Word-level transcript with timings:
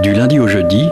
Du 0.00 0.12
lundi 0.12 0.38
au 0.38 0.46
jeudi, 0.46 0.84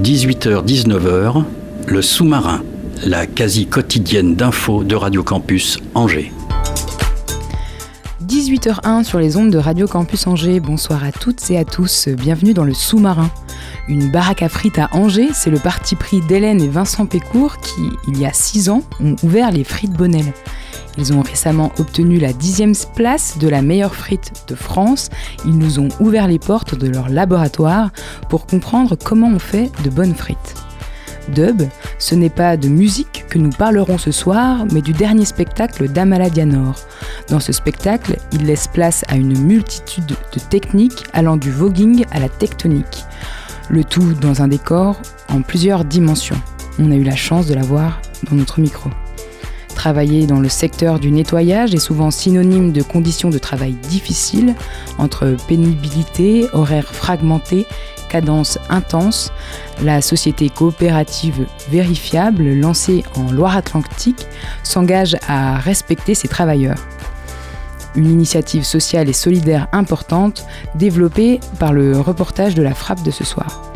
18h-19h, 0.00 1.44
le 1.88 2.00
sous-marin, 2.00 2.62
la 3.04 3.26
quasi 3.26 3.66
quotidienne 3.66 4.34
d'infos 4.34 4.82
de 4.82 4.96
Radio 4.96 5.22
Campus 5.22 5.78
Angers. 5.94 6.32
18h01 8.26 9.04
sur 9.04 9.18
les 9.18 9.36
ondes 9.36 9.50
de 9.50 9.58
Radio 9.58 9.86
Campus 9.86 10.26
Angers. 10.26 10.60
Bonsoir 10.60 11.04
à 11.04 11.12
toutes 11.12 11.50
et 11.50 11.58
à 11.58 11.66
tous. 11.66 12.08
Bienvenue 12.08 12.54
dans 12.54 12.64
le 12.64 12.72
sous-marin. 12.72 13.30
Une 13.88 14.10
baraque 14.10 14.42
à 14.42 14.48
frites 14.48 14.78
à 14.78 14.88
Angers, 14.92 15.28
c'est 15.34 15.50
le 15.50 15.58
parti 15.58 15.94
pris 15.94 16.22
d'Hélène 16.22 16.62
et 16.62 16.68
Vincent 16.68 17.04
Pécourt 17.04 17.58
qui, 17.58 17.90
il 18.08 18.18
y 18.18 18.24
a 18.24 18.32
6 18.32 18.70
ans, 18.70 18.82
ont 19.02 19.16
ouvert 19.22 19.50
les 19.50 19.64
frites 19.64 19.92
Bonnel. 19.92 20.32
Ils 20.98 21.12
ont 21.12 21.22
récemment 21.22 21.72
obtenu 21.78 22.18
la 22.18 22.32
dixième 22.32 22.74
place 22.94 23.38
de 23.38 23.48
la 23.48 23.62
meilleure 23.62 23.94
frite 23.94 24.32
de 24.48 24.54
France. 24.54 25.10
Ils 25.44 25.58
nous 25.58 25.78
ont 25.78 25.88
ouvert 26.00 26.26
les 26.26 26.38
portes 26.38 26.74
de 26.74 26.88
leur 26.88 27.08
laboratoire 27.08 27.90
pour 28.28 28.46
comprendre 28.46 28.96
comment 28.96 29.28
on 29.28 29.38
fait 29.38 29.70
de 29.84 29.90
bonnes 29.90 30.14
frites. 30.14 30.54
Dub, 31.28 31.62
ce 31.98 32.14
n'est 32.14 32.30
pas 32.30 32.56
de 32.56 32.68
musique 32.68 33.24
que 33.28 33.38
nous 33.38 33.50
parlerons 33.50 33.98
ce 33.98 34.12
soir, 34.12 34.64
mais 34.72 34.80
du 34.80 34.92
dernier 34.92 35.24
spectacle 35.24 35.88
d'Amala 35.88 36.30
Dianor. 36.30 36.76
Dans 37.28 37.40
ce 37.40 37.52
spectacle, 37.52 38.16
il 38.32 38.46
laisse 38.46 38.68
place 38.68 39.04
à 39.08 39.16
une 39.16 39.36
multitude 39.38 40.06
de 40.06 40.40
techniques 40.50 41.04
allant 41.12 41.36
du 41.36 41.50
voguing 41.50 42.04
à 42.12 42.20
la 42.20 42.28
tectonique. 42.28 43.04
Le 43.68 43.82
tout 43.82 44.14
dans 44.14 44.42
un 44.42 44.48
décor 44.48 45.00
en 45.28 45.42
plusieurs 45.42 45.84
dimensions. 45.84 46.40
On 46.78 46.92
a 46.92 46.94
eu 46.94 47.02
la 47.02 47.16
chance 47.16 47.46
de 47.46 47.54
la 47.54 47.62
voir 47.62 48.00
dans 48.30 48.36
notre 48.36 48.60
micro. 48.60 48.90
Travailler 49.76 50.26
dans 50.26 50.40
le 50.40 50.48
secteur 50.48 50.98
du 50.98 51.12
nettoyage 51.12 51.74
est 51.74 51.78
souvent 51.78 52.10
synonyme 52.10 52.72
de 52.72 52.82
conditions 52.82 53.28
de 53.28 53.38
travail 53.38 53.72
difficiles, 53.72 54.54
entre 54.98 55.36
pénibilité, 55.46 56.46
horaires 56.54 56.92
fragmentés, 56.92 57.66
cadence 58.08 58.58
intense. 58.70 59.32
La 59.82 60.00
société 60.00 60.48
coopérative 60.48 61.46
Vérifiable, 61.70 62.54
lancée 62.54 63.04
en 63.16 63.30
Loire-Atlantique, 63.30 64.26
s'engage 64.62 65.16
à 65.28 65.58
respecter 65.58 66.14
ses 66.14 66.26
travailleurs. 66.26 66.78
Une 67.94 68.10
initiative 68.10 68.64
sociale 68.64 69.10
et 69.10 69.14
solidaire 69.14 69.68
importante, 69.72 70.46
développée 70.74 71.38
par 71.58 71.74
le 71.74 72.00
reportage 72.00 72.54
de 72.54 72.62
la 72.62 72.74
frappe 72.74 73.02
de 73.02 73.10
ce 73.10 73.24
soir. 73.24 73.72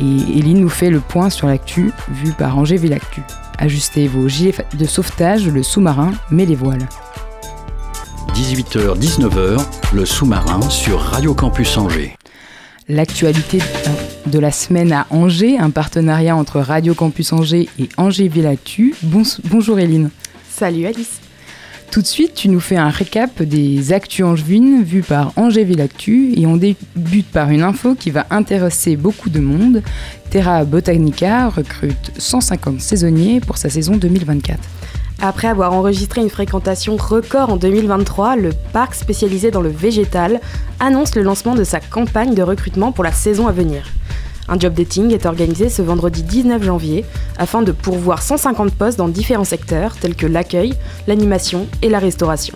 Et 0.00 0.38
Eline 0.38 0.60
nous 0.60 0.68
fait 0.68 0.90
le 0.90 1.00
point 1.00 1.30
sur 1.30 1.48
l'actu, 1.48 1.92
vu 2.08 2.32
par 2.32 2.56
Angers 2.56 2.76
Villactu. 2.76 3.22
Ajustez 3.62 4.08
vos 4.08 4.26
gilets 4.28 4.54
de 4.74 4.84
sauvetage, 4.86 5.46
le 5.46 5.62
sous-marin, 5.62 6.10
mais 6.32 6.44
les 6.46 6.56
voiles. 6.56 6.88
18h-19h, 8.34 9.64
le 9.94 10.04
sous-marin 10.04 10.60
sur 10.68 10.98
Radio 11.00 11.32
Campus 11.32 11.76
Angers. 11.76 12.16
L'actualité 12.88 13.60
de 14.26 14.38
la 14.40 14.50
semaine 14.50 14.92
à 14.92 15.06
Angers, 15.10 15.58
un 15.58 15.70
partenariat 15.70 16.34
entre 16.34 16.58
Radio 16.58 16.94
Campus 16.94 17.32
Angers 17.32 17.68
et 17.78 17.88
Angers 17.96 18.26
Villactu. 18.26 18.96
Bons- 19.04 19.40
bonjour 19.44 19.78
Eline. 19.78 20.10
Salut 20.50 20.86
Alice. 20.86 21.20
Tout 21.92 22.00
de 22.00 22.06
suite, 22.06 22.32
tu 22.32 22.48
nous 22.48 22.58
fais 22.58 22.78
un 22.78 22.88
récap 22.88 23.42
des 23.42 23.92
actus 23.92 24.24
angevines 24.24 24.82
vues 24.82 25.02
par 25.02 25.34
Angers 25.36 25.62
Villactu 25.62 26.32
et 26.34 26.46
on 26.46 26.56
débute 26.56 27.30
par 27.30 27.50
une 27.50 27.62
info 27.62 27.94
qui 27.94 28.10
va 28.10 28.24
intéresser 28.30 28.96
beaucoup 28.96 29.28
de 29.28 29.40
monde. 29.40 29.82
Terra 30.30 30.64
Botanica 30.64 31.50
recrute 31.50 32.12
150 32.16 32.80
saisonniers 32.80 33.40
pour 33.40 33.58
sa 33.58 33.68
saison 33.68 33.96
2024. 33.96 34.58
Après 35.20 35.48
avoir 35.48 35.74
enregistré 35.74 36.22
une 36.22 36.30
fréquentation 36.30 36.96
record 36.96 37.50
en 37.50 37.58
2023, 37.58 38.36
le 38.36 38.52
parc 38.72 38.94
spécialisé 38.94 39.50
dans 39.50 39.60
le 39.60 39.68
végétal 39.68 40.40
annonce 40.80 41.14
le 41.14 41.20
lancement 41.20 41.54
de 41.54 41.62
sa 41.62 41.78
campagne 41.78 42.34
de 42.34 42.42
recrutement 42.42 42.92
pour 42.92 43.04
la 43.04 43.12
saison 43.12 43.48
à 43.48 43.52
venir. 43.52 43.84
Un 44.52 44.58
job 44.58 44.74
dating 44.74 45.14
est 45.14 45.24
organisé 45.24 45.70
ce 45.70 45.80
vendredi 45.80 46.22
19 46.22 46.62
janvier 46.62 47.06
afin 47.38 47.62
de 47.62 47.72
pourvoir 47.72 48.20
150 48.20 48.74
postes 48.74 48.98
dans 48.98 49.08
différents 49.08 49.44
secteurs 49.44 49.96
tels 49.96 50.14
que 50.14 50.26
l'accueil, 50.26 50.74
l'animation 51.06 51.66
et 51.80 51.88
la 51.88 51.98
restauration. 51.98 52.54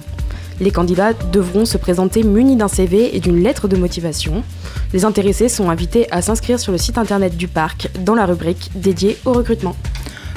Les 0.60 0.70
candidats 0.70 1.14
devront 1.32 1.64
se 1.64 1.78
présenter 1.78 2.22
munis 2.22 2.56
d'un 2.56 2.68
CV 2.68 3.16
et 3.16 3.20
d'une 3.20 3.42
lettre 3.42 3.66
de 3.66 3.78
motivation. 3.78 4.44
Les 4.92 5.06
intéressés 5.06 5.48
sont 5.48 5.70
invités 5.70 6.06
à 6.12 6.20
s'inscrire 6.20 6.60
sur 6.60 6.70
le 6.70 6.76
site 6.76 6.98
internet 6.98 7.34
du 7.34 7.48
parc 7.48 7.88
dans 8.04 8.14
la 8.14 8.26
rubrique 8.26 8.72
dédiée 8.74 9.16
au 9.24 9.32
recrutement. 9.32 9.74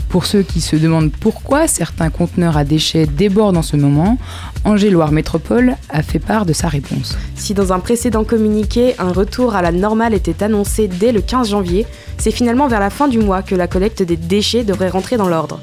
Pour 0.10 0.26
ceux 0.26 0.42
qui 0.42 0.60
se 0.60 0.76
demandent 0.76 1.12
pourquoi 1.12 1.68
certains 1.68 2.10
conteneurs 2.10 2.58
à 2.58 2.64
déchets 2.64 3.06
débordent 3.06 3.58
en 3.58 3.62
ce 3.62 3.78
moment, 3.78 4.18
Angers 4.66 4.90
Loire 4.90 5.12
Métropole 5.12 5.76
a 5.90 6.02
fait 6.02 6.18
part 6.18 6.48
de 6.48 6.54
sa 6.54 6.68
réponse. 6.68 7.16
Si 7.36 7.54
dans 7.54 7.74
un 7.74 7.80
précédent 7.80 8.24
communiqué, 8.24 8.96
un 8.98 9.12
retour 9.12 9.56
à 9.56 9.62
la 9.62 9.72
normale 9.72 10.16
était 10.16 10.44
annoncé 10.44 10.88
dès 10.88 11.12
le 11.12 11.22
15 11.22 11.50
janvier, 11.50 11.86
c'est 12.18 12.32
finalement 12.32 12.68
vers 12.68 12.80
la 12.80 12.90
fin 12.90 13.08
du 13.08 13.20
mois 13.20 13.44
que 13.44 13.54
la 13.54 13.68
collecte 13.68 14.02
des 14.02 14.18
déchets 14.18 14.64
devrait 14.64 14.90
rentrer 14.90 15.16
dans 15.16 15.30
l'ordre. 15.30 15.60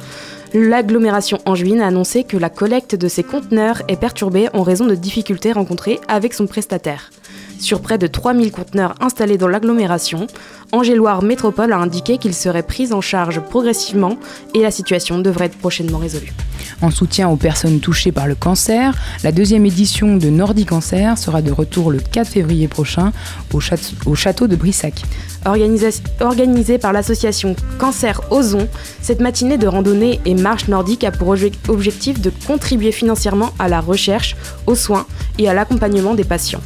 L'agglomération 0.54 1.38
angevine 1.44 1.80
a 1.80 1.88
annoncé 1.88 2.22
que 2.22 2.36
la 2.36 2.48
collecte 2.48 2.94
de 2.94 3.08
ces 3.08 3.24
conteneurs 3.24 3.82
est 3.88 4.00
perturbée 4.00 4.48
en 4.54 4.62
raison 4.62 4.86
de 4.86 4.94
difficultés 4.94 5.50
rencontrées 5.50 5.98
avec 6.06 6.32
son 6.32 6.46
prestataire. 6.46 7.10
Sur 7.58 7.80
près 7.80 7.98
de 7.98 8.06
3000 8.06 8.52
conteneurs 8.52 8.94
installés 9.00 9.38
dans 9.38 9.48
l'agglomération, 9.48 10.26
Angers-Loire 10.72 11.22
Métropole 11.22 11.72
a 11.72 11.78
indiqué 11.78 12.18
qu'ils 12.18 12.34
seraient 12.34 12.62
pris 12.62 12.92
en 12.92 13.00
charge 13.00 13.40
progressivement 13.40 14.16
et 14.54 14.60
la 14.60 14.70
situation 14.70 15.18
devrait 15.18 15.46
être 15.46 15.58
prochainement 15.58 15.98
résolue. 15.98 16.32
En 16.82 16.90
soutien 16.90 17.28
aux 17.28 17.36
personnes 17.36 17.80
touchées 17.80 18.12
par 18.12 18.26
le 18.26 18.34
cancer, 18.34 18.94
la 19.24 19.32
deuxième 19.32 19.64
édition 19.64 20.16
de 20.16 20.28
Nordic 20.28 20.68
Cancer 20.68 21.16
sera 21.16 21.40
de 21.40 21.50
retour 21.50 21.90
le 21.90 21.98
4 21.98 22.28
février 22.28 22.68
prochain 22.68 23.12
au 23.52 23.60
château, 23.60 23.94
au 24.04 24.14
château 24.14 24.46
de 24.46 24.56
Brissac. 24.56 25.02
Organisée 26.20 26.78
par 26.78 26.92
l'association 26.92 27.56
Cancer 27.78 28.20
Ozon, 28.30 28.68
cette 29.00 29.20
matinée 29.20 29.58
de 29.58 29.66
randonnée 29.66 30.20
et 30.26 30.34
marche 30.34 30.68
nordique 30.68 31.04
a 31.04 31.10
pour 31.12 31.34
obje- 31.34 31.52
objectif 31.68 32.20
de 32.20 32.30
contribuer 32.46 32.92
financièrement 32.92 33.50
à 33.58 33.68
la 33.68 33.80
recherche, 33.80 34.36
aux 34.66 34.74
soins 34.74 35.06
et 35.38 35.48
à 35.48 35.54
l'accompagnement 35.54 36.14
des 36.14 36.24
patients. 36.24 36.60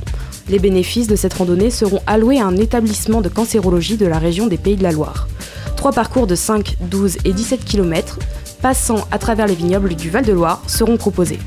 Les 0.50 0.58
bénéfices 0.58 1.06
de 1.06 1.14
cette 1.14 1.34
randonnée 1.34 1.70
seront 1.70 2.00
alloués 2.08 2.40
à 2.40 2.46
un 2.46 2.56
établissement 2.56 3.20
de 3.20 3.28
cancérologie 3.28 3.96
de 3.96 4.06
la 4.06 4.18
région 4.18 4.48
des 4.48 4.58
Pays 4.58 4.74
de 4.74 4.82
la 4.82 4.90
Loire. 4.90 5.28
Trois 5.76 5.92
parcours 5.92 6.26
de 6.26 6.34
5, 6.34 6.76
12 6.80 7.18
et 7.24 7.32
17 7.32 7.64
km, 7.64 8.18
passant 8.60 9.06
à 9.12 9.18
travers 9.18 9.46
les 9.46 9.54
vignobles 9.54 9.94
du 9.94 10.10
Val-de-Loire, 10.10 10.60
seront 10.66 10.96
proposés. 10.96 11.38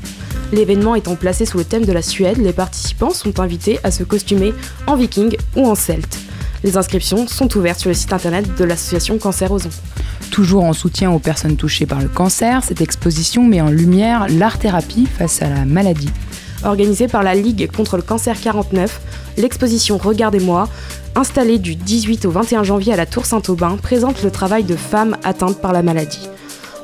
L'événement 0.52 0.94
étant 0.94 1.16
placé 1.16 1.44
sous 1.44 1.58
le 1.58 1.64
thème 1.64 1.84
de 1.84 1.92
la 1.92 2.00
Suède, 2.00 2.38
les 2.38 2.54
participants 2.54 3.10
sont 3.10 3.40
invités 3.40 3.78
à 3.84 3.90
se 3.90 4.04
costumer 4.04 4.54
en 4.86 4.96
viking 4.96 5.36
ou 5.54 5.66
en 5.66 5.74
celte. 5.74 6.18
Les 6.62 6.78
inscriptions 6.78 7.26
sont 7.28 7.54
ouvertes 7.58 7.80
sur 7.80 7.90
le 7.90 7.94
site 7.94 8.14
internet 8.14 8.56
de 8.56 8.64
l'association 8.64 9.18
Cancer 9.18 9.52
Ozon. 9.52 9.68
Toujours 10.30 10.64
en 10.64 10.72
soutien 10.72 11.10
aux 11.10 11.18
personnes 11.18 11.56
touchées 11.56 11.84
par 11.84 12.00
le 12.00 12.08
cancer, 12.08 12.64
cette 12.64 12.80
exposition 12.80 13.44
met 13.44 13.60
en 13.60 13.68
lumière 13.68 14.28
l'art-thérapie 14.30 15.06
face 15.06 15.42
à 15.42 15.50
la 15.50 15.66
maladie. 15.66 16.10
Organisée 16.64 17.08
par 17.08 17.22
la 17.22 17.34
Ligue 17.34 17.70
contre 17.70 17.96
le 17.96 18.02
cancer 18.02 18.40
49, 18.40 19.00
l'exposition 19.36 19.98
Regardez-moi, 19.98 20.68
installée 21.14 21.58
du 21.58 21.76
18 21.76 22.24
au 22.24 22.30
21 22.30 22.64
janvier 22.64 22.92
à 22.92 22.96
la 22.96 23.06
Tour 23.06 23.26
Saint-Aubin, 23.26 23.76
présente 23.76 24.22
le 24.22 24.30
travail 24.30 24.64
de 24.64 24.76
femmes 24.76 25.16
atteintes 25.24 25.60
par 25.60 25.72
la 25.72 25.82
maladie. 25.82 26.28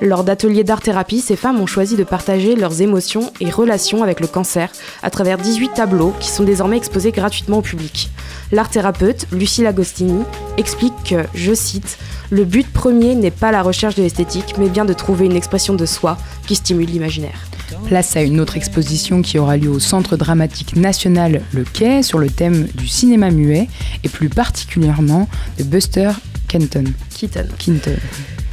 Lors 0.02 0.25
d'ateliers 0.25 0.64
d'art-thérapie, 0.64 1.20
ces 1.20 1.37
femmes 1.37 1.60
ont 1.60 1.66
choisi 1.66 1.96
de 1.96 2.05
partager 2.05 2.56
leurs 2.56 2.81
émotions 2.81 3.32
et 3.40 3.50
relations 3.50 4.02
avec 4.02 4.20
le 4.20 4.26
cancer 4.26 4.70
à 5.02 5.10
travers 5.10 5.37
18 5.37 5.75
tableaux 5.75 6.14
qui 6.20 6.31
sont 6.31 6.44
désormais 6.44 6.78
exposés 6.78 7.12
gratuitement 7.12 7.58
au 7.58 7.62
public. 7.62 8.10
L'art-thérapeute, 8.50 9.26
Lucille 9.31 9.66
Agostini, 9.66 10.25
explique 10.56 10.94
que, 11.05 11.25
je 11.34 11.52
cite, 11.52 11.99
Le 12.31 12.44
but 12.44 12.70
premier 12.70 13.14
n'est 13.14 13.31
pas 13.31 13.52
la 13.52 13.62
recherche 13.62 13.94
de 13.94 14.02
l'esthétique, 14.02 14.55
mais 14.58 14.69
bien 14.69 14.87
de 14.87 14.94
trouver 14.94 15.26
une 15.26 15.37
expression 15.37 15.75
de 15.75 15.84
soi 15.84 16.16
qui 16.46 16.55
stimule 16.55 16.88
l'imaginaire. 16.88 17.50
Place 17.87 18.17
à 18.17 18.22
une 18.22 18.40
autre 18.40 18.56
exposition 18.56 19.22
qui 19.22 19.38
aura 19.38 19.56
lieu 19.56 19.70
au 19.70 19.78
Centre 19.78 20.17
dramatique 20.17 20.76
national 20.76 21.43
Le 21.52 21.64
Quai 21.64 22.02
sur 22.02 22.19
le 22.19 22.28
thème 22.28 22.67
du 22.75 22.88
cinéma 22.88 23.31
muet 23.31 23.69
et 24.05 24.08
plus 24.08 24.28
particulièrement 24.28 25.28
de 25.58 25.64
Buster 25.64 26.11
Kenton. 26.49 26.84
Keaton. 27.17 27.46
Keaton. 27.58 27.96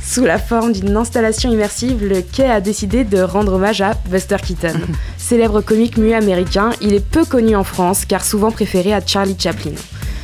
Sous 0.04 0.24
la 0.24 0.40
forme 0.40 0.72
d'une 0.72 0.96
installation 0.96 1.52
immersive, 1.52 2.06
le 2.06 2.22
Quai 2.22 2.46
a 2.46 2.62
décidé 2.62 3.04
de 3.04 3.20
rendre 3.20 3.54
hommage 3.54 3.82
à 3.82 3.94
Buster 4.10 4.38
Keaton. 4.46 4.80
Célèbre 5.18 5.62
comique 5.62 5.98
muet 5.98 6.14
américain, 6.14 6.70
il 6.82 6.94
est 6.94 7.06
peu 7.06 7.26
connu 7.26 7.56
en 7.56 7.64
France 7.64 8.06
car 8.06 8.24
souvent 8.24 8.52
préféré 8.52 8.94
à 8.94 9.06
Charlie 9.06 9.36
Chaplin. 9.38 9.74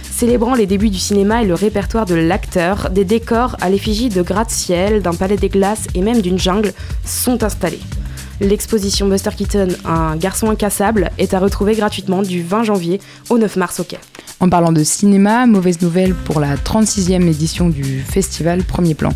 Célébrant 0.10 0.54
les 0.54 0.68
débuts 0.68 0.92
du 0.92 1.00
cinéma 1.00 1.42
et 1.42 1.45
le 1.45 1.56
répertoire 1.56 2.06
de 2.06 2.16
l'acteur, 2.16 2.92
des 2.92 3.04
décors 3.04 3.57
à 3.60 3.69
l'effigie 3.69 4.10
de 4.10 4.22
gratte-ciel, 4.22 5.01
d'un 5.01 5.13
palais 5.13 5.38
des 5.38 5.50
glaces 5.50 5.88
et 5.95 6.01
même 6.01 6.22
d'une 6.22 6.40
jungle 6.40 6.72
sont 7.04 7.44
installés. 7.44 7.81
L'exposition 8.41 9.07
Buster 9.07 9.30
Keaton, 9.38 9.68
un 9.85 10.15
garçon 10.15 10.50
incassable, 10.50 11.12
est 11.18 11.33
à 11.33 11.39
retrouver 11.39 11.75
gratuitement 11.75 12.21
du 12.21 12.41
20 12.41 12.63
janvier 12.63 13.00
au 13.30 13.38
9 13.38 13.56
mars 13.57 13.80
au 13.80 13.83
Quai. 13.83 14.00
En 14.39 14.50
parlant 14.50 14.74
de 14.74 14.83
cinéma, 14.83 15.45
mauvaise 15.45 15.81
nouvelle 15.81 16.13
pour 16.13 16.39
la 16.39 16.56
36e 16.56 17.27
édition 17.27 17.69
du 17.69 18.01
festival 18.01 18.63
Premier 18.63 18.95
Plan. 18.95 19.13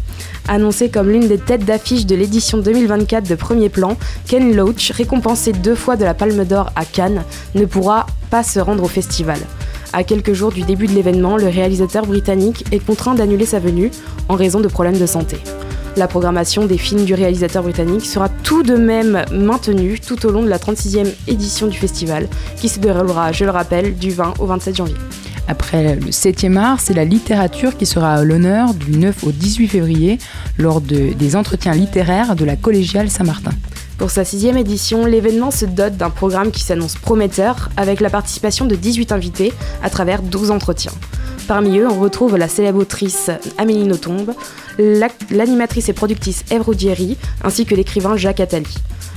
Annoncé 0.47 0.89
comme 0.89 1.09
l'une 1.09 1.27
des 1.27 1.39
têtes 1.39 1.65
d'affiche 1.65 2.05
de 2.05 2.15
l'édition 2.15 2.59
2024 2.59 3.27
de 3.27 3.35
Premier 3.35 3.69
Plan, 3.69 3.97
Ken 4.27 4.55
Loach, 4.55 4.91
récompensé 4.91 5.51
deux 5.51 5.75
fois 5.75 5.97
de 5.97 6.05
la 6.05 6.13
Palme 6.13 6.45
d'Or 6.45 6.71
à 6.75 6.85
Cannes, 6.85 7.23
ne 7.55 7.65
pourra 7.65 8.05
pas 8.29 8.43
se 8.43 8.59
rendre 8.59 8.83
au 8.83 8.87
festival. 8.87 9.39
À 9.93 10.03
quelques 10.03 10.33
jours 10.33 10.51
du 10.51 10.61
début 10.61 10.87
de 10.87 10.93
l'événement, 10.93 11.37
le 11.37 11.47
réalisateur 11.47 12.05
britannique 12.05 12.63
est 12.71 12.85
contraint 12.85 13.15
d'annuler 13.15 13.45
sa 13.45 13.59
venue 13.59 13.91
en 14.29 14.35
raison 14.35 14.59
de 14.59 14.67
problèmes 14.67 14.99
de 14.99 15.05
santé. 15.05 15.37
La 15.97 16.07
programmation 16.07 16.65
des 16.67 16.77
films 16.77 17.05
du 17.05 17.15
réalisateur 17.15 17.63
britannique 17.63 18.05
sera 18.05 18.29
tout 18.29 18.61
de 18.61 18.75
même 18.75 19.25
maintenue 19.31 19.99
tout 19.99 20.23
au 20.27 20.31
long 20.31 20.43
de 20.43 20.47
la 20.47 20.59
36e 20.59 21.07
édition 21.27 21.65
du 21.65 21.75
festival, 21.77 22.27
qui 22.55 22.69
se 22.69 22.79
déroulera, 22.79 23.31
je 23.31 23.45
le 23.45 23.49
rappelle, 23.49 23.95
du 23.95 24.11
20 24.11 24.35
au 24.39 24.45
27 24.45 24.75
janvier. 24.75 24.95
Après 25.47 25.95
le 25.95 26.11
7e 26.11 26.55
art, 26.57 26.79
c'est 26.81 26.93
la 26.93 27.03
littérature 27.05 27.75
qui 27.77 27.87
sera 27.87 28.13
à 28.13 28.23
l'honneur 28.23 28.75
du 28.75 28.91
9 28.91 29.23
au 29.23 29.31
18 29.31 29.67
février 29.69 30.19
lors 30.59 30.81
de- 30.81 31.13
des 31.13 31.35
entretiens 31.35 31.73
littéraires 31.73 32.35
de 32.35 32.45
la 32.45 32.55
collégiale 32.55 33.09
Saint-Martin. 33.09 33.51
Pour 33.97 34.11
sa 34.11 34.23
sixième 34.23 34.57
édition, 34.57 35.05
l'événement 35.05 35.49
se 35.49 35.65
dote 35.65 35.97
d'un 35.97 36.11
programme 36.11 36.51
qui 36.51 36.61
s'annonce 36.61 36.95
prometteur, 36.95 37.69
avec 37.77 37.99
la 37.99 38.11
participation 38.11 38.65
de 38.65 38.75
18 38.75 39.11
invités 39.11 39.51
à 39.81 39.89
travers 39.89 40.21
12 40.21 40.51
entretiens. 40.51 40.91
Parmi 41.47 41.79
eux, 41.79 41.87
on 41.87 41.99
retrouve 41.99 42.37
la 42.37 42.47
célèbre 42.47 42.79
autrice 42.79 43.31
Amélie 43.57 43.85
Nothomb, 43.87 44.35
l'animatrice 45.31 45.89
et 45.89 45.93
productrice 45.93 46.43
Ève 46.51 46.61
Ruggieri, 46.61 47.17
ainsi 47.43 47.65
que 47.65 47.73
l'écrivain 47.73 48.17
Jacques 48.17 48.39
Attali. 48.39 48.75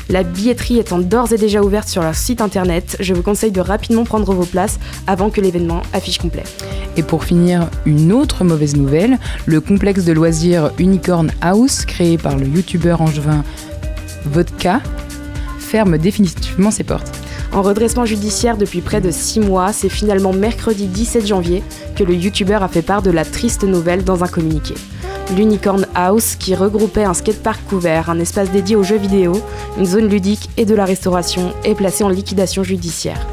La 0.08 0.22
billetterie 0.22 0.78
étant 0.78 0.98
d'ores 0.98 1.32
et 1.32 1.38
déjà 1.38 1.62
ouverte 1.62 1.88
sur 1.88 2.02
leur 2.02 2.14
site 2.14 2.40
internet, 2.40 2.96
je 3.00 3.12
vous 3.12 3.22
conseille 3.22 3.52
de 3.52 3.60
rapidement 3.60 4.04
prendre 4.04 4.32
vos 4.32 4.46
places 4.46 4.80
avant 5.06 5.28
que 5.28 5.40
l'événement 5.42 5.82
affiche 5.92 6.18
complet. 6.18 6.44
Et 6.96 7.02
pour 7.02 7.24
finir, 7.24 7.68
une 7.84 8.12
autre 8.12 8.44
mauvaise 8.44 8.76
nouvelle, 8.76 9.18
le 9.46 9.60
complexe 9.60 10.04
de 10.04 10.12
loisirs 10.12 10.72
Unicorn 10.78 11.30
House, 11.42 11.84
créé 11.84 12.18
par 12.18 12.36
le 12.36 12.46
youtubeur 12.46 13.02
angevin 13.02 13.44
Vodka, 14.26 14.80
ferme 15.58 15.98
définitivement 15.98 16.70
ses 16.70 16.84
portes. 16.84 17.10
En 17.52 17.62
redressement 17.62 18.04
judiciaire 18.04 18.56
depuis 18.56 18.80
près 18.80 19.00
de 19.00 19.10
6 19.10 19.40
mois, 19.40 19.72
c'est 19.72 19.88
finalement 19.88 20.32
mercredi 20.32 20.86
17 20.86 21.26
janvier 21.26 21.62
que 21.96 22.04
le 22.04 22.14
youtubeur 22.14 22.62
a 22.62 22.68
fait 22.68 22.82
part 22.82 23.02
de 23.02 23.10
la 23.10 23.24
triste 23.24 23.64
nouvelle 23.64 24.04
dans 24.04 24.22
un 24.22 24.28
communiqué. 24.28 24.74
L'Unicorn 25.36 25.86
House, 25.94 26.36
qui 26.36 26.54
regroupait 26.54 27.04
un 27.04 27.14
skatepark 27.14 27.60
couvert, 27.68 28.10
un 28.10 28.18
espace 28.18 28.50
dédié 28.50 28.76
aux 28.76 28.82
jeux 28.82 28.98
vidéo, 28.98 29.40
une 29.78 29.84
zone 29.84 30.08
ludique 30.08 30.48
et 30.56 30.64
de 30.64 30.74
la 30.74 30.84
restauration, 30.84 31.52
est 31.64 31.74
placé 31.74 32.04
en 32.04 32.08
liquidation 32.08 32.62
judiciaire. 32.62 33.26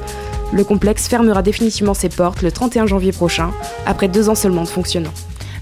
Le 0.52 0.64
complexe 0.64 1.08
fermera 1.08 1.42
définitivement 1.42 1.94
ses 1.94 2.10
portes 2.10 2.42
le 2.42 2.52
31 2.52 2.88
janvier 2.88 3.12
prochain, 3.12 3.52
après 3.86 4.08
deux 4.08 4.30
ans 4.30 4.36
seulement 4.36 4.64
de 4.64 4.68
fonctionnement. 4.68 5.14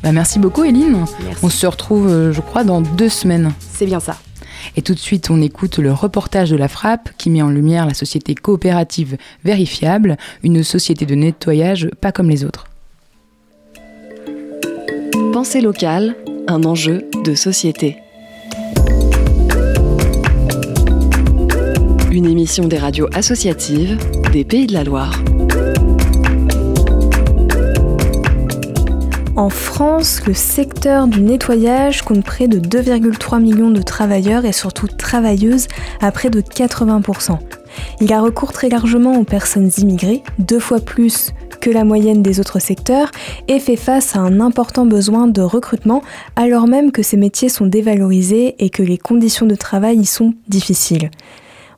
Bah, 0.03 0.11
merci 0.11 0.39
beaucoup 0.39 0.63
Eline. 0.63 1.05
Merci. 1.25 1.39
On 1.43 1.49
se 1.49 1.65
retrouve, 1.65 2.07
euh, 2.07 2.31
je 2.31 2.41
crois, 2.41 2.63
dans 2.63 2.81
deux 2.81 3.09
semaines. 3.09 3.53
C'est 3.73 3.85
bien 3.85 3.99
ça. 3.99 4.17
Et 4.75 4.81
tout 4.81 4.93
de 4.93 4.99
suite, 4.99 5.29
on 5.29 5.41
écoute 5.41 5.77
le 5.77 5.91
reportage 5.91 6.49
de 6.49 6.55
la 6.55 6.67
Frappe 6.67 7.09
qui 7.17 7.29
met 7.29 7.41
en 7.41 7.49
lumière 7.49 7.85
la 7.85 7.93
société 7.93 8.35
coopérative 8.35 9.17
Vérifiable, 9.43 10.17
une 10.43 10.63
société 10.63 11.05
de 11.05 11.15
nettoyage 11.15 11.89
pas 12.01 12.11
comme 12.11 12.29
les 12.29 12.43
autres. 12.43 12.65
Pensée 15.33 15.61
locale, 15.61 16.15
un 16.47 16.63
enjeu 16.63 17.05
de 17.23 17.35
société. 17.35 17.97
Une 22.11 22.25
émission 22.25 22.67
des 22.67 22.77
radios 22.77 23.09
associatives 23.13 23.97
des 24.31 24.45
Pays 24.45 24.67
de 24.67 24.73
la 24.73 24.83
Loire. 24.83 25.21
En 29.35 29.49
France, 29.49 30.21
le 30.25 30.33
secteur 30.33 31.07
du 31.07 31.19
nettoyage 31.19 32.03
compte 32.03 32.23
près 32.23 32.47
de 32.47 32.57
2,3 32.57 33.41
millions 33.41 33.69
de 33.69 33.81
travailleurs 33.81 34.45
et 34.45 34.53
surtout 34.53 34.87
travailleuses 34.87 35.67
à 35.99 36.13
près 36.13 36.29
de 36.29 36.39
80%. 36.39 37.37
Il 37.99 38.13
a 38.13 38.21
recours 38.21 38.53
très 38.53 38.69
largement 38.69 39.19
aux 39.19 39.25
personnes 39.25 39.69
immigrées, 39.77 40.23
deux 40.39 40.61
fois 40.61 40.79
plus 40.79 41.33
que 41.59 41.69
la 41.69 41.83
moyenne 41.83 42.23
des 42.23 42.39
autres 42.39 42.59
secteurs, 42.59 43.11
et 43.49 43.59
fait 43.59 43.75
face 43.75 44.15
à 44.15 44.19
un 44.19 44.39
important 44.39 44.85
besoin 44.85 45.27
de 45.27 45.41
recrutement 45.41 46.01
alors 46.37 46.67
même 46.67 46.93
que 46.93 47.03
ces 47.03 47.17
métiers 47.17 47.49
sont 47.49 47.65
dévalorisés 47.65 48.55
et 48.59 48.69
que 48.69 48.83
les 48.83 48.97
conditions 48.97 49.47
de 49.47 49.55
travail 49.55 49.97
y 49.97 50.05
sont 50.05 50.33
difficiles. 50.47 51.11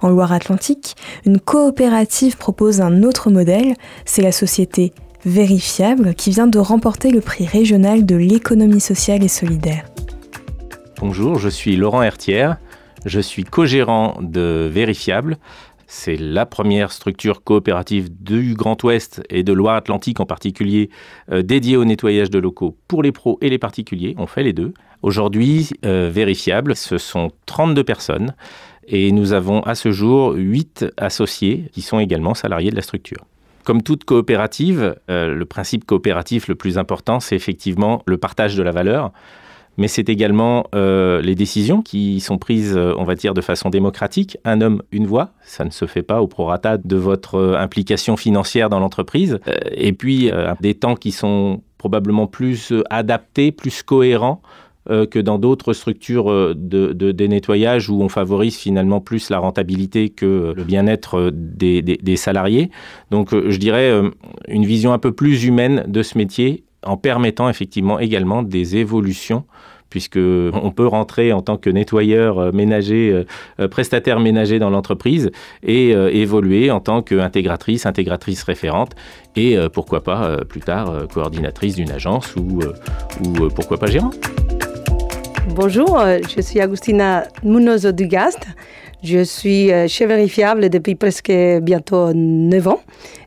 En 0.01 0.09
Loire-Atlantique, 0.09 0.95
une 1.25 1.39
coopérative 1.39 2.37
propose 2.37 2.81
un 2.81 3.01
autre 3.01 3.31
modèle, 3.31 3.73
c'est 4.05 4.21
la 4.21 4.31
société 4.31 4.93
Vérifiable 5.27 6.15
qui 6.15 6.29
vient 6.29 6.47
de 6.47 6.57
remporter 6.57 7.11
le 7.11 7.19
prix 7.19 7.45
régional 7.45 8.05
de 8.05 8.15
l'économie 8.15 8.79
sociale 8.79 9.25
et 9.25 9.27
solidaire. 9.27 9.83
Bonjour, 11.01 11.37
je 11.37 11.49
suis 11.49 11.75
Laurent 11.75 12.01
Hertière, 12.01 12.55
je 13.05 13.19
suis 13.19 13.43
co-gérant 13.43 14.19
de 14.21 14.69
Vérifiable. 14.71 15.35
C'est 15.85 16.15
la 16.15 16.45
première 16.45 16.93
structure 16.93 17.43
coopérative 17.43 18.07
du 18.09 18.53
Grand 18.53 18.81
Ouest 18.85 19.21
et 19.29 19.43
de 19.43 19.51
Loire-Atlantique 19.51 20.21
en 20.21 20.25
particulier 20.25 20.89
euh, 21.29 21.41
dédiée 21.41 21.75
au 21.75 21.83
nettoyage 21.83 22.29
de 22.29 22.39
locaux 22.39 22.77
pour 22.87 23.03
les 23.03 23.11
pros 23.11 23.37
et 23.41 23.49
les 23.49 23.57
particuliers. 23.57 24.15
On 24.17 24.27
fait 24.27 24.43
les 24.43 24.53
deux. 24.53 24.73
Aujourd'hui, 25.01 25.71
euh, 25.83 26.09
Vérifiable, 26.09 26.73
ce 26.73 26.97
sont 26.97 27.31
32 27.47 27.83
personnes 27.83 28.33
et 28.87 29.11
nous 29.11 29.33
avons 29.33 29.59
à 29.63 29.75
ce 29.75 29.91
jour 29.91 30.31
8 30.37 30.85
associés 30.95 31.69
qui 31.73 31.81
sont 31.81 31.99
également 31.99 32.33
salariés 32.33 32.71
de 32.71 32.77
la 32.77 32.81
structure. 32.81 33.25
Comme 33.67 33.83
toute 33.83 34.05
coopérative, 34.05 34.95
euh, 35.09 35.35
le 35.35 35.43
principe 35.43 35.83
coopératif 35.83 36.47
le 36.47 36.55
plus 36.55 36.77
important, 36.77 37.19
c'est 37.19 37.35
effectivement 37.35 38.01
le 38.05 38.17
partage 38.17 38.55
de 38.55 38.63
la 38.63 38.71
valeur 38.71 39.11
mais 39.79 39.87
c'est 39.87 40.09
également 40.09 40.65
euh, 40.73 41.21
les 41.21 41.35
décisions 41.35 41.83
qui 41.83 42.19
sont 42.19 42.39
prises, 42.39 42.75
euh, 42.75 42.95
on 42.97 43.03
va 43.03 43.13
dire, 43.13 43.35
de 43.35 43.41
façon 43.41 43.69
démocratique. 43.69 44.35
Un 44.43 44.61
homme, 44.61 44.81
une 44.91 45.05
voix, 45.05 45.33
ça 45.43 45.65
ne 45.65 45.69
se 45.69 45.85
fait 45.85 46.01
pas 46.01 46.19
au 46.19 46.25
prorata 46.25 46.77
de 46.77 46.95
votre 46.95 47.55
implication 47.59 48.17
financière 48.17 48.69
dans 48.69 48.79
l'entreprise. 48.79 49.37
Et 49.71 49.93
puis, 49.93 50.31
des 50.61 50.73
temps 50.73 50.95
qui 50.95 51.11
sont 51.11 51.61
probablement 51.77 52.25
plus 52.25 52.73
adaptés, 52.89 53.51
plus 53.51 53.83
cohérents 53.83 54.41
que 55.05 55.19
dans 55.19 55.37
d'autres 55.37 55.73
structures 55.73 56.31
euh, 56.31 56.53
de, 56.55 56.93
de, 56.93 57.11
des 57.11 57.27
nettoyages 57.27 57.89
où 57.89 58.01
on 58.01 58.09
favorise 58.09 58.55
finalement 58.55 59.01
plus 59.01 59.29
la 59.29 59.39
rentabilité 59.39 60.09
que 60.09 60.53
le 60.55 60.63
bien-être 60.63 61.17
euh, 61.17 61.31
des, 61.33 62.15
salariés. 62.15 62.71
Donc, 63.11 63.33
euh, 63.33 63.49
je 63.49 63.57
dirais 63.57 63.89
euh, 63.89 64.09
une 64.47 64.65
vision 64.65 64.93
un 64.93 64.99
peu 64.99 65.11
plus 65.11 65.45
humaine 65.45 65.83
de 65.87 66.03
ce 66.03 66.17
métier 66.17 66.63
en 66.83 66.97
permettant 66.97 67.49
effectivement 67.49 67.99
également 67.99 68.43
des 68.43 68.77
évolutions 68.77 69.43
puisque 69.89 70.17
on 70.17 70.71
peut 70.71 70.87
rentrer 70.87 71.31
en 71.33 71.41
tant 71.41 71.57
que 71.57 71.69
nettoyeur 71.69 72.39
euh, 72.39 72.51
ménager, 72.51 73.11
euh, 73.11 73.23
euh, 73.59 73.67
prestataire 73.67 74.19
ménager 74.19 74.59
dans 74.59 74.69
l'entreprise 74.69 75.31
et 75.63 75.95
euh, 75.95 76.09
évoluer 76.11 76.71
en 76.71 76.79
tant 76.79 77.01
qu'intégratrice, 77.01 77.85
intégratrice 77.85 78.43
référente 78.43 78.95
et 79.35 79.57
euh, 79.57 79.69
pourquoi 79.69 80.03
pas 80.03 80.25
euh, 80.25 80.37
plus 80.43 80.61
tard 80.61 80.89
euh, 80.89 81.05
coordinatrice 81.05 81.75
d'une 81.75 81.91
agence 81.91 82.35
ou, 82.35 82.61
euh, 82.61 82.73
ou 83.25 83.45
euh, 83.45 83.49
pourquoi 83.49 83.77
pas 83.77 83.87
gérant. 83.87 84.11
Bonjour, 85.55 85.97
euh, 85.97 86.19
je 86.35 86.41
suis 86.41 86.59
Agustina 86.59 87.25
Munoz 87.41 87.85
Dugast. 87.85 88.45
Je 89.01 89.23
suis 89.23 89.71
euh, 89.71 89.87
chef 89.87 90.09
vérifiable 90.09 90.69
depuis 90.69 90.95
presque 90.95 91.31
bientôt 91.61 92.13
9 92.13 92.67
ans 92.67 92.81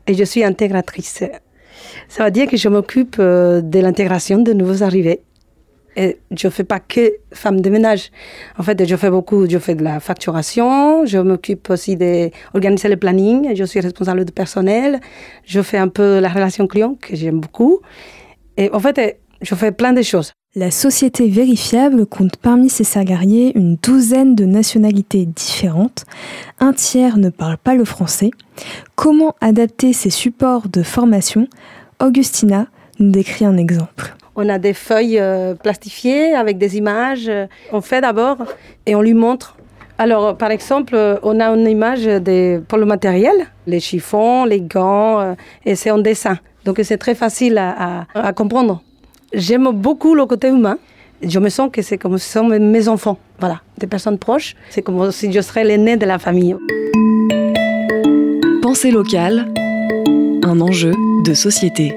et 0.05 0.13
je 0.13 0.23
suis 0.23 0.43
intégratrice. 0.43 1.23
Ça 2.07 2.25
veut 2.25 2.31
dire 2.31 2.47
que 2.47 2.57
je 2.57 2.69
m'occupe 2.69 3.15
euh, 3.19 3.61
de 3.61 3.79
l'intégration 3.79 4.37
de 4.37 4.53
nouveaux 4.53 4.83
arrivés. 4.83 5.21
Et 5.97 6.19
je 6.29 6.47
ne 6.47 6.51
fais 6.51 6.63
pas 6.63 6.79
que 6.79 7.11
femme 7.33 7.59
de 7.59 7.69
ménage. 7.71 8.11
En 8.57 8.63
fait, 8.63 8.85
je 8.85 8.95
fais 8.95 9.09
beaucoup, 9.09 9.49
je 9.49 9.57
fais 9.57 9.73
de 9.73 9.83
la 9.83 9.99
facturation, 9.99 11.05
je 11.07 11.17
m'occupe 11.17 11.69
aussi 11.71 11.97
d'organiser 11.97 12.87
le 12.87 12.97
planning, 12.97 13.55
je 13.55 13.63
suis 13.63 13.79
responsable 13.79 14.25
de 14.25 14.31
personnel, 14.31 14.99
je 15.43 15.61
fais 15.61 15.77
un 15.77 15.89
peu 15.89 16.19
la 16.19 16.29
relation 16.29 16.67
client 16.67 16.95
que 17.01 17.15
j'aime 17.15 17.39
beaucoup. 17.39 17.81
Et 18.57 18.69
en 18.71 18.79
fait, 18.79 19.20
je 19.41 19.55
fais 19.55 19.71
plein 19.71 19.93
de 19.93 20.01
choses. 20.01 20.33
La 20.55 20.69
société 20.69 21.29
Vérifiable 21.29 22.05
compte 22.05 22.35
parmi 22.37 22.69
ses 22.69 22.83
salariés 22.83 23.53
une 23.57 23.77
douzaine 23.77 24.35
de 24.35 24.43
nationalités 24.45 25.25
différentes. 25.25 26.03
Un 26.59 26.73
tiers 26.73 27.17
ne 27.17 27.29
parle 27.29 27.57
pas 27.57 27.73
le 27.73 27.85
français. 27.85 28.31
Comment 28.95 29.33
adapter 29.39 29.93
ces 29.93 30.09
supports 30.09 30.67
de 30.67 30.83
formation? 30.83 31.47
Augustina 32.01 32.67
nous 32.99 33.11
décrit 33.11 33.45
un 33.45 33.55
exemple. 33.57 34.13
On 34.35 34.49
a 34.49 34.59
des 34.59 34.73
feuilles 34.73 35.19
euh, 35.19 35.55
plastifiées 35.55 36.33
avec 36.33 36.57
des 36.57 36.77
images. 36.77 37.27
euh, 37.29 37.47
On 37.71 37.81
fait 37.81 38.01
d'abord 38.01 38.37
et 38.85 38.95
on 38.95 39.01
lui 39.01 39.13
montre. 39.13 39.57
Alors, 39.97 40.35
par 40.35 40.51
exemple, 40.51 40.95
euh, 40.95 41.17
on 41.23 41.39
a 41.39 41.45
une 41.49 41.67
image 41.67 42.03
de, 42.05 42.61
pour 42.67 42.77
le 42.77 42.85
matériel, 42.85 43.35
les 43.67 43.79
chiffons, 43.79 44.45
les 44.45 44.59
gants, 44.61 45.35
et 45.65 45.75
c'est 45.75 45.91
en 45.91 45.99
dessin. 45.99 46.37
Donc 46.65 46.79
c'est 46.83 46.97
très 46.97 47.15
facile 47.15 47.57
à, 47.57 48.01
à- 48.13 48.27
à 48.27 48.33
comprendre. 48.33 48.81
J'aime 49.33 49.71
beaucoup 49.71 50.13
le 50.13 50.25
côté 50.25 50.49
humain. 50.49 50.77
Je 51.23 51.39
me 51.39 51.47
sens 51.47 51.69
que 51.71 51.81
c'est 51.81 51.97
comme 51.97 52.17
si 52.17 52.27
ce 52.27 52.39
sont 52.39 52.49
mes 52.49 52.87
enfants, 52.89 53.17
voilà, 53.39 53.61
des 53.77 53.87
personnes 53.87 54.17
proches. 54.17 54.55
C'est 54.69 54.81
comme 54.81 55.09
si 55.11 55.31
je 55.31 55.39
serais 55.39 55.63
l'aîné 55.63 55.95
de 55.95 56.05
la 56.05 56.19
famille. 56.19 56.55
Pensée 58.61 58.91
locale, 58.91 59.47
un 60.43 60.59
enjeu 60.59 60.93
de 61.23 61.33
société. 61.33 61.93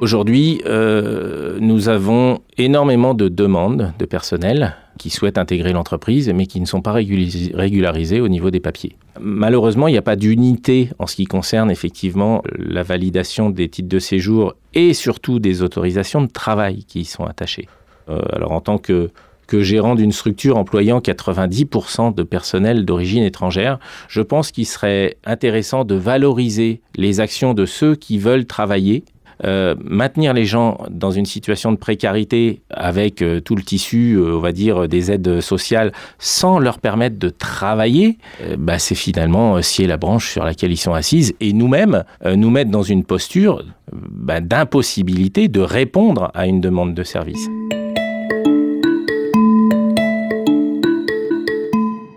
Aujourd'hui, 0.00 0.60
euh, 0.66 1.58
nous 1.60 1.88
avons 1.88 2.40
énormément 2.58 3.14
de 3.14 3.28
demandes 3.28 3.92
de 3.96 4.04
personnel 4.04 4.74
qui 4.98 5.08
souhaitent 5.08 5.38
intégrer 5.38 5.72
l'entreprise, 5.72 6.32
mais 6.34 6.46
qui 6.46 6.60
ne 6.60 6.66
sont 6.66 6.82
pas 6.82 6.92
régularisés 6.92 8.20
au 8.20 8.28
niveau 8.28 8.50
des 8.50 8.60
papiers. 8.60 8.96
Malheureusement, 9.20 9.88
il 9.88 9.92
n'y 9.92 9.98
a 9.98 10.02
pas 10.02 10.16
d'unité 10.16 10.90
en 10.98 11.06
ce 11.06 11.16
qui 11.16 11.26
concerne 11.26 11.70
effectivement 11.70 12.42
la 12.56 12.82
validation 12.82 13.50
des 13.50 13.68
titres 13.68 13.88
de 13.88 13.98
séjour 13.98 14.54
et 14.74 14.94
surtout 14.94 15.38
des 15.38 15.62
autorisations 15.62 16.22
de 16.22 16.30
travail 16.30 16.84
qui 16.84 17.00
y 17.00 17.04
sont 17.04 17.24
attachées. 17.24 17.68
Euh, 18.08 18.20
alors 18.32 18.52
en 18.52 18.60
tant 18.60 18.78
que 18.78 19.10
que 19.52 19.60
gérant 19.60 19.94
d'une 19.94 20.12
structure 20.12 20.56
employant 20.56 21.00
90% 21.00 22.14
de 22.14 22.22
personnel 22.22 22.86
d'origine 22.86 23.22
étrangère, 23.22 23.78
je 24.08 24.22
pense 24.22 24.50
qu'il 24.50 24.66
serait 24.66 25.18
intéressant 25.26 25.84
de 25.84 25.94
valoriser 25.94 26.80
les 26.96 27.20
actions 27.20 27.52
de 27.52 27.66
ceux 27.66 27.94
qui 27.94 28.16
veulent 28.16 28.46
travailler 28.46 29.04
euh, 29.44 29.74
maintenir 29.82 30.32
les 30.32 30.44
gens 30.44 30.78
dans 30.90 31.10
une 31.10 31.26
situation 31.26 31.72
de 31.72 31.76
précarité 31.76 32.62
avec 32.70 33.22
euh, 33.22 33.40
tout 33.40 33.56
le 33.56 33.62
tissu, 33.62 34.14
euh, 34.14 34.36
on 34.36 34.40
va 34.40 34.52
dire, 34.52 34.88
des 34.88 35.10
aides 35.10 35.40
sociales, 35.40 35.92
sans 36.18 36.58
leur 36.58 36.78
permettre 36.78 37.18
de 37.18 37.28
travailler, 37.28 38.18
bah, 38.58 38.78
c'est 38.78 38.94
finalement 38.94 39.60
scier 39.62 39.86
la 39.86 39.96
branche 39.96 40.30
sur 40.30 40.44
laquelle 40.44 40.72
ils 40.72 40.76
sont 40.76 40.94
assises 40.94 41.34
et 41.40 41.52
nous-mêmes 41.52 42.04
nous 42.24 42.50
mettre 42.50 42.70
dans 42.70 42.82
une 42.82 43.04
posture 43.04 43.64
bah, 43.92 44.40
d'impossibilité 44.40 45.48
de 45.48 45.60
répondre 45.60 46.30
à 46.34 46.46
une 46.46 46.60
demande 46.60 46.94
de 46.94 47.02
service. 47.02 47.48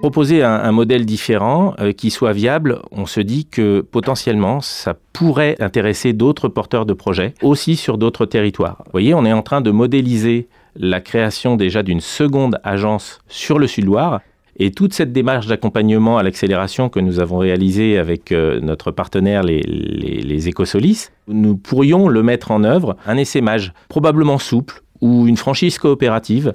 Proposer 0.05 0.43
un, 0.43 0.71
modèle 0.71 1.03
différent 1.03 1.74
euh, 1.79 1.91
qui 1.91 2.12
soit 2.12 2.31
viable, 2.31 2.79
on 2.91 3.07
se 3.07 3.19
dit 3.19 3.45
que 3.45 3.81
potentiellement 3.81 4.62
ça 4.62 4.95
pourrait 5.13 5.55
intéresser 5.59 6.13
d'autres 6.13 6.47
porteurs 6.47 6.85
de 6.85 6.93
projets 6.93 7.33
aussi 7.41 7.75
sur 7.75 7.97
d'autres 7.97 8.27
territoires. 8.27 8.83
Vous 8.85 8.91
voyez, 8.91 9.15
on 9.15 9.25
est 9.25 9.33
en 9.33 9.41
train 9.41 9.62
de 9.62 9.71
modéliser 9.71 10.47
la 10.75 11.01
création 11.01 11.55
déjà 11.55 11.81
d'une 11.81 12.01
seconde 12.01 12.59
agence 12.63 13.19
sur 13.29 13.57
le 13.57 13.65
Sud-Loire. 13.65 14.21
Et 14.57 14.69
toute 14.69 14.93
cette 14.93 15.12
démarche 15.12 15.47
d'accompagnement 15.47 16.19
à 16.19 16.24
l'accélération 16.24 16.88
que 16.88 17.00
nous 17.00 17.19
avons 17.19 17.39
réalisée 17.39 17.97
avec 17.97 18.31
euh, 18.31 18.59
notre 18.59 18.91
partenaire, 18.91 19.41
les, 19.41 19.62
les, 19.62 20.21
les 20.21 20.47
Écosolis, 20.47 21.09
nous 21.27 21.57
pourrions 21.57 22.09
le 22.09 22.21
mettre 22.21 22.51
en 22.51 22.63
œuvre, 22.63 22.95
un 23.07 23.17
essaimage 23.17 23.74
probablement 23.89 24.38
souple, 24.38 24.83
ou 25.01 25.27
une 25.27 25.37
franchise 25.37 25.77
coopérative, 25.77 26.53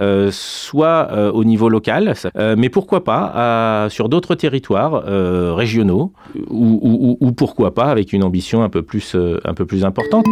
euh, 0.00 0.30
soit 0.32 1.08
euh, 1.12 1.30
au 1.32 1.44
niveau 1.44 1.68
local, 1.68 2.14
euh, 2.36 2.54
mais 2.58 2.68
pourquoi 2.68 3.04
pas 3.04 3.32
à- 3.34 3.88
sur 3.90 4.08
d'autres 4.08 4.34
territoires 4.34 5.04
euh, 5.06 5.52
régionaux, 5.54 6.12
ou, 6.50 6.78
ou- 6.82 7.16
ou- 7.20 7.26
ou 7.26 7.32
pourquoi 7.32 7.74
pas 7.74 7.84
avec 7.86 8.12
une 8.12 8.24
ambition 8.24 8.62
un 8.62 8.68
peu 8.68 8.82
plus, 8.82 9.14
euh, 9.14 9.38
un 9.44 9.54
peu 9.54 9.66
plus 9.66 9.84
importante. 9.84 10.24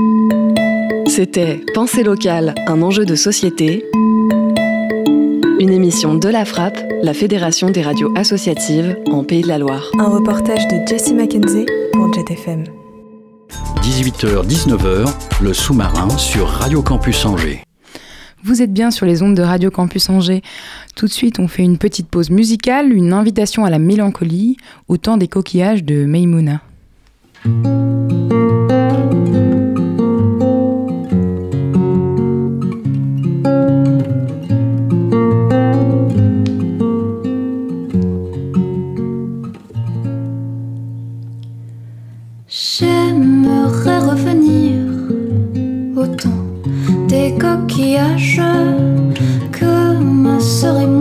C'était 1.07 1.61
Pensée 1.75 2.03
locale, 2.03 2.55
un 2.67 2.83
enjeu 2.83 3.05
de 3.05 3.15
société. 3.15 3.85
Une 5.59 5.71
émission 5.71 6.15
de 6.15 6.29
la 6.29 6.45
Frappe, 6.47 6.79
la 7.03 7.13
Fédération 7.13 7.69
des 7.71 7.83
radios 7.83 8.13
associatives 8.17 8.97
en 9.13 9.25
Pays 9.25 9.43
de 9.43 9.49
la 9.49 9.59
Loire. 9.59 9.91
Un 9.99 10.09
reportage 10.09 10.67
de 10.69 10.77
Jessie 10.89 11.15
Mackenzie 11.15 11.67
pour 11.93 12.80
JetFM. 13.51 13.81
18h-19h, 13.83 15.43
le 15.43 15.55
sous-marin 15.55 16.09
sur 16.17 16.49
Radio 16.49 16.83
Campus 16.83 17.25
Angers. 17.25 17.63
Vous 18.43 18.63
êtes 18.63 18.73
bien 18.73 18.91
sur 18.91 19.05
les 19.05 19.23
ondes 19.23 19.35
de 19.35 19.43
Radio 19.43 19.71
Campus 19.71 20.09
Angers. 20.09 20.43
Tout 20.97 21.07
de 21.07 21.11
suite, 21.11 21.39
on 21.39 21.49
fait 21.49 21.63
une 21.63 21.77
petite 21.77 22.09
pause 22.09 22.31
musicale, 22.31 22.93
une 22.93 23.13
invitation 23.13 23.65
à 23.65 23.71
la 23.71 23.79
mélancolie, 23.79 24.57
au 24.89 24.97
temps 24.97 25.19
des 25.19 25.29
coquillages 25.29 25.85
de 25.85 26.07
Maimouna. 26.07 26.61
Des 47.09 47.35
coquillages 47.39 48.43
que 49.53 49.99
ma 49.99 50.39
sœur 50.41 50.81
et 50.81 50.87
moi 50.87 51.00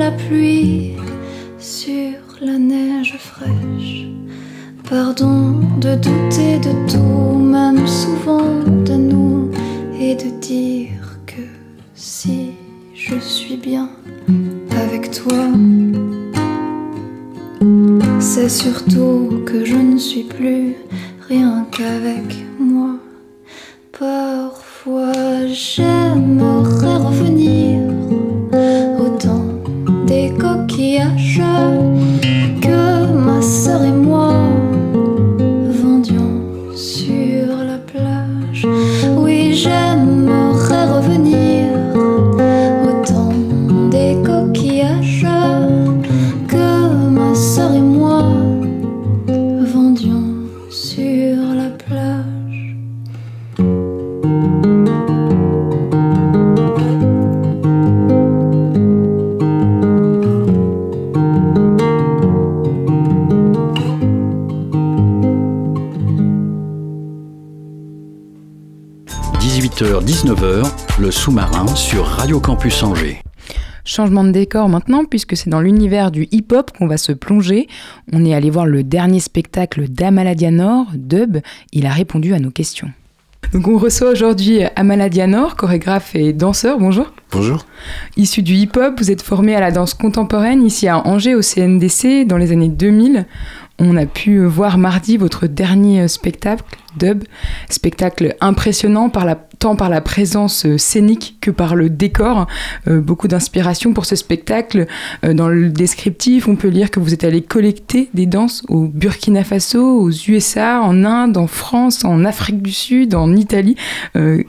la 0.00 0.10
pluie 0.12 0.96
sur 1.58 2.16
la 2.40 2.56
neige 2.56 3.16
fraîche. 3.18 4.06
Pardon 4.88 5.60
de 5.78 5.94
douter 6.06 6.54
de 6.66 6.72
tout, 6.90 7.36
même 7.38 7.86
souvent 7.86 8.50
de 8.88 8.94
nous, 8.94 9.50
et 10.00 10.14
de 10.14 10.30
dire 10.40 11.04
que 11.26 11.44
si 11.94 12.52
je 12.94 13.16
suis 13.18 13.58
bien 13.58 13.90
avec 14.84 15.10
toi, 15.10 15.44
c'est 18.18 18.48
surtout 18.48 19.42
que 19.44 19.66
je 19.66 19.76
ne 19.76 19.98
suis 19.98 20.24
plus 20.24 20.76
rien 21.28 21.66
qu'avec 21.70 22.28
moi. 22.58 22.92
Parfois 23.98 25.46
j'aimerais 25.46 26.96
revenir 26.96 27.79
coquillages 31.30 31.79
19h, 70.20 70.70
le 71.00 71.10
sous-marin 71.10 71.66
sur 71.68 72.04
Radio 72.04 72.40
Campus 72.40 72.82
Angers. 72.82 73.22
Changement 73.86 74.22
de 74.22 74.30
décor 74.30 74.68
maintenant, 74.68 75.06
puisque 75.06 75.34
c'est 75.34 75.48
dans 75.48 75.62
l'univers 75.62 76.10
du 76.10 76.28
hip-hop 76.30 76.72
qu'on 76.76 76.86
va 76.86 76.98
se 76.98 77.12
plonger. 77.12 77.68
On 78.12 78.26
est 78.26 78.34
allé 78.34 78.50
voir 78.50 78.66
le 78.66 78.82
dernier 78.82 79.20
spectacle 79.20 79.88
d'Amaladianor, 79.88 80.88
Dub. 80.92 81.38
Il 81.72 81.86
a 81.86 81.90
répondu 81.90 82.34
à 82.34 82.38
nos 82.38 82.50
questions. 82.50 82.90
Donc 83.54 83.66
on 83.66 83.78
reçoit 83.78 84.10
aujourd'hui 84.10 84.60
Amaladianor, 84.76 85.56
chorégraphe 85.56 86.14
et 86.14 86.34
danseur. 86.34 86.78
Bonjour. 86.78 87.14
Bonjour. 87.32 87.64
Issu 88.18 88.42
du 88.42 88.52
hip-hop, 88.52 88.98
vous 88.98 89.10
êtes 89.10 89.22
formé 89.22 89.56
à 89.56 89.60
la 89.60 89.70
danse 89.70 89.94
contemporaine 89.94 90.62
ici 90.62 90.86
à 90.86 90.98
Angers 91.06 91.34
au 91.34 91.40
CNDC 91.40 92.26
dans 92.26 92.36
les 92.36 92.52
années 92.52 92.68
2000. 92.68 93.26
On 93.82 93.96
a 93.96 94.04
pu 94.04 94.44
voir 94.44 94.76
mardi 94.76 95.16
votre 95.16 95.46
dernier 95.46 96.06
spectacle, 96.06 96.64
Dub, 96.98 97.24
spectacle 97.70 98.36
impressionnant 98.42 99.10
tant 99.58 99.74
par 99.74 99.88
la 99.88 100.00
présence 100.02 100.66
scénique 100.76 101.38
que 101.40 101.50
par 101.50 101.74
le 101.74 101.88
décor. 101.88 102.46
Euh, 102.88 103.00
beaucoup 103.00 103.26
d'inspiration 103.26 103.94
pour 103.94 104.04
ce 104.04 104.16
spectacle. 104.16 104.86
Euh, 105.24 105.32
dans 105.32 105.48
le 105.48 105.70
descriptif, 105.70 106.46
on 106.46 106.56
peut 106.56 106.68
lire 106.68 106.90
que 106.90 107.00
vous 107.00 107.14
êtes 107.14 107.24
allé 107.24 107.40
collecter 107.40 108.10
des 108.12 108.26
danses 108.26 108.64
au 108.68 108.82
Burkina 108.86 109.44
Faso, 109.44 109.82
aux 109.82 110.10
USA, 110.10 110.82
en 110.82 111.04
Inde, 111.04 111.38
en 111.38 111.46
France, 111.46 112.04
en 112.04 112.26
Afrique 112.26 112.60
du 112.60 112.72
Sud, 112.72 113.14
en 113.14 113.34
Italie. 113.34 113.76
Euh, 114.14 114.42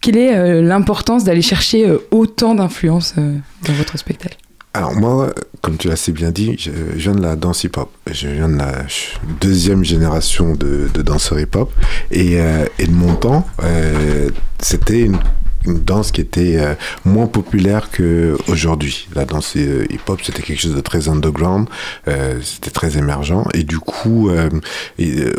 quelle 0.00 0.18
est 0.18 0.60
l'importance 0.60 1.24
d'aller 1.24 1.40
chercher 1.40 1.90
autant 2.10 2.54
d'influence 2.54 3.14
dans 3.16 3.72
votre 3.72 3.96
spectacle? 3.96 4.36
Alors 4.74 4.92
moi, 4.92 5.32
comme 5.62 5.76
tu 5.76 5.86
l'as 5.86 5.96
si 5.96 6.10
bien 6.10 6.32
dit, 6.32 6.56
je, 6.58 6.70
viens 6.70 7.14
de 7.14 7.22
la 7.22 7.36
danse 7.36 7.62
hip-hop. 7.62 7.90
Je 8.10 8.26
viens 8.26 8.48
de 8.48 8.58
la 8.58 8.84
deuxième 9.40 9.84
génération 9.84 10.52
de, 10.54 10.88
de 10.92 11.02
danseurs 11.02 11.38
hip-hop. 11.38 11.72
Et, 12.10 12.40
euh, 12.40 12.66
et, 12.80 12.86
de 12.86 12.92
mon 12.92 13.14
temps, 13.14 13.46
euh, 13.62 14.30
c'était 14.58 15.02
une 15.02 15.18
une 15.64 15.78
danse 15.80 16.12
qui 16.12 16.20
était 16.20 16.56
euh, 16.58 16.74
moins 17.04 17.26
populaire 17.26 17.90
qu'aujourd'hui. 17.90 19.08
La 19.14 19.24
danse 19.24 19.54
euh, 19.56 19.86
hip-hop, 19.90 20.20
c'était 20.22 20.42
quelque 20.42 20.60
chose 20.60 20.74
de 20.74 20.80
très 20.80 21.08
underground, 21.08 21.68
euh, 22.08 22.40
c'était 22.42 22.70
très 22.70 22.98
émergent. 22.98 23.44
Et 23.54 23.64
du 23.64 23.78
coup, 23.78 24.30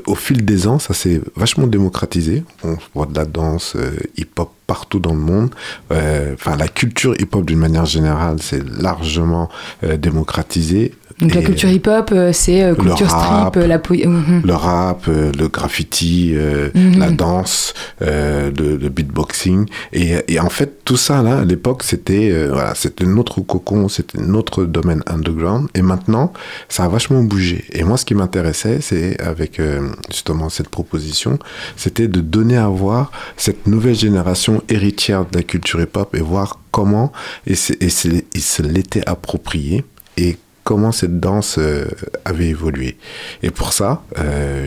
au 0.05 0.15
fil 0.15 0.45
des 0.45 0.67
ans, 0.67 0.79
ça 0.79 0.93
s'est 0.93 1.21
vachement 1.35 1.67
démocratisé. 1.67 2.43
On 2.63 2.77
voit 2.93 3.05
de 3.05 3.15
la 3.15 3.25
danse 3.25 3.75
hip-hop 4.17 4.51
partout 4.67 4.99
dans 4.99 5.13
le 5.13 5.19
monde. 5.19 5.53
Enfin, 5.91 6.55
la 6.57 6.67
culture 6.67 7.15
hip-hop 7.19 7.45
d'une 7.45 7.59
manière 7.59 7.85
générale, 7.85 8.37
c'est 8.41 8.63
largement 8.79 9.49
démocratisé. 9.83 10.93
Donc 11.19 11.33
la 11.33 11.41
culture 11.41 11.69
hip-hop, 11.69 12.13
c'est 12.33 12.73
culture 12.77 13.09
strip, 13.09 13.55
la 13.55 13.77
mhm. 13.77 14.41
Le 14.45 14.53
rap, 14.53 15.07
le 15.07 15.47
graffiti, 15.47 16.33
mhm. 16.33 16.99
la 16.99 17.11
danse, 17.11 17.73
le, 18.01 18.51
le, 18.51 18.89
beatboxing. 18.89 19.65
Et 19.93 20.15
et, 20.27 20.39
en 20.39 20.49
fait, 20.49 20.83
tout 20.85 20.97
ça, 20.97 21.21
là, 21.21 21.39
à 21.39 21.45
l'époque, 21.45 21.83
c'était 21.83 22.29
euh, 22.31 22.49
voilà, 22.51 22.75
c'était 22.75 23.05
notre 23.05 23.41
cocon, 23.41 23.89
c'était 23.89 24.19
notre 24.19 24.65
domaine 24.65 25.03
underground. 25.07 25.67
Et 25.73 25.81
maintenant, 25.81 26.33
ça 26.69 26.85
a 26.85 26.87
vachement 26.87 27.23
bougé. 27.23 27.65
Et 27.71 27.83
moi, 27.83 27.97
ce 27.97 28.05
qui 28.05 28.15
m'intéressait, 28.15 28.79
c'est 28.81 29.19
avec 29.21 29.59
euh, 29.59 29.89
justement 30.09 30.49
cette 30.49 30.69
proposition, 30.69 31.39
c'était 31.75 32.07
de 32.07 32.21
donner 32.21 32.57
à 32.57 32.67
voir 32.67 33.11
cette 33.37 33.67
nouvelle 33.67 33.95
génération 33.95 34.61
héritière 34.69 35.25
de 35.25 35.37
la 35.37 35.43
culture 35.43 35.81
hip-hop 35.81 36.15
et 36.15 36.21
voir 36.21 36.59
comment 36.71 37.11
ils 37.47 37.55
se 37.55 38.61
l'étaient 38.61 39.07
approprié 39.07 39.85
et 40.17 40.37
comment 40.65 40.91
cette 40.91 41.21
danse 41.21 41.57
euh, 41.57 41.85
avait 42.25 42.47
évolué. 42.47 42.97
Et 43.41 43.51
pour 43.51 43.71
ça, 43.71 44.03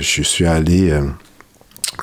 je 0.01 0.23
suis 0.23 0.47
allé 0.47 0.99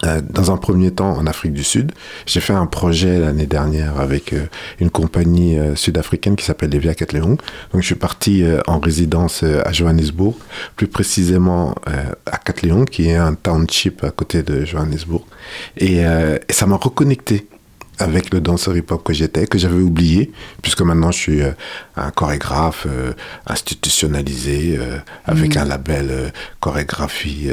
euh, 0.04 0.22
dans 0.30 0.52
un 0.52 0.58
premier 0.58 0.92
temps 0.92 1.16
en 1.16 1.26
Afrique 1.26 1.54
du 1.54 1.64
Sud. 1.64 1.94
J'ai 2.26 2.42
fait 2.42 2.54
un 2.54 2.66
projet 2.66 3.18
l'année 3.18 3.46
dernière 3.46 4.00
avec 4.00 4.34
euh, 4.34 4.46
une 4.82 4.90
compagnie 4.90 5.58
euh, 5.58 5.76
sud-africaine 5.76 6.36
qui 6.36 6.44
s'appelle 6.44 6.72
Levia 6.72 6.94
Catleong. 6.94 7.38
Donc 7.72 7.82
je 7.82 7.86
suis 7.86 7.96
parti 7.96 8.44
en 8.68 8.80
résidence 8.80 9.44
à 9.44 9.72
Johannesburg, 9.72 10.36
plus 10.76 10.88
précisément 10.88 11.76
à 12.26 12.38
Catleong, 12.38 12.86
qui 12.86 13.10
est 13.10 13.16
un 13.16 13.34
township 13.36 14.04
à 14.04 14.12
côté 14.12 14.44
de 14.44 14.66
Johannesburg. 14.66 15.26
et 15.78 16.04
ça 16.50 16.66
m'a 16.66 16.76
reconnecté 16.76 17.48
avec 18.00 18.34
le 18.34 18.42
danseur 18.42 18.76
hip-hop 18.76 19.04
que 19.04 19.14
j'étais, 19.14 19.48
que 19.48 19.58
j'avais 19.58 19.82
oublié, 19.82 20.32
puisque 20.62 20.82
maintenant 20.82 21.12
je 21.12 21.18
suis 21.18 21.42
euh, 21.42 21.52
un 21.96 22.12
chorégraphe 22.12 22.88
euh, 22.90 23.14
institutionnalisé, 23.48 24.78
euh, 24.78 24.98
avec 25.26 25.56
mm. 25.56 25.60
un 25.60 25.66
label 25.66 26.34
chorégraphie 26.60 27.50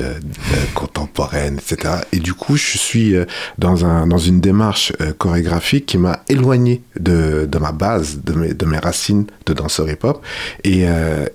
contemporaine, 0.75 1.59
etc. 1.59 1.95
Et 2.13 2.19
du 2.19 2.35
coup, 2.35 2.57
je 2.57 2.79
suis 2.79 3.15
dans, 3.59 3.85
un, 3.85 4.07
dans 4.07 4.19
une 4.19 4.41
démarche 4.41 4.93
chorégraphique 5.19 5.87
qui 5.87 5.99
m'a 5.99 6.21
éloigné 6.29 6.83
de, 6.99 7.47
de, 7.51 7.59
ma 7.59 7.73
base, 7.73 8.21
de 8.25 8.33
mes, 8.33 8.55
de 8.55 8.67
mes 8.67 8.79
racines 8.79 9.27
de 9.47 9.53
danseur 9.53 9.89
hip-hop. 9.89 10.25
Et, 10.65 10.83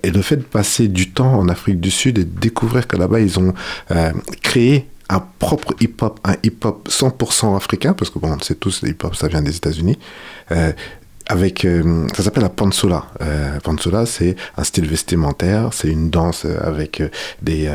et 0.02 0.10
le 0.10 0.22
fait 0.22 0.36
de 0.36 0.42
passer 0.42 0.88
du 0.88 1.10
temps 1.10 1.34
en 1.34 1.48
Afrique 1.48 1.80
du 1.80 1.90
Sud 1.90 2.18
et 2.18 2.24
de 2.24 2.40
découvrir 2.40 2.86
que 2.86 2.96
là-bas, 2.96 3.20
ils 3.20 3.38
ont 3.38 3.54
créé 4.42 4.88
un 5.08 5.22
propre 5.38 5.74
hip-hop, 5.80 6.20
un 6.24 6.34
hip-hop 6.42 6.88
100% 6.88 7.56
africain, 7.56 7.94
parce 7.94 8.10
que 8.10 8.18
bon, 8.18 8.32
on 8.32 8.40
sait 8.40 8.54
tous, 8.54 8.82
le 8.82 8.90
hip-hop, 8.90 9.14
ça 9.14 9.28
vient 9.28 9.42
des 9.42 9.56
États-Unis. 9.56 9.98
Euh, 10.52 10.72
avec, 11.30 11.64
euh, 11.64 12.06
ça 12.14 12.22
s'appelle 12.22 12.42
la 12.42 12.48
pansola. 12.48 13.06
Euh, 13.20 13.58
pansola, 13.60 14.06
c'est 14.06 14.36
un 14.56 14.64
style 14.64 14.86
vestimentaire, 14.86 15.70
c'est 15.72 15.88
une 15.88 16.08
danse 16.08 16.46
avec 16.46 17.02
des, 17.42 17.70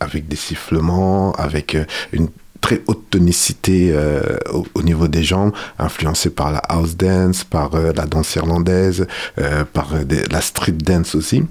avec 0.00 0.28
des 0.28 0.36
sifflements, 0.36 1.32
avec 1.32 1.76
une 2.12 2.28
très 2.60 2.82
haute 2.86 3.10
tonicité 3.10 3.94
au, 4.74 4.82
niveau 4.82 5.06
des 5.06 5.22
jambes, 5.22 5.52
influencée 5.78 6.30
par 6.30 6.50
la 6.50 6.58
house 6.58 6.96
dance, 6.96 7.44
par 7.44 7.76
la 7.76 8.06
danse 8.06 8.34
irlandaise, 8.34 9.06
par 9.72 9.90
la 10.30 10.40
street 10.40 10.72
dance 10.72 11.14
aussi. 11.14 11.44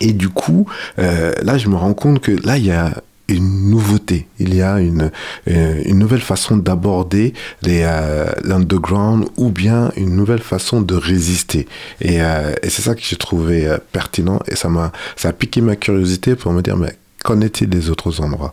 Et 0.00 0.12
du 0.12 0.30
coup, 0.30 0.66
là, 0.96 1.58
je 1.58 1.68
me 1.68 1.76
rends 1.76 1.94
compte 1.94 2.20
que 2.20 2.32
là, 2.44 2.58
il 2.58 2.66
y 2.66 2.72
a 2.72 2.92
une 3.28 3.70
nouveauté, 3.70 4.28
il 4.38 4.54
y 4.54 4.62
a 4.62 4.78
une, 4.80 5.10
euh, 5.48 5.82
une 5.84 5.98
nouvelle 5.98 6.20
façon 6.20 6.56
d'aborder 6.56 7.32
euh, 7.66 8.30
l'underground 8.42 9.26
ou 9.36 9.50
bien 9.50 9.92
une 9.96 10.14
nouvelle 10.14 10.42
façon 10.42 10.82
de 10.82 10.94
résister. 10.94 11.66
Et, 12.00 12.22
euh, 12.22 12.54
et 12.62 12.68
c'est 12.68 12.82
ça 12.82 12.94
que 12.94 13.00
j'ai 13.02 13.16
trouvé 13.16 13.74
pertinent 13.92 14.40
et 14.46 14.56
ça 14.56 14.68
m'a 14.68 14.92
ça 15.16 15.28
a 15.30 15.32
piqué 15.32 15.60
ma 15.60 15.76
curiosité 15.76 16.36
pour 16.36 16.52
me 16.52 16.60
dire 16.60 16.76
mais 16.76 16.96
qu'en 17.24 17.40
est-il 17.40 17.70
des 17.70 17.88
autres 17.88 18.20
endroits 18.20 18.50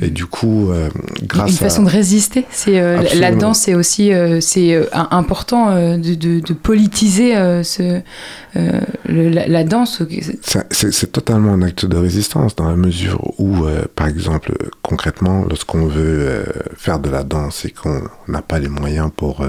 Et 0.00 0.08
du 0.08 0.24
coup, 0.24 0.70
euh, 0.70 0.88
grâce 1.24 1.50
Une 1.50 1.56
façon 1.58 1.82
de 1.82 1.90
résister. 1.90 2.46
C'est 2.50 2.80
euh, 2.80 3.02
la 3.16 3.32
danse, 3.32 3.60
c'est 3.60 3.74
aussi 3.74 4.12
euh, 4.12 4.40
c'est 4.40 4.88
important 4.92 5.74
de, 5.98 6.14
de, 6.14 6.52
politiser 6.54 7.34
ce, 7.62 8.00
la, 9.04 9.64
danse. 9.64 10.02
C'est 10.70 11.12
totalement 11.12 11.52
un 11.52 11.62
acte 11.62 11.84
de 11.84 11.96
résistance 11.98 12.56
dans 12.56 12.68
la 12.68 12.76
mesure 12.76 13.20
où, 13.38 13.66
par 13.94 14.08
exemple, 14.08 14.54
concrètement, 14.80 15.44
lorsqu'on 15.48 15.86
veut 15.86 16.44
faire 16.76 16.98
de 17.00 17.10
la 17.10 17.24
danse 17.24 17.66
et 17.66 17.70
qu'on 17.70 18.08
n'a 18.26 18.40
pas 18.40 18.58
les 18.58 18.68
moyens 18.68 19.10
pour 19.14 19.44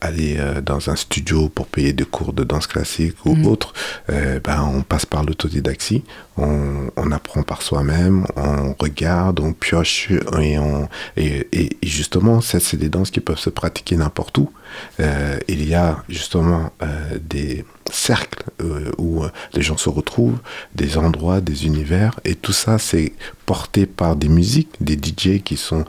aller 0.00 0.38
dans 0.66 0.90
un 0.90 0.96
studio 0.96 1.48
pour 1.48 1.66
payer 1.66 1.92
des 1.92 2.04
cours 2.04 2.32
de 2.32 2.42
danse 2.42 2.66
classique 2.66 3.24
ou 3.24 3.36
mm. 3.36 3.46
autre, 3.46 3.72
ben, 4.08 4.68
on 4.74 4.82
passe 4.82 5.06
par 5.06 5.22
l'autodidactie, 5.22 6.02
on, 6.36 6.90
on 6.96 7.12
apprend 7.12 7.42
par 7.44 7.62
soi 7.62 7.83
même 7.84 8.26
on 8.36 8.74
regarde, 8.78 9.40
on 9.40 9.52
pioche 9.52 10.10
et, 10.40 10.58
on, 10.58 10.88
et, 11.16 11.46
et 11.52 11.76
justement, 11.82 12.40
c'est 12.40 12.76
des 12.76 12.88
danses 12.88 13.10
qui 13.10 13.20
peuvent 13.20 13.38
se 13.38 13.50
pratiquer 13.50 13.96
n'importe 13.96 14.38
où. 14.38 14.50
Euh, 15.00 15.38
il 15.48 15.66
y 15.68 15.74
a 15.74 16.02
justement 16.08 16.72
euh, 16.82 17.18
des 17.20 17.64
cercles 17.90 18.44
euh, 18.62 18.90
où 18.98 19.22
les 19.52 19.62
gens 19.62 19.76
se 19.76 19.88
retrouvent, 19.88 20.38
des 20.74 20.96
endroits, 20.96 21.40
des 21.40 21.66
univers, 21.66 22.18
et 22.24 22.34
tout 22.34 22.52
ça 22.52 22.78
c'est 22.78 23.12
porté 23.46 23.86
par 23.86 24.16
des 24.16 24.28
musiques, 24.28 24.70
des 24.80 24.94
DJ 24.94 25.42
qui 25.42 25.56
sont 25.56 25.84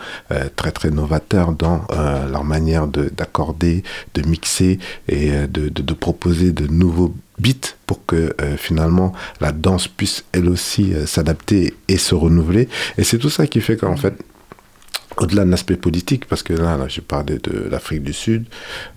très 0.58 0.72
très 0.72 0.92
novateurs 0.92 1.54
dans 1.54 1.88
leur 2.30 2.44
manière 2.44 2.88
d'accorder, 2.88 3.84
de, 4.14 4.22
mixer 4.24 4.78
et 5.08 5.32
de, 5.48 5.70
de, 5.70 5.82
de 5.82 5.94
proposer 5.94 6.52
de 6.52 6.68
nouveaux 6.68 7.16
beats 7.40 7.76
pour 7.86 8.06
que 8.06 8.36
finalement 8.58 9.14
la 9.40 9.54
danse 9.54 9.88
puisse 9.88 10.26
elle 10.34 10.50
aussi 10.50 10.94
s'adapter 11.06 11.76
et 11.88 11.98
se 11.98 12.14
renouveler. 12.14 12.68
Et 12.98 13.06
c'est 13.06 13.20
tout 13.20 13.30
ça 13.30 13.48
qui 13.48 13.62
fait 13.62 13.78
qu'en 13.78 13.96
fait 13.96 14.16
au-delà 15.18 15.46
de 15.46 15.52
l'aspect 15.52 15.78
politique, 15.78 16.26
parce 16.26 16.44
que 16.44 16.54
là, 16.54 16.78
là 16.78 16.88
j'ai 16.88 17.02
parlé 17.02 17.38
de 17.38 17.68
l'Afrique 17.70 18.04
du 18.04 18.14
Sud, 18.14 18.46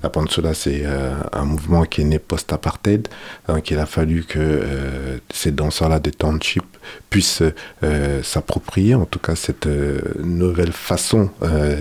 la 0.02 0.10
Peninsula, 0.10 0.54
c'est 0.54 0.82
euh, 0.84 1.14
un 1.32 1.44
mouvement 1.44 1.84
qui 1.84 2.02
est 2.02 2.04
né 2.04 2.18
post-apartheid, 2.18 3.08
donc 3.48 3.70
il 3.70 3.78
a 3.78 3.86
fallu 3.86 4.24
que 4.24 4.38
euh, 4.38 5.18
ces 5.32 5.52
danseurs-là 5.52 6.00
des 6.00 6.10
townships 6.10 6.64
puissent 7.10 7.42
euh, 7.82 8.22
s'approprier, 8.22 8.94
en 8.94 9.04
tout 9.04 9.18
cas, 9.18 9.36
cette 9.36 9.68
nouvelle 10.18 10.72
façon 10.72 11.30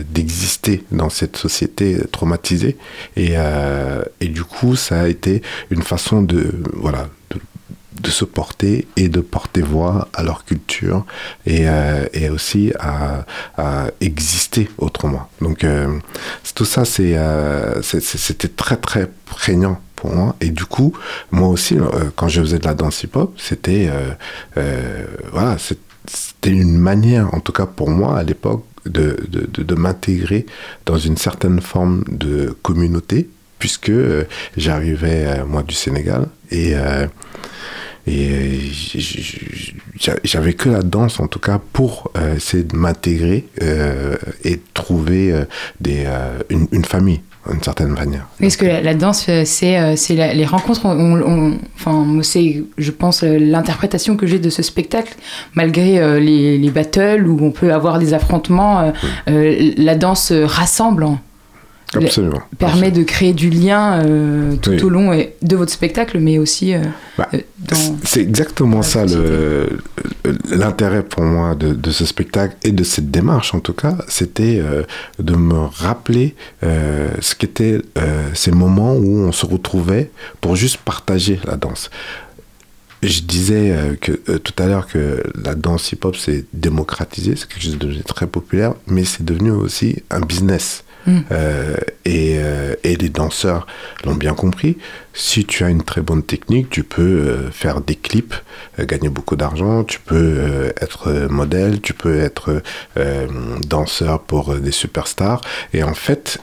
d'exister 0.10 0.84
dans 0.92 1.10
cette 1.10 1.38
société 1.38 1.98
traumatisée. 2.12 2.78
Et, 3.16 3.36
et, 4.20 4.28
du 4.28 4.44
coup, 4.44 4.76
ça 4.76 5.02
a 5.02 5.08
été 5.08 5.42
une 5.70 5.82
façon 5.82 6.22
de, 6.22 6.52
voilà, 6.74 7.08
de 8.02 8.10
se 8.10 8.26
porter 8.26 8.88
et 8.96 9.10
de 9.10 9.22
porter 9.22 9.62
voix 9.62 10.08
à 10.14 10.24
leur 10.24 10.46
culture 10.46 11.06
et, 11.46 11.66
et 12.14 12.30
aussi 12.30 12.72
à, 12.80 13.26
à, 13.58 13.88
exister 14.02 14.70
autrement. 14.78 15.30
Donc 15.42 15.66
tout 16.56 16.66
ça, 16.66 16.86
c'est, 16.86 17.18
c'était 17.82 18.48
très 18.48 18.78
très 18.78 19.10
prégnant 19.26 19.80
pour 19.96 20.14
moi. 20.14 20.36
Et 20.42 20.50
du 20.50 20.66
coup, 20.66 20.94
moi 21.32 21.48
aussi, 21.50 21.78
quand 22.16 22.28
je 22.28 22.42
faisais 22.42 22.60
de 22.60 22.66
la 22.66 22.74
danse 22.74 23.04
hip-hop, 23.04 23.34
c'était 23.38 23.90
voilà, 25.32 25.58
c'était 25.60 26.52
une 26.52 26.78
manière, 26.78 27.34
en 27.34 27.40
tout 27.40 27.52
cas 27.52 27.66
pour 27.66 27.90
moi 27.90 28.18
à 28.18 28.24
l'époque, 28.24 28.64
de, 28.86 29.18
de, 29.28 29.64
de, 29.64 29.76
m'intégrer 29.76 30.46
dans 30.86 30.98
une 30.98 31.18
certaine 31.18 31.62
forme 31.62 32.04
de 32.08 32.56
communauté, 32.62 33.30
puisque 33.60 33.90
euh, 33.90 34.24
j'arrivais, 34.56 35.26
euh, 35.26 35.46
moi, 35.46 35.64
du 35.64 35.76
Sénégal, 35.76 36.28
et, 36.52 36.74
euh, 36.76 37.08
et 38.06 38.60
j'avais 40.24 40.54
que 40.54 40.70
la 40.70 40.82
danse, 40.82 41.20
en 41.20 41.28
tout 41.28 41.40
cas, 41.40 41.60
pour 41.74 42.14
essayer 42.38 42.64
de 42.64 42.74
m'intégrer 42.74 43.46
et 44.46 44.62
trouver 44.74 45.44
des, 45.82 46.08
une, 46.50 46.68
une 46.72 46.86
famille 46.86 47.20
d'une 47.52 47.62
certaine 47.62 47.90
manière. 47.90 48.26
Est-ce 48.40 48.58
que 48.58 48.66
la, 48.66 48.94
danse, 48.94 49.30
c'est 49.44 49.98
c'est 49.98 50.16
les 50.16 50.46
rencontres, 50.46 50.86
enfin, 50.86 52.20
c'est, 52.22 52.64
je 52.78 52.92
pense, 52.92 53.24
l'interprétation 53.24 54.16
que 54.16 54.26
j'ai 54.26 54.40
de 54.40 54.50
ce 54.50 54.64
spectacle, 54.64 55.14
malgré 55.54 56.22
les, 56.22 56.58
les, 56.58 56.70
battles 56.70 57.28
où 57.28 57.38
on 57.42 57.52
peut 57.52 57.74
avoir 57.74 58.00
des 58.00 58.14
affrontements, 58.14 58.94
la 59.28 59.96
danse 59.96 60.32
rassemble. 60.32 61.08
Absolument. 61.96 62.42
permet 62.60 62.92
de 62.92 63.04
créer 63.04 63.34
du 63.34 63.50
lien 63.50 64.04
euh, 64.04 64.56
tout 64.58 64.86
au 64.86 64.90
long 64.90 65.18
de 65.42 65.56
votre 65.56 65.72
spectacle, 65.72 66.20
mais 66.20 66.38
aussi 66.38 66.74
euh, 66.74 66.82
bah, 67.18 67.30
euh, 67.34 67.40
dans. 67.60 67.98
C'est 68.04 68.22
exactement 68.22 68.82
ça 68.82 69.06
l'intérêt 70.50 71.04
pour 71.04 71.24
moi 71.24 71.56
de, 71.56 71.74
de, 71.74 71.92
ce 71.92 72.06
spectacle 72.06 72.58
et 72.64 72.72
de 72.72 72.84
cette 72.84 73.10
démarche 73.10 73.54
en 73.54 73.62
tout 73.62 73.74
cas, 73.74 73.98
c'était 74.10 74.62
de 75.20 75.36
me 75.36 75.60
rappeler 75.60 76.36
ce 76.62 77.36
qu'étaient 77.36 77.80
ces 78.34 78.52
moments 78.52 78.94
où 78.94 79.20
on 79.20 79.32
se 79.32 79.46
retrouvait 79.46 80.12
pour 80.42 80.56
juste 80.56 80.78
partager 80.78 81.40
la 81.46 81.56
danse. 81.56 81.90
Je 83.04 83.22
disais 83.22 83.98
que 84.02 84.12
tout 84.38 84.54
à 84.58 84.66
l'heure 84.66 84.88
que 84.88 85.24
la 85.42 85.56
danse 85.56 85.92
hip-hop 85.92 86.16
s'est 86.18 86.46
démocratisée, 86.54 87.36
c'est 87.36 87.48
quelque 87.48 87.64
chose 87.64 87.78
de 87.78 87.94
très 88.02 88.28
populaire, 88.28 88.74
mais 88.88 89.06
c'est 89.06 89.24
devenu 89.24 89.52
aussi 89.52 90.04
un 90.10 90.22
business. 90.22 90.84
Mm. 91.08 91.20
Euh, 91.32 91.76
et, 92.04 92.36
euh, 92.38 92.76
et, 92.84 92.96
les 92.98 93.10
danseurs 93.10 93.66
l'ont 94.04 94.16
bien 94.16 94.34
compris. 94.34 94.78
Si 95.14 95.46
tu 95.46 95.64
as 95.64 95.70
une 95.70 95.82
très 95.82 96.02
bonne 96.02 96.22
technique, 96.22 96.70
tu 96.70 96.84
peux 96.84 97.02
euh, 97.02 97.50
faire 97.50 97.80
des 97.80 97.96
clips, 97.96 98.36
gagner 98.78 99.10
beaucoup 99.10 99.38
d'argent, 99.38 99.84
tu 99.86 100.00
peux 100.00 100.72
être 100.80 101.28
modèle, 101.30 101.82
tu 101.82 101.94
peux 101.94 102.20
être 102.20 102.62
danseur 103.66 104.22
pour 104.22 104.54
des 104.56 104.72
superstars. 104.72 105.42
Et 105.74 105.82
en 105.82 105.96
fait, 105.96 106.40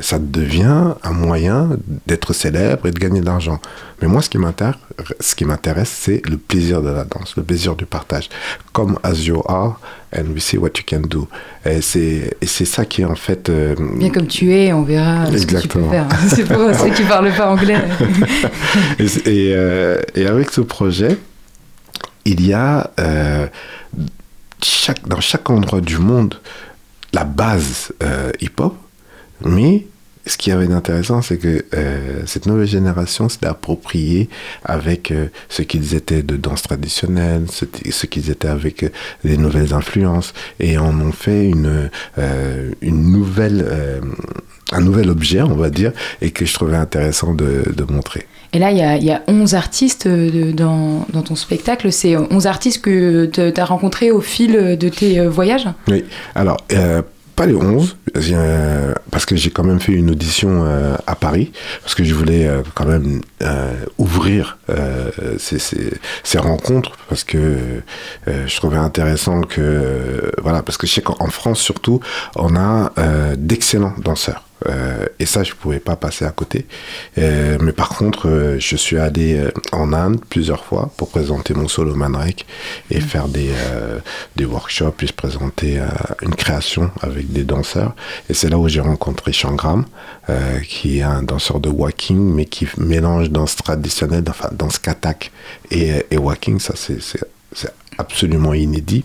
ça 0.00 0.18
devient 0.18 0.94
un 1.02 1.12
moyen 1.12 1.76
d'être 2.06 2.32
célèbre 2.32 2.86
et 2.86 2.90
de 2.92 2.98
gagner 2.98 3.20
de 3.20 3.26
l'argent. 3.26 3.60
Mais 4.00 4.08
moi, 4.08 4.22
ce 4.22 4.30
qui 4.30 5.44
m'intéresse, 5.44 5.90
c'est 5.90 6.26
le 6.26 6.38
plaisir 6.38 6.80
de 6.80 6.88
la 6.88 7.04
danse, 7.04 7.36
le 7.36 7.42
plaisir 7.42 7.76
du 7.76 7.84
partage. 7.84 8.30
Comme 8.72 8.98
As 9.02 9.26
You 9.26 9.42
Are, 9.46 9.78
and 10.12 10.32
we 10.34 10.40
see 10.40 10.58
what 10.58 10.72
you 10.76 10.84
can 10.86 11.02
do. 11.06 11.28
Et 11.64 11.80
c'est, 11.80 12.64
ça 12.64 12.84
qui 12.84 13.02
est 13.02 13.04
en 13.04 13.14
fait. 13.14 13.50
Bien 13.50 14.10
comme 14.10 14.26
tu 14.26 14.52
es, 14.54 14.72
on 14.72 14.82
verra 14.82 15.26
ce 15.26 15.46
que 15.46 15.60
tu 15.60 15.68
peux 15.68 15.82
faire. 15.88 16.06
c'est 16.28 16.44
pour 16.44 16.74
ceux 16.74 16.90
qui 16.90 17.02
ne 17.02 17.08
parlent 17.08 17.32
pas 17.32 17.50
anglais. 17.50 17.78
Euh, 19.26 20.00
et, 20.14 20.26
avec 20.26 20.50
ce 20.50 20.60
projet, 20.60 21.18
il 22.24 22.46
y 22.46 22.52
a 22.52 22.90
euh, 22.98 23.46
chaque, 24.62 25.06
dans 25.06 25.20
chaque 25.20 25.48
endroit 25.50 25.80
du 25.80 25.98
monde 25.98 26.36
la 27.12 27.24
base 27.24 27.92
euh, 28.02 28.30
hip-hop, 28.40 28.76
mais 29.44 29.86
ce 30.26 30.36
qui 30.36 30.52
avait 30.52 30.66
d'intéressant, 30.66 31.22
c'est 31.22 31.38
que 31.38 31.64
cette 32.26 32.46
nouvelle 32.46 32.66
génération 32.66 33.28
s'est 33.28 33.46
appropriée 33.46 34.28
avec 34.64 35.12
ce 35.48 35.62
qu'ils 35.62 35.94
étaient 35.94 36.22
de 36.22 36.36
danse 36.36 36.62
traditionnelle, 36.62 37.46
ce, 37.50 37.64
ce 37.90 38.06
qu'ils 38.06 38.30
étaient 38.30 38.48
avec 38.48 38.84
les 39.24 39.36
nouvelles 39.36 39.72
influences, 39.72 40.34
et 40.58 40.78
en 40.78 41.00
ont 41.00 41.12
fait 41.12 41.46
une, 41.46 41.90
une 42.82 43.10
nouvelle 43.10 44.00
un 44.72 44.80
nouvel 44.80 45.10
objet, 45.10 45.42
on 45.42 45.54
va 45.54 45.70
dire, 45.70 45.92
et 46.20 46.30
que 46.30 46.44
je 46.44 46.54
trouvais 46.54 46.76
intéressant 46.76 47.34
de, 47.34 47.64
montrer. 47.90 48.26
Et 48.52 48.58
là, 48.58 48.70
il 48.70 48.78
y 48.78 48.82
a, 48.82 48.96
y 48.96 49.10
a 49.10 49.22
11 49.26 49.54
artistes 49.54 50.06
euh, 50.06 50.52
dans, 50.52 51.06
dans, 51.12 51.22
ton 51.22 51.34
spectacle. 51.34 51.90
C'est 51.92 52.16
11 52.16 52.46
artistes 52.46 52.82
que 52.82 53.26
tu 53.26 53.40
as 53.40 53.64
rencontrés 53.64 54.10
au 54.10 54.20
fil 54.20 54.76
de 54.76 54.88
tes 54.88 55.18
euh, 55.18 55.28
voyages? 55.28 55.66
Oui. 55.88 56.04
Alors, 56.34 56.58
euh, 56.72 57.02
pas 57.36 57.46
les 57.46 57.54
11, 57.54 57.96
parce 59.10 59.26
que 59.26 59.36
j'ai 59.36 59.50
quand 59.50 59.64
même 59.64 59.80
fait 59.80 59.92
une 59.92 60.10
audition 60.10 60.64
à 61.06 61.14
Paris, 61.14 61.52
parce 61.82 61.94
que 61.94 62.04
je 62.04 62.14
voulais 62.14 62.48
quand 62.74 62.86
même 62.86 63.20
ouvrir 63.98 64.58
ces, 65.38 65.58
ces, 65.58 65.92
ces, 66.22 66.38
rencontres, 66.38 66.92
parce 67.08 67.24
que 67.24 67.82
je 68.26 68.56
trouvais 68.56 68.78
intéressant 68.78 69.42
que, 69.42 70.32
voilà, 70.42 70.62
parce 70.62 70.76
que 70.78 70.86
je 70.86 70.92
sais 70.92 71.02
qu'en 71.02 71.30
France 71.30 71.60
surtout, 71.60 72.00
on 72.36 72.56
a 72.56 72.92
d'excellents 73.36 73.94
danseurs. 73.98 74.44
Euh, 74.66 75.06
et 75.18 75.26
ça, 75.26 75.42
je 75.42 75.52
ne 75.52 75.56
pouvais 75.56 75.80
pas 75.80 75.96
passer 75.96 76.24
à 76.24 76.30
côté. 76.30 76.66
Euh, 77.18 77.58
mais 77.60 77.72
par 77.72 77.90
contre, 77.90 78.28
euh, 78.28 78.56
je 78.58 78.76
suis 78.76 78.98
allé 78.98 79.42
en 79.72 79.92
Inde 79.92 80.20
plusieurs 80.28 80.64
fois 80.64 80.90
pour 80.96 81.08
présenter 81.08 81.54
mon 81.54 81.68
solo 81.68 81.94
Manrek 81.94 82.46
et 82.90 82.98
mm. 82.98 83.02
faire 83.02 83.28
des, 83.28 83.50
des 84.36 84.44
workshops, 84.44 84.94
puis 84.96 85.10
présenter 85.12 85.80
une 86.22 86.34
création 86.34 86.90
avec 87.00 87.32
des 87.32 87.44
danseurs. 87.44 87.94
Et 88.28 88.34
c'est 88.34 88.48
là 88.48 88.58
où 88.58 88.68
j'ai 88.68 88.80
rencontré 88.80 89.32
Shangram, 89.32 89.84
qui 90.66 90.98
est 90.98 91.02
un 91.02 91.22
danseur 91.22 91.60
de 91.60 91.68
walking, 91.68 92.18
mais 92.18 92.44
qui 92.44 92.66
mélange 92.78 93.30
danse 93.30 93.56
traditionnelle, 93.56 94.24
enfin 94.28 94.48
danse 94.52 94.78
katak 94.78 95.32
et, 95.70 96.04
et 96.10 96.18
walking. 96.18 96.60
Ça, 96.60 96.74
c'est 96.76 97.72
absolument 97.98 98.54
inédit 98.54 99.04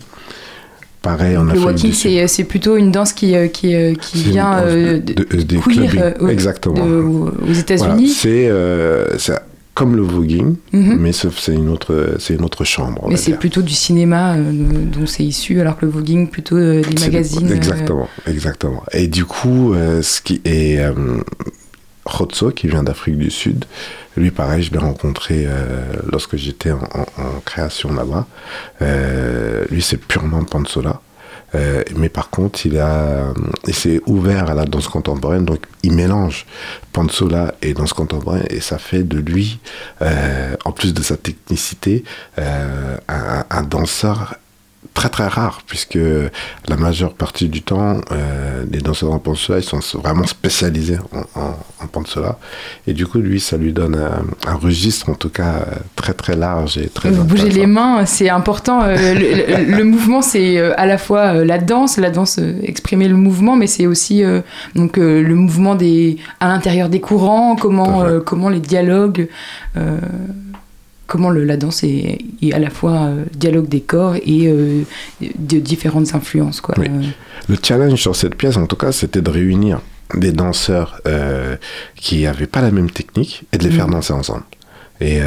pareil 1.06 1.34
Le 1.34 1.60
walking, 1.60 1.92
c'est 2.26 2.44
plutôt 2.44 2.76
une 2.76 2.90
danse 2.90 3.12
qui, 3.12 3.34
euh, 3.36 3.46
qui, 3.48 3.74
euh, 3.74 3.94
qui 3.94 4.22
vient 4.24 4.58
euh, 4.58 4.98
de, 4.98 5.12
de, 5.12 6.30
Exactement. 6.30 6.84
aux 6.84 7.52
États-Unis. 7.52 8.08
c'est 8.08 8.50
comme 9.74 9.94
le 9.94 10.00
voguing, 10.00 10.56
mhm. 10.72 10.96
mais 10.98 11.12
c'est 11.12 11.52
une 11.52 11.68
autre, 11.68 12.16
c'est 12.18 12.32
une 12.32 12.44
autre 12.44 12.64
chambre. 12.64 13.06
Mais 13.10 13.16
c'est 13.16 13.34
plutôt 13.34 13.60
du 13.60 13.74
cinéma 13.74 14.34
dont 14.36 15.06
c'est 15.06 15.22
issu, 15.24 15.60
alors 15.60 15.76
que 15.76 15.84
le 15.84 15.92
voguing 15.92 16.28
plutôt 16.28 16.58
des 16.58 16.82
magazines. 17.00 17.52
Exactement, 17.52 18.08
exactement. 18.26 18.82
Et 18.92 19.06
du 19.06 19.26
coup, 19.26 19.74
ce 20.00 20.20
qui 20.22 20.40
est 20.46 20.80
Khotso, 22.06 22.50
qui 22.50 22.68
vient 22.68 22.82
d'Afrique 22.82 23.18
du 23.18 23.30
Sud, 23.30 23.64
lui, 24.16 24.30
pareil, 24.30 24.62
je 24.62 24.72
l'ai 24.72 24.78
rencontré 24.78 25.46
lorsque 26.10 26.36
j'étais 26.36 26.70
en, 26.70 26.80
création 27.44 27.92
là-bas. 27.92 28.26
lui, 29.70 29.82
c'est 29.82 29.98
purement 29.98 30.42
Pansola. 30.44 31.00
Euh, 31.54 31.82
mais 31.96 32.08
par 32.08 32.30
contre, 32.30 32.66
il, 32.66 32.78
a, 32.78 33.32
il 33.66 33.74
s'est 33.74 34.00
ouvert 34.06 34.50
à 34.50 34.54
la 34.54 34.64
danse 34.64 34.88
contemporaine, 34.88 35.44
donc 35.44 35.60
il 35.82 35.92
mélange 35.92 36.44
Pansola 36.92 37.54
et 37.62 37.72
danse 37.72 37.92
contemporaine, 37.92 38.46
et 38.50 38.60
ça 38.60 38.78
fait 38.78 39.02
de 39.02 39.18
lui, 39.18 39.60
euh, 40.02 40.56
en 40.64 40.72
plus 40.72 40.92
de 40.92 41.02
sa 41.02 41.16
technicité, 41.16 42.04
euh, 42.38 42.96
un, 43.08 43.44
un, 43.48 43.62
danseur 43.62 44.36
très 44.96 45.10
très 45.10 45.28
rare, 45.28 45.60
puisque 45.66 45.98
la 46.68 46.76
majeure 46.76 47.12
partie 47.12 47.48
du 47.50 47.60
temps, 47.60 48.00
euh, 48.10 48.64
les 48.72 48.80
danseurs 48.80 49.12
en 49.12 49.18
Pansola, 49.18 49.58
ils 49.58 49.62
sont 49.62 49.80
vraiment 49.98 50.26
spécialisés 50.26 50.98
en, 51.12 51.40
en, 51.40 51.50
en 51.84 52.24
Et 52.86 52.94
du 52.94 53.06
coup, 53.06 53.18
lui, 53.18 53.38
ça 53.38 53.58
lui 53.58 53.74
donne 53.74 53.94
un, 53.94 54.54
registre, 54.54 55.10
en 55.10 55.14
tout 55.14 55.28
cas, 55.28 55.66
très 55.96 56.14
très 56.14 56.34
large 56.34 56.78
et 56.78 56.88
très 56.88 57.10
Bouger 57.10 57.50
les 57.50 57.66
mains, 57.66 58.06
c'est 58.06 58.30
important. 58.30 58.84
Euh, 58.84 58.96
le, 58.96 59.84
mouvement, 59.84 60.22
c'est 60.22 60.56
euh, 60.56 60.72
à 60.78 60.86
la 60.86 60.96
fois 60.96 61.44
la 61.44 61.58
danse, 61.58 61.98
la 61.98 62.10
danse, 62.10 62.40
exprimer 62.62 63.06
le 63.06 63.16
mouvement, 63.16 63.54
mais 63.54 63.66
c'est 63.66 63.86
aussi 63.86 64.22
donc, 64.74 64.96
le 64.96 65.34
mouvement 65.34 65.74
des, 65.74 66.16
à 66.40 66.48
l'intérieur 66.48 66.88
des 66.88 67.00
courants, 67.00 67.54
comment, 67.56 68.02
comment 68.24 68.48
les 68.48 68.60
dialogues 68.60 69.28
comment 71.06 71.30
le, 71.30 71.44
la 71.44 71.56
danse 71.56 71.84
est, 71.84 72.18
à 72.52 72.58
la 72.58 72.70
fois 72.70 73.06
euh, 73.06 73.24
dialogue 73.34 73.68
des 73.68 73.80
corps 73.80 74.16
et 74.16 74.46
euh, 74.46 74.82
de 75.20 75.58
différentes 75.58 76.14
influences. 76.14 76.60
Quoi. 76.60 76.74
Le 77.48 77.56
challenge 77.62 78.00
sur 78.00 78.16
cette 78.16 78.34
pièce, 78.34 78.56
en 78.56 78.66
tout 78.66 78.76
cas, 78.76 78.92
c'était 78.92 79.22
de 79.22 79.30
réunir 79.30 79.80
des 80.14 80.32
danseurs 80.32 81.00
euh, 81.06 81.56
qui 81.94 82.22
n'avaient 82.22 82.46
pas 82.46 82.62
la 82.62 82.70
même 82.70 82.90
technique 82.90 83.44
et 83.52 83.58
de 83.58 83.64
les 83.64 83.70
faire 83.70 83.88
mm. 83.88 83.92
danser 83.92 84.12
ensemble. 84.12 84.44
Et, 85.00 85.18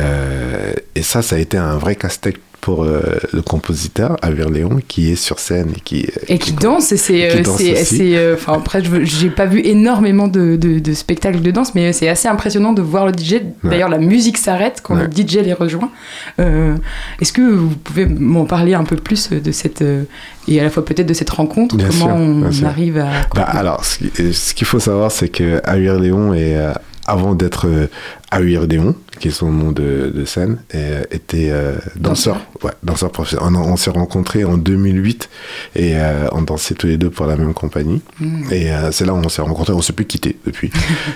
et, 0.95 1.03
ça, 1.03 1.21
ça 1.21 1.35
a 1.35 1.39
été 1.39 1.55
un 1.55 1.77
vrai 1.77 1.95
casse-tête 1.95 2.39
pour 2.61 2.83
euh, 2.83 3.01
le 3.33 3.41
compositeur 3.41 4.17
Léon 4.51 4.79
qui 4.87 5.11
est 5.11 5.15
sur 5.15 5.39
scène 5.39 5.71
et 5.75 5.79
qui 5.79 6.07
et 6.27 6.37
qui, 6.37 6.51
danse 6.53 6.91
et 6.91 6.97
c'est 6.97 7.41
danse 7.41 7.57
c'est 7.57 8.17
euh, 8.17 8.35
enfin 8.35 8.53
après 8.53 8.81
j'ai 9.03 9.29
pas 9.29 9.45
vu 9.45 9.61
énormément 9.65 10.27
de, 10.27 10.55
de, 10.55 10.79
de 10.79 10.93
spectacles 10.93 11.41
de 11.41 11.51
danse 11.51 11.73
mais 11.75 11.93
c'est 11.93 12.09
assez 12.09 12.27
impressionnant 12.27 12.73
de 12.73 12.81
voir 12.81 13.05
le 13.05 13.13
DJ 13.13 13.41
d'ailleurs 13.63 13.89
la 13.89 13.97
musique 13.97 14.37
s'arrête 14.37 14.81
quand 14.83 14.95
Ouais. 14.95 15.05
le 15.05 15.11
DJ 15.11 15.35
les 15.43 15.53
rejoint. 15.53 15.91
Euh, 16.39 16.75
est-ce 17.21 17.31
que 17.31 17.41
vous 17.41 17.69
pouvez 17.69 18.05
m'en 18.05 18.45
parler 18.45 18.73
un 18.73 18.83
peu 18.83 18.95
plus 18.95 19.29
de 19.29 19.51
cette 19.51 19.81
euh, 19.81 20.03
et 20.47 20.59
à 20.59 20.63
la 20.63 20.69
fois 20.69 20.83
peut-être 20.83 21.05
de 21.07 21.13
cette 21.13 21.29
rencontre 21.29 21.75
Bien 21.77 21.87
comment 21.89 22.51
sûr, 22.51 22.63
on 22.63 22.65
arrive 22.67 22.97
à 22.97 23.09
Bah, 23.35 23.43
alors, 23.43 23.85
ce 23.85 23.99
qui- 23.99 24.33
ce 24.33 24.53
qu'il 24.53 24.65
faut 24.67 24.79
savoir, 24.79 25.11
c'est 25.11 25.29
que 25.29 25.61
Léon 25.99 26.33
est, 26.33 26.55
euh, 26.57 26.73
avant 27.09 27.33
d'être 27.33 27.67
euh, 27.67 27.87
Ahuir 28.31 28.67
Léon, 28.67 28.95
qui 29.19 29.29
est 29.29 29.31
son 29.31 29.51
nom 29.51 29.71
de, 29.71 30.11
de 30.15 30.25
scène, 30.25 30.59
et, 30.71 30.77
euh, 30.77 31.03
était 31.11 31.49
euh, 31.49 31.77
danseur, 31.95 32.37
ouais, 32.63 32.71
danseur 32.83 33.11
professionnel. 33.11 33.47
On, 33.55 33.73
on 33.73 33.75
s'est 33.75 33.89
rencontrés 33.89 34.43
en 34.43 34.57
2008 34.57 35.29
et 35.75 35.95
euh, 35.95 36.27
on 36.31 36.43
dansait 36.43 36.75
tous 36.75 36.87
les 36.87 36.97
deux 36.97 37.09
pour 37.09 37.25
la 37.25 37.35
même 37.35 37.53
compagnie. 37.53 38.01
Mm. 38.19 38.53
Et 38.53 38.71
euh, 38.71 38.91
c'est 38.91 39.05
là 39.05 39.13
où 39.13 39.17
on 39.17 39.29
s'est 39.29 39.41
rencontrés, 39.41 39.73
on 39.73 39.81
s'est 39.81 39.93
plus 39.93 40.05
quittés 40.05 40.37
depuis. 40.45 40.71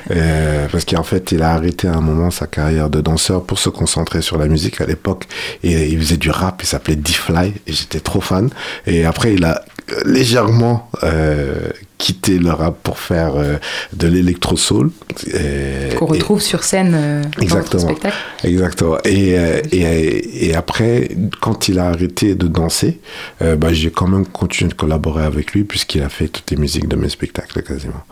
Parce 0.72 0.86
qu'en 0.86 1.04
fait, 1.04 1.32
il 1.32 1.44
a 1.44 1.52
arrêté 1.52 1.88
à 1.88 1.94
un 1.94 2.02
moment 2.02 2.32
sa 2.32 2.48
carrière 2.48 2.90
de 2.90 3.00
danseur 3.00 3.44
pour 3.44 3.60
se 3.60 3.70
concentrer 3.70 4.22
sur 4.22 4.38
la 4.38 4.48
musique 4.48 4.82
à 4.82 4.86
l'époque. 4.86 5.28
Et 5.64 5.90
il 5.90 6.00
faisait 6.00 6.18
du 6.18 6.32
rap, 6.32 6.62
il 6.64 6.66
s'appelait 6.66 6.96
D-Fly, 6.96 7.54
et 7.68 7.74
j'étais 7.74 8.00
trop 8.00 8.22
fan. 8.22 8.50
Et 8.88 9.06
après, 9.06 9.36
il 9.36 9.46
a 9.46 9.64
légèrement 10.06 10.90
euh, 11.04 11.56
quitté 11.98 12.38
le 12.40 12.52
rap 12.52 12.78
pour 12.84 13.00
faire 13.00 13.36
euh, 13.36 13.58
de 13.94 14.08
l'électro-soul. 14.08 14.92
Et- 15.28 15.96
qu'on 15.96 16.08
et- 16.08 16.12
retrouve 16.18 16.42
sur 16.42 16.64
scène 16.64 16.94
euh, 16.96 17.22
dans 17.24 17.30
votre 17.30 17.44
Exactement. 17.44 17.84
spectacle 17.84 18.16
Exactement. 18.44 18.98
Et, 19.06 19.38
euh, 19.38 19.62
et, 19.72 20.48
et 20.50 20.56
après, 20.56 21.10
quand 21.42 21.68
il 21.68 21.80
a 21.80 21.88
arrêté 21.90 22.36
de 22.36 22.48
danser, 22.48 23.00
bah, 23.42 23.72
j'ai 23.72 23.92
quand 23.92 24.08
même 24.08 24.26
continué 24.26 24.70
de 24.70 24.76
collaborer 24.76 25.24
avec 25.24 25.54
lui 25.54 25.64
puisqu'il 25.64 26.02
a 26.02 26.10
fait 26.10 26.28
toutes 26.28 26.50
les 26.52 26.58
musiques 26.58 26.88
de 26.88 26.96
mes 26.96 27.10
spectacles 27.10 27.62
quasiment. 27.64 28.04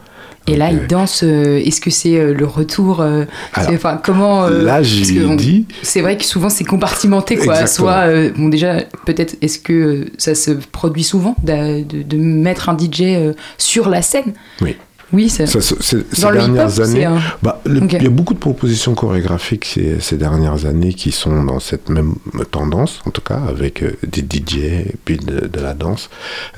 Et 0.47 0.55
là 0.55 0.71
il 0.71 0.87
danse 0.87 1.23
euh, 1.23 1.59
est-ce 1.63 1.79
que 1.81 1.89
c'est 1.91 2.17
euh, 2.17 2.33
le 2.33 2.45
retour 2.45 3.01
euh, 3.01 3.25
Alors, 3.53 3.71
enfin 3.73 3.99
comment 4.03 4.47
là, 4.47 4.81
j'ai 4.81 5.01
dit, 5.35 5.65
C'est 5.83 6.01
vrai 6.01 6.17
que 6.17 6.25
souvent 6.25 6.49
c'est 6.49 6.63
compartimenté 6.63 7.35
quoi. 7.35 7.53
Exactement. 7.61 7.67
Soit 7.89 8.07
euh, 8.07 8.31
bon 8.35 8.49
déjà 8.49 8.77
peut-être 9.05 9.35
est-ce 9.41 9.59
que 9.59 10.07
ça 10.17 10.33
se 10.35 10.51
produit 10.51 11.03
souvent 11.03 11.35
de, 11.43 11.83
de 11.83 12.17
mettre 12.17 12.69
un 12.69 12.77
DJ 12.77 13.33
sur 13.57 13.89
la 13.89 14.01
scène? 14.01 14.33
Oui. 14.61 14.75
Oui, 15.13 15.27
ça- 15.27 15.45
Ça, 15.45 15.59
ces 15.61 15.97
Dans 16.21 16.31
dernières 16.31 16.79
années, 16.79 17.03
un- 17.03 17.19
bah, 17.43 17.59
le- 17.65 17.81
il 17.85 18.01
y 18.01 18.05
a 18.05 18.09
beaucoup 18.09 18.33
de 18.33 18.39
propositions 18.39 18.95
chorégraphiques 18.95 19.65
ces, 19.65 19.99
ces 19.99 20.15
dernières 20.15 20.65
années 20.65 20.93
qui 20.93 21.11
sont 21.11 21.43
dans 21.43 21.59
cette 21.59 21.89
même 21.89 22.15
tendance, 22.49 23.01
en 23.05 23.09
tout 23.11 23.19
cas, 23.19 23.41
avec 23.45 23.83
des 24.07 24.21
DJ 24.21 24.55
et 24.59 24.95
puis 25.03 25.17
de, 25.17 25.47
de 25.47 25.59
la 25.59 25.73
danse. 25.73 26.09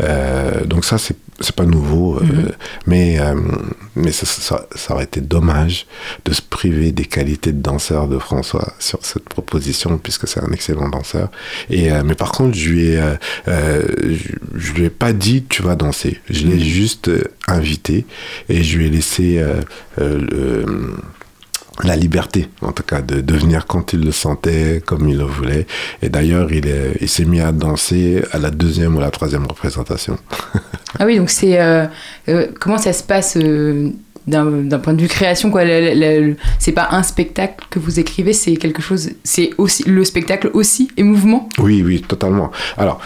Euh, 0.01 0.65
donc 0.65 0.85
ça, 0.85 0.99
c'est 0.99 1.15
c'est 1.39 1.55
pas 1.55 1.65
nouveau, 1.65 2.17
euh, 2.17 2.23
Mhm. 2.23 2.51
mais 2.87 3.19
euh, 3.19 3.35
mais 3.95 4.11
ça, 4.11 4.25
ça, 4.25 4.67
ça 4.75 4.93
aurait 4.93 5.03
été 5.05 5.21
dommage 5.21 5.85
de 6.25 6.33
se 6.33 6.41
priver 6.41 6.91
des 6.91 7.05
qualités 7.05 7.51
de 7.51 7.61
danseur 7.61 8.07
de 8.07 8.17
François 8.19 8.73
sur 8.79 8.99
cette 9.03 9.27
proposition, 9.29 9.97
puisque 9.97 10.27
c'est 10.27 10.39
un 10.41 10.51
excellent 10.51 10.89
danseur. 10.89 11.29
Et 11.69 11.91
euh, 11.91 12.03
mais 12.05 12.15
par 12.15 12.31
contre, 12.31 12.55
je 12.57 12.69
lui 12.69 12.87
ai 12.89 13.01
je, 13.47 14.29
je 14.55 14.73
lui 14.73 14.85
ai 14.85 14.89
pas 14.89 15.13
dit 15.13 15.43
tu 15.47 15.61
vas 15.63 15.75
danser. 15.75 16.19
Je 16.29 16.45
l'ai 16.47 16.55
Mhm. 16.55 16.59
juste 16.59 17.11
invité 17.47 18.05
et 18.49 18.63
je 18.63 18.77
lui 18.77 18.87
ai 18.87 18.89
laissé 18.89 19.43
le- 19.97 20.93
la 21.83 21.95
liberté, 21.95 22.49
en 22.61 22.71
tout 22.71 22.83
cas, 22.83 23.01
de, 23.01 23.21
de 23.21 23.33
venir 23.33 23.65
quand 23.65 23.93
il 23.93 24.01
le 24.05 24.11
sentait, 24.11 24.81
comme 24.85 25.09
il 25.09 25.17
le 25.17 25.23
voulait. 25.23 25.65
Et 26.03 26.09
d'ailleurs, 26.09 26.51
il 26.53 26.67
est- 26.67 26.97
il 27.01 27.09
s'est 27.09 27.25
mis 27.25 27.39
à 27.41 27.51
danser 27.51 28.21
à 28.31 28.37
la 28.37 28.51
deuxième 28.51 28.95
ou 28.95 28.99
la 28.99 29.09
troisième 29.11 29.45
représentation. 29.47 30.17
Ah 30.99 31.07
oui, 31.07 31.17
donc 31.17 31.31
c'est 31.31 31.59
euh, 31.59 31.87
euh, 32.29 32.45
comment 32.59 32.77
ça 32.77 32.93
se 32.93 33.01
passe 33.01 33.35
euh, 33.35 33.89
d'un 34.27 34.45
d'un 34.45 34.77
point 34.77 34.93
de 34.93 35.01
vue 35.01 35.07
création 35.07 35.49
quoi? 35.49 35.65
le- 35.65 35.95
le- 35.95 36.27
le- 36.27 36.35
C'est 36.59 36.71
pas 36.71 36.89
un 36.91 37.01
spectacle 37.01 37.65
que 37.71 37.79
vous 37.79 37.99
écrivez, 37.99 38.31
c'est 38.31 38.55
quelque 38.57 38.79
chose. 38.83 39.09
C'est 39.23 39.49
aussi 39.57 39.81
le 39.89 40.03
spectacle 40.05 40.51
aussi 40.53 40.91
et 40.95 41.01
mouvement? 41.01 41.49
Oui, 41.57 41.81
oui, 41.83 42.03
totalement. 42.07 42.51
Alors, 42.77 42.99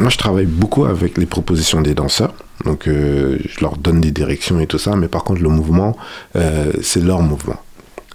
moi, 0.00 0.08
je 0.08 0.16
travaille 0.16 0.46
beaucoup 0.46 0.86
avec 0.86 1.18
les 1.18 1.26
propositions 1.26 1.82
des 1.82 1.92
danseurs. 1.94 2.32
Donc, 2.64 2.84
je 2.86 3.60
leur 3.60 3.76
donne 3.76 4.00
des 4.00 4.10
directions 4.10 4.58
et 4.58 4.66
tout 4.66 4.78
ça. 4.78 4.96
Mais 4.96 5.08
par 5.08 5.22
contre, 5.22 5.42
le 5.42 5.50
mouvement, 5.50 5.94
c'est 6.80 7.02
leur 7.04 7.20
mouvement. 7.20 7.60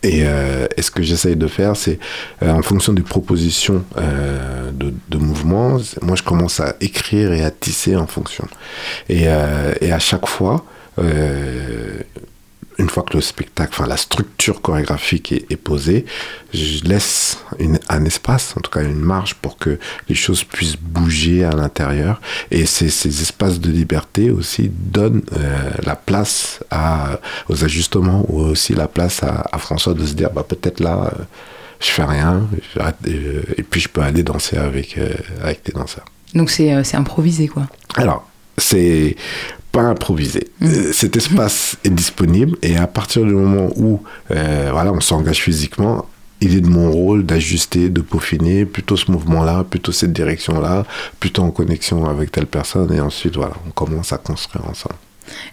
Et, 0.04 0.24
euh, 0.26 0.68
et 0.78 0.82
ce 0.82 0.90
que 0.90 1.04
j'essaye 1.04 1.36
de 1.36 1.48
faire, 1.48 1.76
c'est 1.76 2.00
euh, 2.42 2.52
en 2.52 2.62
fonction 2.64 2.94
des 2.94 3.04
propositions 3.04 3.84
euh, 3.98 4.72
de, 4.72 4.94
de 5.10 5.18
mouvements, 5.18 5.78
moi 6.02 6.16
je 6.16 6.24
commence 6.24 6.60
à 6.60 6.76
écrire 6.82 7.32
et 7.34 7.44
à 7.44 7.52
tisser 7.52 7.96
en 7.96 8.08
fonction. 8.08 8.48
Et, 9.10 9.28
à 9.28 10.00
chaque 10.00 10.28
fois, 10.28 10.66
une 12.82 12.89
fois 12.89 13.04
que 13.04 13.15
le 13.15 13.22
spectacle, 13.22 13.72
enfin 13.76 13.88
la 13.88 13.98
structure 14.08 14.58
chorégraphique 14.62 15.32
est, 15.32 15.44
est 15.54 15.56
posée, 15.70 16.06
je 16.54 16.84
laisse 16.91 17.38
une- 17.60 17.80
un 17.89 18.04
espace, 18.12 18.54
en 18.58 18.62
tout 18.62 18.72
cas 18.76 18.84
une 18.84 19.00
marge 19.13 19.34
pour 19.36 19.58
que 19.63 19.74
les 20.10 20.15
choses 20.15 20.44
puissent 20.44 20.78
bouger 20.98 21.44
à 21.52 21.52
l'intérieur. 21.52 22.20
Et 22.50 22.65
ces, 22.65 22.89
ces 22.89 23.13
espaces 23.22 23.60
de 23.60 23.72
liberté 23.82 24.24
aussi 24.32 24.63
donnent 24.98 25.22
euh, 25.38 25.72
la 25.84 25.96
place 25.96 26.60
à, 26.72 27.20
aux 27.50 27.63
ajustements 27.63 28.26
ou 28.30 28.39
aussi 28.41 28.74
la 28.74 28.88
place 28.88 29.24
à, 29.24 29.46
à 29.52 29.58
François 29.58 29.94
de 29.94 30.06
se 30.06 30.13
dire 30.13 30.32
bah, 30.36 30.46
peut-être 30.48 30.80
là, 30.80 30.96
euh, 31.13 31.24
je 31.80 31.89
fais 31.96 32.04
rien, 32.17 32.48
euh, 32.78 33.41
et 33.58 33.63
puis 33.63 33.80
je 33.82 33.89
peux 33.89 34.02
aller 34.02 34.24
danser 34.24 34.58
avec, 34.58 34.98
euh, 34.98 35.13
avec 35.44 35.63
des 35.65 35.72
danseurs. 35.72 36.06
Donc 36.34 36.50
c'est 36.50 36.74
euh, 36.74 36.84
c'est 36.84 36.98
improvisé 36.98 37.48
quoi. 37.48 37.67
Alors, 37.96 38.28
c'est 38.62 39.15
pas 39.71 39.82
improvisé. 39.82 40.47
Euh, 40.62 40.91
Cet 40.93 41.15
espace 41.15 41.78
est 41.84 41.89
disponible 41.89 42.58
et 42.62 42.78
à 42.78 42.88
partir 42.88 43.24
du 43.24 43.34
moment 43.34 43.69
où 43.76 44.02
euh, 44.32 44.69
voilà, 44.71 44.91
on 44.91 45.00
s'engage 45.00 45.41
physiquement, 45.41 46.06
il 46.41 46.56
est 46.58 46.62
de 46.62 46.67
mon 46.67 46.91
rôle 46.91 47.24
d'ajuster, 47.24 47.89
de 47.89 48.02
peaufiner 48.02 48.65
plutôt 48.65 48.97
ce 48.97 49.12
mouvement-là, 49.12 49.63
plutôt 49.69 49.91
cette 49.91 50.12
direction-là, 50.12 50.86
plutôt 51.19 51.43
en 51.43 51.52
connexion 51.52 52.06
avec 52.06 52.32
telle 52.32 52.47
personne 52.47 52.91
et 52.93 53.00
ensuite 53.00 53.36
voilà, 53.36 53.54
on 53.67 53.71
commence 53.71 54.12
à 54.12 54.17
construire 54.17 54.67
ensemble. 54.67 54.95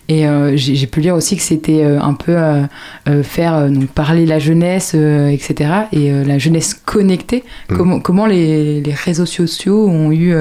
Et 0.09 0.27
euh, 0.27 0.57
j'ai 0.57 0.87
pu 0.87 1.01
lire 1.01 1.15
aussi 1.15 1.37
que 1.37 1.43
c'était 1.43 1.85
euh, 1.85 2.01
un 2.01 2.15
peu 2.15 2.35
euh, 2.37 3.23
faire 3.23 3.69
donc 3.71 3.89
parler 3.89 4.27
la 4.27 4.39
jeunesse, 4.39 4.95
etc. 4.95 5.71
Et 5.93 6.11
la 6.11 6.39
jeunesse 6.39 6.75
connectée. 6.75 7.45
Mm. 7.69 7.77
Comment, 7.77 8.01
comment 8.01 8.27
les, 8.27 8.81
les 8.81 8.95
réseaux 8.95 9.27
sociaux 9.27 9.87
ont 9.87 10.11
eu 10.11 10.35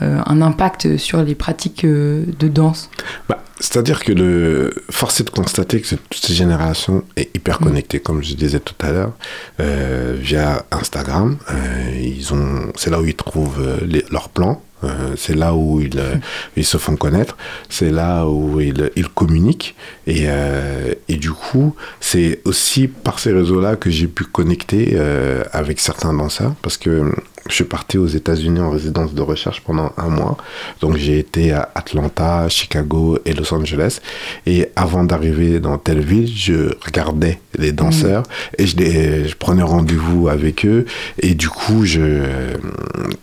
un 0.00 0.42
impact 0.42 0.96
sur 0.98 1.22
les 1.22 1.34
pratiques 1.34 1.84
euh, 1.84 2.24
de 2.38 2.48
danse 2.48 2.90
Bah, 3.28 3.42
C'est-à-dire 3.60 4.04
que 4.04 4.12
le 4.12 4.74
force 4.90 5.20
est 5.20 5.24
de 5.24 5.30
constater 5.30 5.80
que 5.80 5.88
toute 5.88 6.00
cette 6.14 6.32
génération 6.32 7.02
est 7.16 7.34
hyper 7.34 7.58
connectée, 7.58 8.00
comme 8.00 8.22
je 8.22 8.34
disais 8.34 8.60
tout 8.60 8.74
à 8.86 8.92
l'heure, 8.92 9.12
euh, 9.60 10.14
via 10.18 10.64
Instagram. 10.70 11.38
Euh, 11.50 11.54
ils 12.02 12.34
ont, 12.34 12.72
c'est 12.76 12.90
là 12.90 13.00
où 13.00 13.06
ils 13.06 13.14
trouvent 13.14 13.60
euh, 13.60 13.78
les- 13.86 14.04
leurs 14.10 14.28
plans. 14.28 14.62
euh, 14.84 15.14
c'est 15.16 15.34
là 15.34 15.54
où 15.54 15.80
ils, 15.80 15.98
euh, 15.98 16.16
ils 16.58 16.66
se 16.66 16.76
font 16.76 16.96
connaître, 16.96 17.38
c'est 17.70 17.90
là 17.90 18.26
où 18.26 18.60
ils, 18.60 18.90
ils 18.94 19.08
communiquent. 19.08 19.74
Et, 20.06 20.24
euh, 20.26 20.92
et 21.08 21.16
du 21.16 21.30
coup, 21.32 21.74
c'est 21.98 22.40
aussi 22.44 22.86
par 22.86 23.18
ces 23.18 23.32
réseaux-là 23.32 23.76
que 23.76 23.88
j'ai 23.88 24.06
pu 24.06 24.24
connecter 24.24 24.92
euh, 24.96 25.42
avec 25.52 25.80
certains 25.80 26.12
danseurs, 26.12 26.54
parce 26.60 26.76
que 26.76 27.10
je 27.48 27.54
suis 27.54 27.64
parti 27.64 27.98
aux 27.98 28.06
États-Unis 28.06 28.60
en 28.60 28.70
résidence 28.70 29.14
de 29.14 29.22
recherche 29.22 29.60
pendant 29.62 29.92
un 29.96 30.08
mois. 30.08 30.36
Donc 30.80 30.96
j'ai 30.96 31.18
été 31.18 31.52
à 31.52 31.68
Atlanta, 31.74 32.48
Chicago 32.48 33.18
et 33.24 33.32
Los 33.34 33.52
Angeles. 33.54 34.00
Et 34.46 34.68
avant 34.76 35.04
d'arriver 35.04 35.60
dans 35.60 35.78
telle 35.78 36.00
ville, 36.00 36.30
je 36.34 36.72
regardais 36.84 37.38
les 37.58 37.72
danseurs 37.72 38.24
et 38.58 38.66
je, 38.66 38.76
les- 38.76 39.28
je 39.28 39.36
prenais 39.36 39.62
rendez-vous 39.62 40.28
avec 40.28 40.64
eux. 40.66 40.86
Et 41.20 41.34
du 41.34 41.48
coup, 41.48 41.84
je 41.84 42.24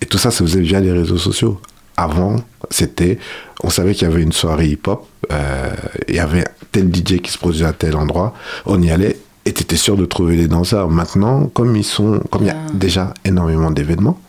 et 0.01 0.05
tout 0.05 0.17
ça, 0.17 0.31
ça 0.31 0.43
faisait 0.43 0.61
via 0.61 0.79
les 0.79 0.91
réseaux 0.91 1.17
sociaux. 1.17 1.59
Avant, 1.95 2.37
c'était, 2.71 3.19
on 3.63 3.69
savait 3.69 3.93
qu'il 3.93 4.07
y 4.07 4.11
avait 4.11 4.23
une 4.23 4.31
soirée 4.31 4.67
hip-hop, 4.67 5.05
euh, 5.31 5.69
il 6.07 6.15
y 6.15 6.19
avait 6.19 6.43
tel 6.71 6.87
DJ 6.93 7.19
qui 7.21 7.31
se 7.31 7.37
produisait 7.37 7.65
à 7.65 7.73
tel 7.73 7.95
endroit, 7.95 8.33
on 8.65 8.81
y 8.81 8.89
allait 8.89 9.17
et 9.45 9.51
t'étais 9.53 9.75
sûr 9.75 9.97
de 9.97 10.05
trouver 10.05 10.35
les 10.35 10.47
danseurs. 10.47 10.89
Maintenant, 10.89 11.47
comme 11.53 11.75
ils 11.75 11.83
sont, 11.83 12.19
comme 12.31 12.43
il 12.43 12.47
y 12.47 12.51
a 12.51 12.57
déjà 12.73 13.13
énormément 13.25 13.71
d'événements, 13.71 14.19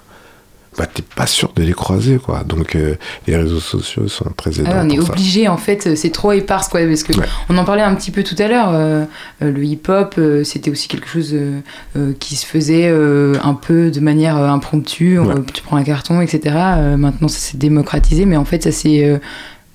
bah 0.77 0.87
t'es 0.93 1.05
pas 1.15 1.29
sûr 1.29 1.53
de 1.55 1.63
les 1.63 1.73
croiser 1.73 2.19
quoi. 2.19 2.43
Donc 2.43 2.75
euh, 2.75 2.97
les 3.29 3.37
réseaux 3.37 3.61
sociaux 3.61 4.09
sont 4.09 4.25
très 4.37 4.59
aidants. 4.59 4.73
Ah, 4.75 4.83
on 4.85 4.91
est 4.91 4.99
obligé 4.99 5.47
en 5.47 5.57
fait, 5.57 5.95
c'est 5.95 6.11
trop 6.11 6.33
éparse 6.33 6.67
quoi, 6.67 6.81
parce 6.85 7.05
que 7.05 7.17
Ouais. 7.17 7.27
on 7.49 7.57
en 7.59 7.65
parlait 7.65 7.83
un 7.83 7.95
petit 7.95 8.11
peu 8.11 8.25
tout 8.25 8.35
à 8.41 8.49
l'heure. 8.49 8.71
euh, 8.73 9.05
euh, 9.43 9.53
le 9.53 9.63
hip-hop, 9.65 10.17
euh, 10.19 10.43
c'était 10.43 10.73
aussi 10.73 10.89
quelque 10.89 11.07
chose 11.07 11.31
euh, 11.33 11.61
euh, 11.97 12.13
qui 12.19 12.35
se 12.35 12.45
faisait 12.45 12.89
euh, 12.89 13.35
un 13.45 13.55
peu 13.55 13.93
de 13.93 14.01
manière 14.01 14.37
euh, 14.37 14.49
impromptue. 14.49 15.17
Ouais. 15.21 15.35
tu 15.53 15.63
prends 15.63 15.77
un 15.77 15.85
carton, 15.85 16.21
etc. 16.21 16.57
Euh, 16.57 16.97
maintenant, 16.97 17.29
ça 17.29 17.39
s'est 17.39 17.57
démocratisé, 17.59 18.27
mais 18.27 18.37
en 18.37 18.45
fait, 18.45 18.65
ça 18.65 18.73
s'est 18.73 19.21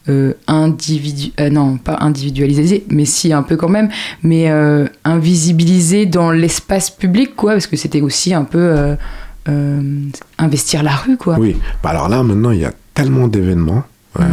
euh, 0.10 0.34
individu... 0.48 1.32
euh, 1.40 1.50
non, 1.50 1.78
pas 1.78 1.98
individualisé, 2.02 2.86
mais 2.90 3.06
si 3.06 3.32
un 3.34 3.44
peu 3.44 3.56
quand 3.56 3.70
même, 3.70 3.90
mais 4.24 4.50
euh, 4.50 4.88
invisibilisé 5.04 6.06
dans 6.06 6.32
l'espace 6.32 6.90
public, 6.90 7.36
quoi, 7.36 7.54
parce 7.54 7.68
que 7.68 7.78
c'était 7.78 8.02
aussi 8.02 8.34
un 8.34 8.44
peu 8.44 8.96
investir 10.38 10.84
la 10.84 10.92
rue, 10.92 11.18
quoi. 11.18 11.38
Oui, 11.40 11.56
bah 11.82 11.90
alors 11.90 12.08
là, 12.10 12.22
maintenant, 12.22 12.52
il 12.52 12.60
y 12.60 12.66
a 12.66 12.74
tellement 12.94 13.28
d'événements. 13.28 13.84
Euh, 14.20 14.24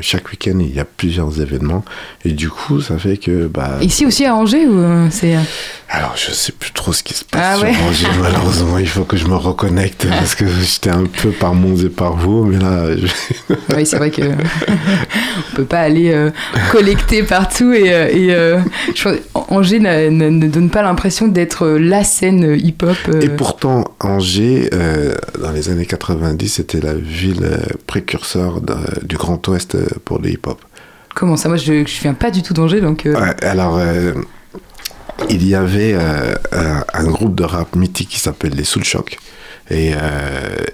chaque 0.00 0.30
week-end, 0.30 0.58
il 0.60 0.74
y 0.74 0.78
a 0.80 0.84
plusieurs 0.84 1.40
événements. 1.40 1.84
Et 2.24 2.30
du 2.30 2.48
coup, 2.50 2.80
ça 2.80 2.98
fait 2.98 3.16
que. 3.16 3.46
Bah, 3.48 3.78
Ici 3.80 4.06
aussi 4.06 4.24
à 4.24 4.34
Angers 4.36 4.66
ou 4.66 4.78
euh, 4.78 5.08
c'est. 5.10 5.34
Alors, 5.90 6.14
je 6.16 6.30
sais 6.32 6.52
plus 6.52 6.72
trop 6.72 6.92
ce 6.92 7.02
qui 7.02 7.14
se 7.14 7.24
passe 7.24 7.40
Ah 7.42 7.56
sur 7.56 7.64
ouais. 7.64 7.74
Angers, 7.88 8.06
malheureusement. 8.22 8.78
Il 8.78 8.88
faut 8.88 9.04
que 9.04 9.16
je 9.16 9.26
me 9.26 9.34
reconnecte 9.34 10.06
parce 10.08 10.34
que 10.36 10.44
j'étais 10.46 10.90
un 10.90 11.04
peu 11.04 11.30
par 11.30 11.54
Mons 11.54 11.84
et 11.84 11.88
par 11.88 12.16
vous. 12.16 12.44
Mais 12.44 12.58
là, 12.58 12.96
je- 12.96 13.54
Oui, 13.76 13.84
c'est 13.84 13.96
vrai 13.96 14.10
que 14.10 14.22
on 14.68 15.56
peut 15.56 15.64
pas 15.64 15.80
aller 15.80 16.12
euh, 16.12 16.30
collecter 16.70 17.22
partout 17.22 17.72
et, 17.72 17.92
euh, 17.92 18.08
et, 18.10 18.34
euh, 18.34 18.58
je 18.94 19.00
crois- 19.00 19.46
Angers 19.48 19.80
ne, 19.80 20.08
ne 20.30 20.48
donne 20.48 20.70
pas 20.70 20.82
l'impression 20.82 21.28
d'être 21.28 21.64
euh, 21.66 21.78
la 21.78 22.02
scène 22.04 22.56
hip-hop. 22.58 22.96
euh, 23.08 23.20
Et 23.20 23.28
pourtant, 23.28 23.84
Angers, 24.00 24.70
euh, 24.72 25.14
dans 25.40 25.50
les 25.52 25.68
années 25.70 25.86
90, 25.86 26.48
c'était 26.48 26.80
la 26.80 26.94
ville 26.94 27.42
euh, 27.44 27.56
précurseur 27.86 28.60
de- 28.60 28.74
du 29.06 29.16
Grand 29.24 29.46
Ouest 29.48 29.74
euh, 29.74 29.86
pour 30.04 30.18
le 30.20 30.30
hip-hop. 30.30 30.60
Comment 31.14 31.36
ça? 31.36 31.48
Moi, 31.48 31.56
je, 31.58 31.84
je 31.86 32.00
viens 32.00 32.14
pas 32.14 32.30
du 32.30 32.42
tout 32.42 32.54
d'Angers, 32.54 32.80
donc. 32.80 33.06
euh, 33.06 33.14
Ouais, 33.18 33.44
alors, 33.44 33.76
euh, 33.78 34.12
il 35.30 35.46
y 35.46 35.54
avait 35.54 35.94
euh, 35.94 36.34
un, 36.52 36.84
un 36.92 37.04
groupe 37.04 37.34
de 37.34 37.44
rap 37.44 37.74
mythique 37.76 38.08
qui 38.10 38.20
s'appelle 38.20 38.52
les 38.54 38.64
Soul 38.64 38.84
Shock. 38.84 39.18
Et 39.70 39.92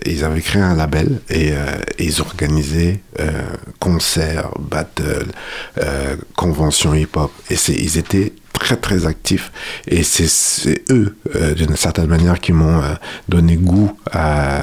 ils 0.05 0.25
avaient 0.25 0.41
créé 0.41 0.61
un 0.61 0.75
label 0.75 1.21
et, 1.31 1.51
et 1.51 2.05
ils 2.05 2.21
organisaient 2.21 2.99
concerts, 3.79 4.51
battles, 4.59 5.27
conventions 6.35 6.93
hip-hop. 6.95 7.31
Et 7.51 7.55
c'est- 7.57 7.75
ils 7.75 7.99
étaient 7.99 8.33
très 8.61 8.77
très 8.77 9.07
actifs. 9.07 9.51
Et 9.88 10.05
c'est- 10.05 10.83
eux, 10.90 11.16
euh, 11.35 11.55
d'une 11.55 11.75
certaine 11.77 12.07
manière, 12.07 12.38
qui 12.38 12.53
m'ont 12.53 12.81
euh, 12.83 12.94
donné 13.29 13.57
goût 13.57 13.90
à, 14.12 14.62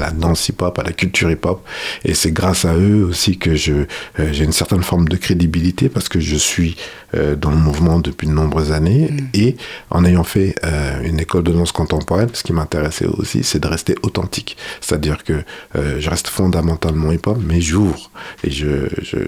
la 0.00 0.10
danse 0.10 0.48
hip-hop, 0.48 0.78
à 0.78 0.82
la 0.82 0.92
culture 0.92 1.30
hip-hop. 1.30 1.64
Et 2.04 2.14
c'est 2.14 2.32
grâce 2.32 2.64
à 2.64 2.74
eux 2.74 3.04
aussi 3.04 3.38
que 3.38 3.54
je 3.54 3.72
euh, 4.18 4.32
j'ai 4.32 4.44
une 4.44 4.52
certaine 4.52 4.82
forme 4.82 5.08
de 5.08 5.16
crédibilité 5.16 5.88
parce 5.88 6.08
que 6.08 6.18
je 6.20 6.36
suis 6.36 6.76
dans 7.14 7.50
le 7.50 7.56
mouvement 7.56 7.98
depuis 7.98 8.26
de 8.26 8.32
nombreuses 8.32 8.72
années. 8.72 9.10
Et 9.34 9.56
en 9.90 10.04
ayant 10.04 10.24
fait 10.24 10.54
euh, 10.64 11.02
une 11.02 11.20
école 11.20 11.42
de 11.44 11.52
danse 11.52 11.72
contemporaine, 11.72 12.28
ce 12.32 12.42
qui 12.42 12.52
m'intéressait 12.52 13.06
aussi, 13.06 13.42
c'est 13.42 13.58
de 13.60 13.66
rester 13.66 13.94
authentique. 14.02 14.56
C'est-à-dire 14.80 15.24
que 15.24 15.42
euh, 15.76 15.96
je 15.98 16.10
reste 16.10 16.28
fondamentalement 16.28 17.12
hip-hop, 17.12 17.38
mais 17.40 17.60
j'ouvre 17.60 18.10
et 18.44 18.50
je, 18.50 18.88
je, 19.02 19.18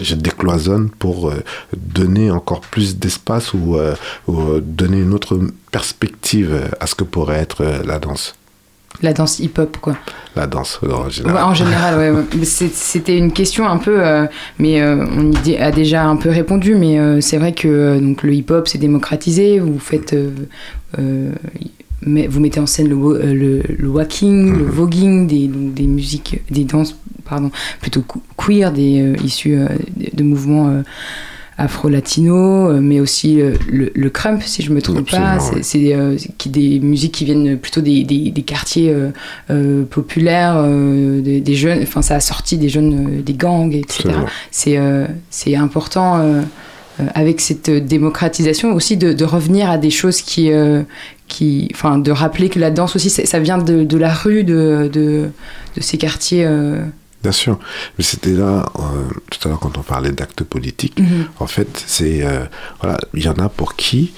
je 0.00 0.14
décloisonne 0.14 0.90
pour 0.90 1.30
euh, 1.30 1.42
donner 1.76 2.30
encore 2.30 2.60
plus 2.60 2.98
d'espace 2.98 3.54
ou, 3.54 3.76
euh, 3.76 3.94
ou, 4.26 4.40
euh, 4.40 4.60
donner 4.60 5.00
une 5.00 5.14
autre 5.14 5.38
perspective 5.70 6.70
à 6.80 6.86
ce 6.86 6.94
que 6.94 7.04
pourrait 7.04 7.38
être 7.38 7.62
euh, 7.62 7.82
la 7.84 7.98
danse. 7.98 8.34
La 9.02 9.12
danse 9.12 9.40
hip-hop, 9.40 9.76
quoi. 9.80 9.96
La 10.36 10.46
danse 10.46 10.78
en 10.82 10.86
Ouais, 11.04 11.10
général. 11.10 11.42
en 11.44 11.54
général, 11.54 11.98
ouais. 11.98 12.24
C'était 12.44 13.18
une 13.18 13.32
question 13.32 13.66
un 13.66 13.76
peu, 13.78 13.96
euh, 14.00 14.26
mais 14.58 14.80
euh, 14.80 15.04
on 15.04 15.32
y 15.44 15.56
a 15.56 15.70
déjà 15.72 16.04
un 16.04 16.16
peu 16.16 16.30
répondu. 16.30 16.74
Mais 16.76 16.98
euh, 16.98 17.20
c'est 17.20 17.36
vrai 17.36 17.52
que 17.52 17.66
euh, 17.68 18.00
donc 18.00 18.22
le 18.22 18.32
hip-hop 18.32 18.68
s'est 18.68 18.78
démocratisé. 18.78 19.58
Vous 19.58 19.78
faites, 19.80 20.12
euh, 20.12 20.30
euh, 20.98 21.32
mais 22.06 22.26
vous 22.28 22.40
mettez 22.40 22.60
en 22.60 22.66
scène 22.66 22.88
le, 22.88 22.96
euh, 22.96 23.34
le, 23.34 23.62
le 23.76 23.88
walking, 23.88 24.56
le 24.56 24.64
voguing, 24.64 25.26
des, 25.26 25.48
donc 25.48 25.74
des 25.74 25.86
musiques, 25.88 26.40
des 26.50 26.64
danses, 26.64 26.96
pardon, 27.28 27.50
plutôt 27.80 28.02
que- 28.02 28.18
queer, 28.36 28.72
des 28.72 29.00
euh, 29.02 29.16
issues 29.24 29.56
euh, 29.56 29.66
de, 29.96 30.16
de 30.16 30.22
mouvements. 30.22 30.82
Afro-latino, 31.58 32.70
euh, 32.70 32.80
mais 32.80 33.00
aussi 33.00 33.40
euh, 33.40 33.54
le, 33.70 33.92
le 33.94 34.10
crump, 34.10 34.42
si 34.42 34.62
je 34.62 34.72
me 34.72 34.80
trompe 34.80 35.10
pas. 35.10 35.38
C'est 35.62 35.78
ouais. 35.78 35.94
euh, 35.94 36.16
des 36.46 36.80
musiques 36.80 37.12
qui 37.12 37.24
viennent 37.24 37.58
plutôt 37.58 37.80
des, 37.80 38.04
des, 38.04 38.30
des 38.30 38.42
quartiers 38.42 38.90
euh, 38.90 39.10
euh, 39.50 39.84
populaires, 39.84 40.62
des, 40.64 41.40
des 41.40 41.54
jeunes, 41.54 41.80
enfin 41.82 42.02
ça 42.02 42.16
a 42.16 42.20
sorti 42.20 42.56
des 42.56 42.68
jeunes, 42.68 43.22
des 43.22 43.34
gangs, 43.34 43.74
etc. 43.74 44.10
C'est 45.30 45.54
important 45.56 46.42
avec 47.14 47.40
cette 47.40 47.70
démocratisation 47.70 48.72
aussi 48.72 48.96
de, 48.96 49.12
de 49.12 49.24
revenir 49.24 49.70
à 49.70 49.78
des 49.78 49.90
choses 49.90 50.22
qui, 50.22 50.50
qui, 51.28 51.68
enfin 51.72 51.98
de 51.98 52.10
rappeler 52.10 52.48
que 52.48 52.58
la 52.58 52.70
danse 52.70 52.96
aussi 52.96 53.10
ça 53.10 53.38
vient 53.40 53.58
de, 53.58 53.84
de 53.84 53.96
la 53.96 54.12
rue, 54.12 54.44
de, 54.44 54.90
de, 54.92 55.30
de 55.76 55.80
ces 55.80 55.98
quartiers. 55.98 56.46
Bien 57.22 57.32
sûr, 57.32 57.58
mais 57.96 58.04
c'était 58.04 58.32
là 58.32 58.66
euh, 58.78 58.82
tout 59.30 59.38
à 59.46 59.48
l'heure 59.48 59.60
quand 59.60 59.78
on 59.78 59.82
parlait 59.82 60.10
d'actes 60.10 60.42
politiques. 60.42 60.98
Mhm. 60.98 61.26
En 61.38 61.46
fait, 61.46 61.82
c'est 61.86 62.24
euh, 62.24 62.44
voilà, 62.80 62.98
il 63.14 63.22
y 63.22 63.28
en 63.28 63.38
a 63.38 63.48
pour 63.48 63.76
qui 63.76 64.12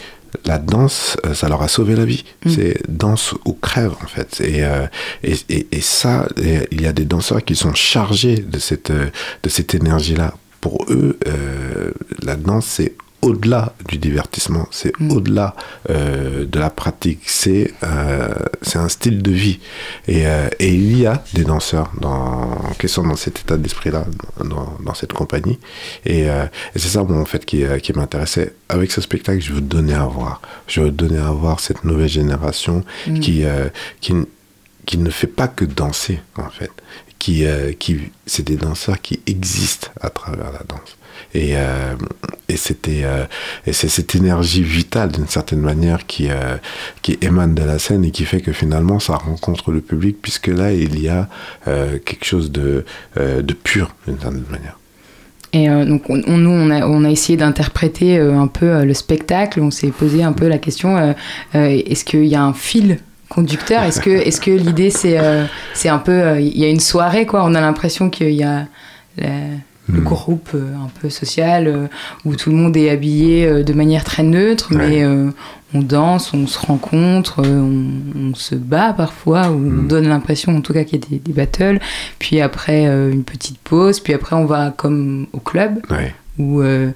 la 0.44 0.58
danse, 0.58 1.16
euh, 1.24 1.34
ça 1.34 1.48
leur 1.48 1.62
a 1.62 1.68
sauvé 1.68 1.94
la 1.94 2.04
vie. 2.04 2.24
Mhm. 2.44 2.52
C'est 2.52 2.82
danse 2.88 3.34
ou 3.44 3.52
crève 3.52 3.92
en 4.02 4.06
fait. 4.06 4.40
Et 4.40 4.64
euh, 4.64 4.86
et, 5.22 5.36
et, 5.48 5.66
et 5.70 5.80
ça, 5.80 6.28
et 6.42 6.66
il 6.72 6.82
y 6.82 6.86
a 6.86 6.92
des 6.92 7.04
danseurs 7.04 7.44
qui 7.44 7.54
sont 7.56 7.74
chargés 7.74 8.36
de 8.36 8.58
cette 8.58 8.90
de 8.90 9.48
cette 9.48 9.74
énergie 9.74 10.14
là. 10.14 10.34
Pour 10.60 10.86
eux, 10.88 11.18
euh, 11.26 11.90
la 12.22 12.36
danse 12.36 12.64
c'est 12.64 12.94
au-delà 13.24 13.74
du 13.88 13.98
divertissement, 13.98 14.66
c'est 14.70 14.92
au-delà 15.10 15.54
euh, 15.90 16.44
de 16.44 16.58
la 16.58 16.70
pratique, 16.70 17.22
c'est 17.26 17.72
euh, 17.82 18.28
c'est 18.62 18.78
un 18.78 18.88
style 18.88 19.22
de 19.22 19.30
vie. 19.30 19.58
Et, 20.08 20.26
euh, 20.26 20.48
et 20.58 20.72
il 20.74 20.98
y 20.98 21.06
a 21.06 21.22
des 21.34 21.44
danseurs 21.44 21.90
dans, 22.00 22.58
qui 22.78 22.88
sont 22.88 23.06
dans 23.06 23.16
cet 23.16 23.40
état 23.40 23.56
d'esprit-là, 23.56 24.04
dans, 24.42 24.76
dans 24.84 24.94
cette 24.94 25.12
compagnie. 25.12 25.58
Et, 26.04 26.22
et 26.22 26.48
c'est 26.76 26.88
ça, 26.88 27.02
en 27.02 27.24
fait, 27.24 27.44
qui, 27.44 27.64
qui 27.82 27.92
m'intéressait. 27.92 28.54
Avec 28.68 28.90
ce 28.92 29.00
spectacle, 29.00 29.40
je 29.40 29.52
veux 29.52 29.60
donner 29.60 29.94
à 29.94 30.06
voir. 30.06 30.40
Je 30.66 30.80
veux 30.80 30.90
donner 30.90 31.18
à 31.18 31.30
voir 31.30 31.60
cette 31.60 31.84
nouvelle 31.84 32.08
génération 32.08 32.84
Mm. 33.06 33.20
qui, 33.20 33.44
qui, 34.00 34.14
qui 34.86 34.98
ne 34.98 35.10
fait 35.10 35.26
pas 35.26 35.48
que 35.48 35.64
danser, 35.64 36.20
en 36.36 36.48
fait. 36.48 36.70
Qui, 37.18 37.44
qui, 37.78 38.00
c'est 38.26 38.42
des 38.42 38.56
danseurs 38.56 39.00
qui 39.00 39.20
existent 39.26 39.88
à 40.00 40.10
travers 40.10 40.52
la 40.52 40.62
danse. 40.68 40.96
Et, 41.34 41.56
euh, 41.56 41.94
et 42.48 42.56
c'était 42.56 43.02
euh, 43.04 43.24
c'est 43.72 43.88
cette 43.88 44.14
énergie 44.14 44.62
vitale 44.62 45.10
d'une 45.12 45.26
certaine 45.26 45.60
manière 45.60 46.06
qui 46.06 46.28
euh, 46.30 46.56
qui 47.02 47.18
émane 47.22 47.54
de 47.54 47.62
la 47.64 47.78
scène 47.78 48.04
et 48.04 48.10
qui 48.10 48.24
fait 48.24 48.40
que 48.40 48.52
finalement 48.52 49.00
ça 49.00 49.16
rencontre 49.16 49.72
le 49.72 49.80
public 49.80 50.18
puisque 50.20 50.48
là 50.48 50.72
il 50.72 51.00
y 51.00 51.08
a 51.08 51.28
euh, 51.68 51.98
quelque 52.04 52.24
chose 52.24 52.52
de 52.52 52.84
de 53.16 53.54
pur 53.54 53.94
d'une 54.06 54.18
certaine 54.18 54.44
manière. 54.50 54.78
Et 55.52 55.68
donc, 55.68 56.10
on, 56.10 56.16
nous, 56.16 56.50
on 56.50 56.68
a, 56.70 56.84
on 56.84 57.04
a 57.04 57.10
essayé 57.10 57.36
d'interpréter 57.36 58.18
un 58.18 58.48
peu 58.48 58.84
le 58.84 58.92
spectacle. 58.92 59.60
On 59.60 59.70
s'est 59.70 59.92
posé 59.92 60.24
un 60.24 60.32
peu 60.32 60.48
la 60.48 60.58
question 60.58 61.14
est-ce 61.52 62.04
qu'il 62.04 62.26
y 62.26 62.34
a 62.34 62.42
un 62.42 62.52
fil 62.52 62.98
conducteur? 63.28 63.84
Est-ce 63.84 64.00
que, 64.00 64.10
est 64.10 64.40
que 64.42 64.50
l'idée, 64.50 64.90
c'est 64.90 65.16
c'est 65.72 65.88
un 65.88 65.98
peu. 65.98 66.40
Il 66.40 66.58
y 66.58 66.64
a 66.64 66.68
une 66.68 66.80
soirée, 66.80 67.24
quoi? 67.24 67.44
On 67.44 67.54
a 67.54 67.60
l'impression 67.60 68.10
qu'il 68.10 68.32
y 68.32 68.42
a 68.42 68.66
le 69.88 70.00
Hmm. 70.00 70.04
groupe 70.04 70.48
euh, 70.54 70.74
un 70.76 70.88
peu 71.00 71.10
social 71.10 71.66
euh, 71.66 71.86
où 72.24 72.36
tout 72.36 72.48
le 72.50 72.56
monde 72.56 72.74
est 72.76 72.88
habillé 72.88 73.46
euh, 73.46 73.62
de 73.62 73.72
manière 73.74 74.02
très 74.02 74.22
neutre, 74.22 74.68
mais 74.72 75.04
euh, 75.04 75.28
on 75.74 75.82
danse, 75.82 76.32
on 76.32 76.46
se 76.46 76.58
rencontre, 76.58 77.42
on, 77.44 78.30
on 78.30 78.34
se 78.34 78.54
bat 78.54 78.94
parfois, 78.94 79.50
ou 79.50 79.56
on 79.56 79.82
donne 79.82 80.08
l'impression 80.08 80.56
en 80.56 80.62
tout 80.62 80.72
cas 80.72 80.84
qu'il 80.84 81.00
y 81.00 81.04
a 81.04 81.08
des, 81.10 81.18
des 81.18 81.32
battles. 81.32 81.80
Puis 82.18 82.40
après, 82.40 82.86
euh, 82.86 83.12
une 83.12 83.24
petite 83.24 83.58
pause, 83.58 84.00
puis 84.00 84.14
après, 84.14 84.34
on 84.36 84.46
va 84.46 84.72
comme 84.74 85.26
au 85.34 85.38
club. 85.40 85.80
Ouais. 85.90 86.14
Ou, 86.38 86.62
euh, 86.62 86.90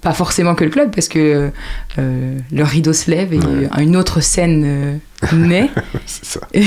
pas 0.00 0.12
forcément 0.12 0.54
que 0.56 0.64
le 0.64 0.70
club, 0.70 0.90
parce 0.92 1.08
que 1.08 1.50
le 1.98 2.62
rideau 2.64 2.92
se 2.92 3.10
lève 3.10 3.32
et 3.32 3.38
Ouais. 3.38 3.68
une 3.84 3.94
autre 3.96 4.20
scène 4.20 4.98
naît. 5.32 5.70
Et, 6.54 6.64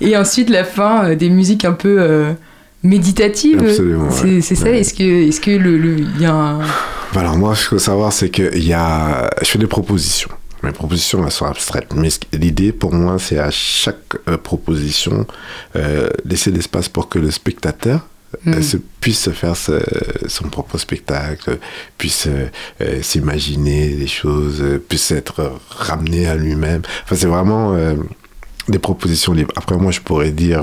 et 0.00 0.16
ensuite, 0.16 0.50
la 0.50 0.64
fin, 0.64 1.14
des 1.14 1.30
musiques 1.30 1.64
un 1.64 1.72
peu 1.72 2.34
ouais. 3.96 4.40
C'est 4.40 4.54
ça 4.54 4.64
Ouais. 4.64 4.80
Est-ce 4.80 4.94
que 4.94 5.28
est-ce 5.28 5.40
que 5.40 5.50
le, 5.50 5.76
le- 5.76 6.00
y 6.18 6.24
a 6.24 6.32
un... 6.34 6.58
Bah 7.12 7.20
alors 7.20 7.36
moi, 7.36 7.54
ce 7.54 7.60
qu'il 7.62 7.68
faut 7.70 7.78
savoir, 7.78 8.12
c'est 8.12 8.30
que 8.30 8.56
y 8.56 8.72
a, 8.72 9.28
je 9.42 9.46
fais 9.46 9.58
des 9.58 9.66
propositions. 9.66 10.30
Mes 10.62 10.72
propositions, 10.72 11.24
elles 11.24 11.32
sont 11.32 11.46
abstraites. 11.46 11.92
Mais 11.94 12.08
l'idée, 12.32 12.72
pour 12.72 12.92
moi, 12.94 13.16
c'est 13.18 13.38
à 13.38 13.50
chaque 13.50 13.96
euh, 14.28 14.36
proposition, 14.36 15.26
euh, 15.76 16.08
laisser 16.24 16.50
l'espace 16.50 16.88
pour 16.88 17.08
que 17.08 17.18
le 17.18 17.30
spectateur 17.30 18.06
Mm. 18.44 18.52
euh, 18.54 18.62
se, 18.62 18.76
puisse 19.00 19.18
se 19.22 19.30
faire 19.30 19.56
ce- 19.56 19.82
son 20.28 20.44
propre 20.48 20.78
spectacle, 20.78 21.58
puisse 21.98 22.28
euh, 22.28 22.46
euh, 22.80 23.02
s'imaginer 23.02 23.88
des 23.88 24.06
choses, 24.06 24.60
euh, 24.62 24.78
puisse 24.78 25.10
être 25.10 25.54
ramené 25.70 26.28
à 26.28 26.36
lui-même. 26.36 26.82
Enfin, 27.02 27.16
c'est 27.16 27.26
vraiment 27.26 27.74
des 28.68 28.78
propositions 28.78 29.32
libres. 29.32 29.52
Après, 29.56 29.76
moi, 29.76 29.90
je 29.90 29.98
pourrais 30.00 30.30
dire... 30.30 30.62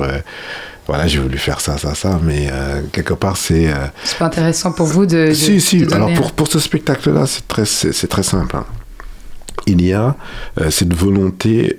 voilà, 0.88 1.06
j'ai 1.08 1.20
voulu 1.20 1.38
faire 1.38 1.60
ça, 1.62 1.78
ça, 1.78 1.94
ça, 1.96 2.20
mais 2.24 2.48
euh, 2.52 2.82
quelque 2.92 3.14
part, 3.14 3.36
c'est... 3.38 3.68
euh, 3.68 3.88
C'est 4.04 4.18
pas 4.18 4.26
intéressant 4.26 4.72
pour 4.72 4.86
vous 4.88 5.06
de. 5.06 5.28
de- 5.28 5.34
si, 5.34 5.60
si. 5.62 5.86
de 5.86 5.94
Alors 5.94 6.14
pour, 6.14 6.32
pour 6.32 6.48
ce 6.48 6.60
spectacle-là, 6.60 7.26
c'est 7.28 7.48
très, 7.48 7.66
c'est, 7.66 8.08
très 8.08 8.24
simple. 8.24 8.56
hein. 8.56 8.66
Il 9.66 9.84
y 9.86 9.92
a 9.94 10.16
euh, 10.62 10.72
cette 10.72 10.94
volonté 10.94 11.76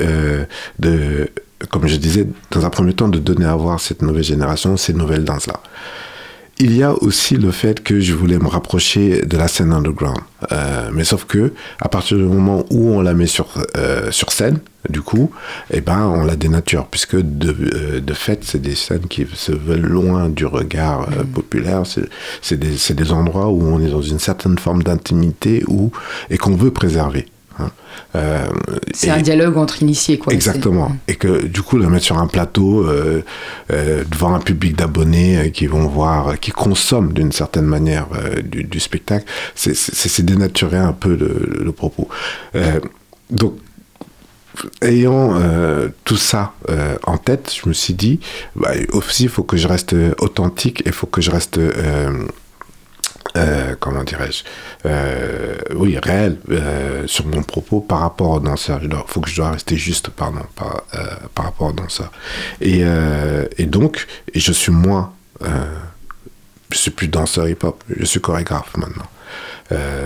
de, 0.78 1.30
comme 1.70 1.86
je 1.88 1.96
disais, 1.96 2.26
dans 2.50 2.66
un 2.66 2.70
premier 2.70 2.92
temps, 2.92 3.08
de 3.08 3.18
donner 3.18 3.46
à 3.46 3.54
voir 3.56 3.80
cette 3.80 4.02
nouvelle 4.02 4.24
génération, 4.24 4.76
ces 4.76 4.92
nouvelles 4.92 5.24
danses-là. 5.24 5.60
Il 6.60 6.76
y 6.76 6.82
a 6.82 6.92
aussi 7.02 7.36
le 7.36 7.50
fait 7.50 7.82
que 7.82 8.00
je 8.00 8.12
voulais 8.14 8.38
me 8.38 8.48
rapprocher 8.48 9.22
de 9.22 9.36
la 9.36 9.48
scène 9.48 9.72
underground. 9.72 10.18
Euh, 10.52 10.90
mais 10.92 11.04
sauf 11.04 11.24
que 11.24 11.52
à 11.80 11.88
partir 11.88 12.16
du 12.16 12.24
moment 12.24 12.64
où 12.70 12.90
on 12.90 13.00
la 13.00 13.14
met 13.14 13.26
sur, 13.26 13.46
euh, 13.76 14.10
sur 14.10 14.32
scène, 14.32 14.58
du 14.88 15.00
coup, 15.02 15.30
eh 15.70 15.80
ben, 15.80 16.06
on 16.06 16.24
la 16.24 16.36
dénature, 16.36 16.86
puisque 16.86 17.16
de, 17.16 17.54
euh, 17.74 18.00
de 18.00 18.14
fait, 18.14 18.40
c'est 18.44 18.62
des 18.62 18.74
scènes 18.74 19.06
qui 19.08 19.26
se 19.34 19.52
veulent 19.52 19.80
loin 19.86 20.28
du 20.28 20.46
regard 20.46 21.08
euh, 21.12 21.24
populaire. 21.24 21.82
C'est- 21.84 22.56
des, 22.56 22.94
des 22.94 23.12
endroits 23.12 23.48
où 23.48 23.62
on 23.62 23.80
est 23.80 23.90
dans 23.90 24.02
une 24.02 24.18
certaine 24.18 24.58
forme 24.58 24.82
d'intimité 24.82 25.64
et 26.30 26.38
qu'on 26.38 26.56
veut 26.56 26.70
préserver. 26.72 27.26
Hein. 27.58 27.70
Euh, 28.14 28.46
C'est 28.94 29.08
et- 29.08 29.10
un 29.10 29.20
dialogue 29.20 29.56
entre 29.56 29.82
initiés, 29.82 30.18
quoi. 30.18 30.32
Exactement. 30.32 30.96
Et 31.08 31.16
que 31.16 31.44
du 31.46 31.62
coup, 31.62 31.76
le 31.78 31.88
mettre 31.88 32.04
sur 32.04 32.18
un 32.18 32.26
plateau 32.26 32.84
euh, 32.86 33.22
euh, 33.72 34.04
devant 34.10 34.34
un 34.34 34.40
public 34.40 34.76
d'abonnés 34.76 35.50
qui 35.52 35.66
vont 35.66 35.86
voir, 35.86 36.38
qui 36.40 36.50
consomment 36.50 37.12
d'une 37.12 37.32
certaine 37.32 37.66
manière 37.66 38.06
du, 38.42 38.64
du 38.64 38.80
spectacle, 38.80 39.24
c'est- 39.54 40.22
dénaturer 40.22 40.78
un 40.78 40.92
peu 40.92 41.14
le, 41.16 41.62
le 41.64 41.72
propos. 41.72 42.08
Donc, 43.30 43.54
ayant 44.82 45.36
euh, 45.36 45.88
tout 46.04 46.16
ça 46.16 46.52
euh, 46.68 46.96
en 47.04 47.16
tête, 47.18 47.54
je 47.62 47.68
me 47.68 47.74
suis 47.74 47.94
dit, 47.94 48.20
bah, 48.56 48.70
aussi, 48.92 49.24
il 49.24 49.28
faut 49.28 49.42
que 49.44 49.56
je 49.56 49.68
reste 49.68 49.94
authentique, 50.20 50.82
il 50.86 50.92
faut 50.92 51.06
que 51.06 51.20
je 51.20 51.30
reste... 51.30 51.58
euh, 51.58 52.26
euh, 53.36 53.74
comment 53.78 54.04
dirais-je 54.04 54.42
euh, 54.86 55.56
oui 55.74 55.98
réel 55.98 56.38
euh, 56.50 57.06
sur 57.06 57.26
mon 57.26 57.42
propos 57.42 57.80
par 57.80 58.00
rapport 58.00 58.30
au 58.30 58.40
danseur. 58.40 58.80
Il 58.82 58.90
faut 59.06 59.20
que 59.20 59.28
je 59.28 59.36
dois 59.36 59.50
rester 59.50 59.76
juste 59.76 60.08
pardon 60.10 60.40
par, 60.54 60.82
par 61.34 61.46
rapport 61.46 61.68
au 61.68 61.72
danseur. 61.72 62.10
Et, 62.60 62.84
donc 63.66 64.06
je 64.34 64.52
suis 64.52 64.72
euh, 64.72 65.46
je 66.70 66.76
suis 66.76 66.90
plus 66.90 67.08
danseur 67.08 67.48
hip 67.48 67.58
hop 67.62 67.82
je 67.88 68.04
suis 68.04 68.20
chorégraphe 68.20 68.76
maintenant. 68.76 69.06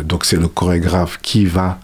Donc 0.04 0.24
c'est 0.24 0.36
le 0.36 0.48
chorégraphe 0.48 1.18
qui 1.22 1.46
va 1.46 1.78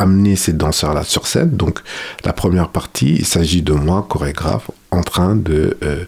amener 0.00 0.34
ces 0.34 0.52
danseurs-là 0.54 1.02
sur 1.02 1.26
scène. 1.26 1.50
Donc 1.50 1.80
la 2.24 2.32
première 2.32 2.68
partie, 2.68 3.16
il 3.18 3.26
s'agit 3.26 3.62
de 3.62 3.74
moi, 3.74 4.06
chorégraphe, 4.08 4.70
en 4.90 5.02
train 5.02 5.36
de 5.36 5.76
euh, 5.84 6.04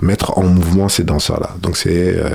mettre 0.00 0.38
en 0.38 0.44
mouvement 0.44 0.88
ces 0.88 1.02
danseurs-là. 1.02 1.50
Donc 1.60 1.76
c'est 1.76 2.16
euh, 2.16 2.30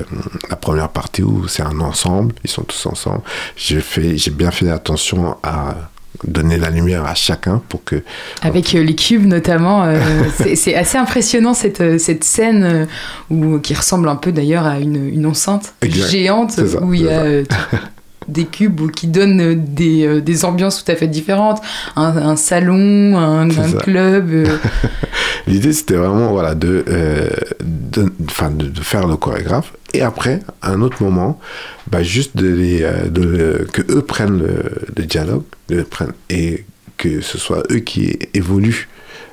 la 0.49 0.58
première 0.58 0.89
partie 0.89 1.24
où 1.24 1.47
c'est 1.47 1.64
un 1.64 1.80
ensemble, 1.80 2.36
ils 2.43 2.49
sont 2.49 2.64
tous 2.64 2.86
ensemble. 2.86 3.22
J'ai 3.55 3.80
fait, 3.80 4.18
j'ai 4.18 4.32
bien 4.32 4.51
fait 4.51 4.70
attention 4.70 5.38
à 5.43 5.76
donner 6.24 6.58
la 6.58 6.72
lumière 6.72 7.05
à 7.05 7.14
chacun 7.14 7.62
pour 7.70 7.84
que 7.84 8.03
Avec 8.41 8.74
euh, 8.76 8.84
les 8.84 8.95
cubes 8.95 9.26
notamment, 9.26 9.84
euh, 9.86 9.99
c'est 10.55 10.76
assez 10.76 10.97
impressionnant 10.97 11.53
cette, 11.53 11.99
cette 11.99 12.24
scène 12.24 12.88
où, 13.30 13.60
qui 13.60 13.74
ressemble 13.74 14.10
un 14.10 14.16
peu 14.16 14.32
d'ailleurs 14.32 14.66
à 14.66 14.80
une, 14.80 15.08
une 15.08 15.26
enceinte 15.26 15.74
Exact. 15.82 16.10
géante 16.10 16.51
ça, 16.51 16.84
où 16.84 16.93
il 16.93 17.03
y 17.03 17.10
a 17.10 17.24
des 18.28 18.45
cubes 18.45 18.80
ou 18.82 18.88
qui 18.89 19.07
donnent 19.07 19.41
euh, 19.41 19.55
des, 19.55 20.05
euh, 20.05 20.21
des 20.21 20.45
ambiances 20.45 20.84
tout 20.84 20.91
à 20.91 20.95
fait 20.95 21.07
différentes. 21.07 21.61
Un, 21.95 22.15
un 22.17 22.36
salon, 22.36 23.17
un, 23.17 23.47
club. 23.80 24.30
euh, 24.32 24.57
L'idée, 25.47 25.73
c'était 25.73 25.95
vraiment 25.95 26.32
voilà, 26.32 26.55
de, 26.55 26.84
euh, 26.89 27.30
de, 27.63 28.11
enfin, 28.25 28.49
de, 28.51 28.67
de 28.67 28.82
faire 28.82 29.07
le 29.07 29.15
chorégraphe. 29.15 29.73
Et 29.93 30.01
après, 30.01 30.41
à 30.61 30.71
un 30.71 30.82
autre 30.82 31.01
moment, 31.01 31.39
bah, 31.89 32.03
juste 32.03 32.36
de 32.36 32.47
les, 32.47 32.82
de, 33.09 33.65
que 33.71 33.82
eux 33.89 34.01
prennent 34.01 34.39
le, 34.39 34.63
le 34.95 35.03
dialogue 35.05 35.43
prennent, 35.89 36.11
et 36.30 36.65
que 36.97 37.21
ce 37.21 37.38
soit 37.38 37.63
eux 37.71 37.80
qui 37.80 38.17
évoluent 38.34 38.89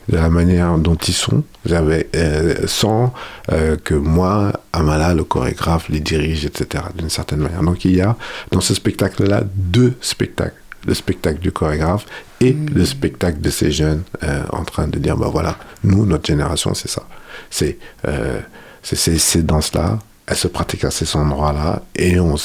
la 0.09 0.28
manière 0.28 0.78
dont 0.78 0.96
ils 0.96 1.14
sont, 1.14 1.44
j'avais, 1.64 2.09
euh, 2.14 2.66
sans 2.66 3.12
euh, 3.52 3.76
que 3.76 3.94
moi, 3.94 4.52
Amala, 4.72 5.14
le 5.14 5.24
chorégraphe, 5.24 5.88
les 5.88 6.00
dirige, 6.00 6.44
etc., 6.44 6.84
d'une 6.96 7.11
certaine 7.11 7.40
manière. 7.40 7.62
Donc 7.62 7.84
il 7.84 7.96
y 7.96 8.00
a 8.00 8.16
dans 8.50 8.61
ce 8.61 8.74
spectacle-là 8.74 9.42
deux 9.55 9.94
spectacles. 10.00 10.61
Le 10.86 10.92
spectacle 10.92 11.40
du 11.40 11.50
chorégraphe 11.50 12.05
et 12.40 12.52
le 12.52 12.84
spectacle 12.84 13.40
de 13.40 13.48
ces 13.48 13.72
jeunes 13.72 14.02
euh, 14.22 14.42
en 14.52 14.64
train 14.64 14.86
de 14.86 14.98
dire, 14.98 15.16
bah 15.16 15.30
voilà, 15.32 15.57
nous, 15.82 16.05
notre 16.05 16.26
génération, 16.26 16.74
c'est 16.74 16.90
ça. 16.90 17.05
C'est 17.48 17.78
euh, 18.07 18.40
c'est 18.84 19.18
ces, 19.18 19.42
danses-là, 19.42 19.98
elles 20.26 20.36
se 20.36 20.46
pratiquent 20.46 20.84
à 20.84 20.90
ces 20.90 21.16
endroits-là, 21.16 21.82
et 21.96 22.20
on, 22.20 22.36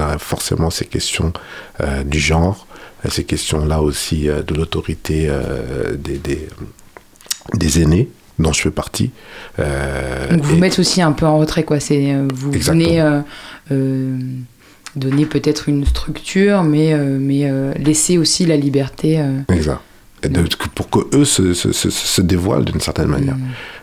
a 0.00 0.18
forcément 0.18 0.70
ces 0.70 0.86
questions 0.86 1.32
euh, 1.80 2.04
du 2.04 2.18
genre, 2.18 2.66
ces 3.08 3.24
questions-là 3.24 3.82
aussi 3.82 4.28
euh, 4.28 4.42
de 4.42 4.54
l'autorité 4.54 5.26
euh, 5.28 5.96
des, 5.96 6.18
des, 6.18 6.48
des 7.54 7.80
aînés, 7.82 8.08
dont 8.38 8.52
je 8.52 8.62
fais 8.62 8.70
partie. 8.70 9.10
Euh, 9.58 10.28
donc 10.30 10.42
vous 10.42 10.56
et- 10.56 10.60
mettez 10.60 10.80
aussi 10.80 11.02
un 11.02 11.12
peu 11.12 11.26
en 11.26 11.38
retrait, 11.38 11.64
quoi. 11.64 11.80
C'est 11.80 12.12
euh, 12.14 12.28
vous 12.34 12.52
Exactement. 12.52 12.84
venez 12.84 13.00
euh, 13.00 13.20
euh, 13.72 14.18
donner 14.96 15.26
peut-être 15.26 15.68
une 15.68 15.84
structure, 15.84 16.62
mais, 16.62 16.94
mais 16.96 17.50
laisser 17.78 18.18
aussi 18.18 18.46
la 18.46 18.56
liberté. 18.56 19.22
Exact. 19.52 19.80
Et 20.22 20.28
de- 20.28 20.42
pour 20.74 20.90
que 20.90 20.98
eux 21.16 21.24
se, 21.24 21.54
se, 21.54 21.72
se, 21.72 21.90
se 21.90 22.20
dévoilent 22.20 22.64
d'une 22.64 22.80
certaine 22.80 23.08
manière. 23.08 23.36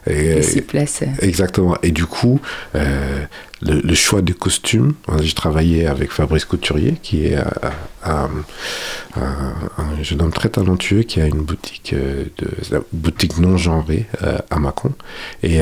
Et, 0.08 0.36
laisser 0.36 0.62
place. 0.62 1.02
euh. 1.02 1.06
Exactement. 1.22 1.78
Et 1.82 1.92
du 1.92 2.06
coup, 2.06 2.40
euh, 2.76 3.24
le, 3.62 3.80
le 3.80 3.96
choix 3.96 4.22
des 4.22 4.34
costumes, 4.34 4.94
j'ai 5.22 5.34
travaillé 5.34 5.88
avec 5.88 6.12
Fabrice 6.12 6.46
Couturier, 6.46 6.96
qui 7.02 7.26
est 7.28 7.38
euh, 7.38 7.44
un, 8.04 8.30
un- 9.16 9.54
un 9.78 10.04
jeune 10.04 10.22
homme 10.22 10.34
très 10.34 10.50
talentueux 10.50 11.04
qui 11.04 11.22
a 11.22 11.26
une 11.26 11.42
boutique, 11.42 11.94
euh, 11.94 12.26
de, 12.38 12.84
boutique 12.92 13.38
non 13.40 13.58
genrée 13.58 14.06
à 14.50 14.60
Macon. 14.60 14.92
Et, 15.42 15.60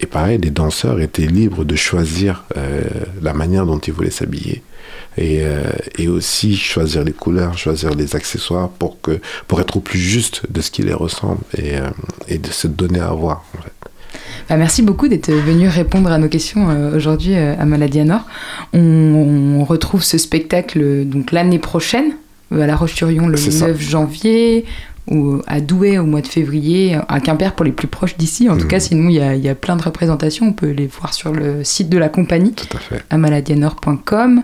et 0.00 0.06
pareil, 0.06 0.38
les 0.38 0.50
danseurs 0.50 1.00
étaient 1.00 1.26
libres 1.26 1.64
de 1.64 1.74
choisir 1.76 2.44
la 3.22 3.32
manière 3.34 3.66
dont 3.66 3.78
ils 3.78 3.92
voulaient 3.92 4.10
s'habiller. 4.10 4.62
Et, 5.18 5.40
euh, 5.42 5.62
et 5.98 6.08
aussi 6.08 6.56
choisir 6.56 7.04
les 7.04 7.12
couleurs, 7.12 7.58
choisir 7.58 7.90
les 7.90 8.16
accessoires 8.16 8.70
pour, 8.70 8.98
que, 9.02 9.20
pour 9.46 9.60
être 9.60 9.76
au 9.76 9.80
plus 9.80 9.98
juste 9.98 10.42
de 10.50 10.60
ce 10.62 10.70
qui 10.70 10.82
les 10.82 10.94
ressemble 10.94 11.40
et, 11.58 11.76
euh, 11.76 11.90
et 12.28 12.38
de 12.38 12.48
se 12.50 12.66
donner 12.66 13.00
à 13.00 13.10
voir. 13.12 13.44
en 13.58 13.62
fait. 13.62 13.72
Bah, 14.48 14.56
merci 14.56 14.80
beaucoup 14.82 15.08
d'être 15.08 15.30
venu 15.30 15.68
répondre 15.68 16.10
à 16.10 16.16
nos 16.18 16.28
questions 16.28 16.70
euh, 16.70 16.96
aujourd'hui 16.96 17.34
euh, 17.34 17.54
à 17.58 17.64
Maladie 17.66 18.02
Nord. 18.04 18.22
On, 18.72 18.78
on 19.60 19.64
retrouve 19.64 20.02
ce 20.02 20.16
spectacle 20.18 21.04
donc 21.04 21.30
l'année 21.32 21.58
prochaine 21.58 22.12
à 22.50 22.66
La 22.66 22.74
Roche-sur-Yon 22.76 23.28
le 23.28 23.36
C'est 23.36 23.50
ça. 23.50 23.68
9 23.68 23.80
janvier 23.80 24.64
ou 25.10 25.42
à 25.46 25.60
Douai 25.60 25.98
au 25.98 26.04
mois 26.06 26.20
de 26.22 26.26
février, 26.28 26.96
à 27.08 27.20
Quimper 27.20 27.52
pour 27.54 27.64
les 27.64 27.72
plus 27.72 27.88
proches 27.88 28.16
d'ici. 28.16 28.48
En 28.48 28.56
tout 28.56 28.62
Mhm. 28.64 28.68
cas, 28.68 28.80
sinon 28.80 29.08
il 29.08 29.16
y, 29.16 29.20
a, 29.20 29.34
il 29.34 29.42
y 29.44 29.48
a 29.48 29.54
plein 29.54 29.76
de 29.76 29.82
représentations. 29.82 30.46
On 30.46 30.52
peut 30.52 30.70
les 30.70 30.86
voir 30.86 31.12
sur 31.12 31.32
le 31.32 31.64
site 31.64 31.88
de 31.88 31.98
la 31.98 32.08
compagnie, 32.08 32.52
Tout 32.52 32.76
à 32.76 32.80
fait. 32.80 33.02
amaladianor.com. 33.10 34.42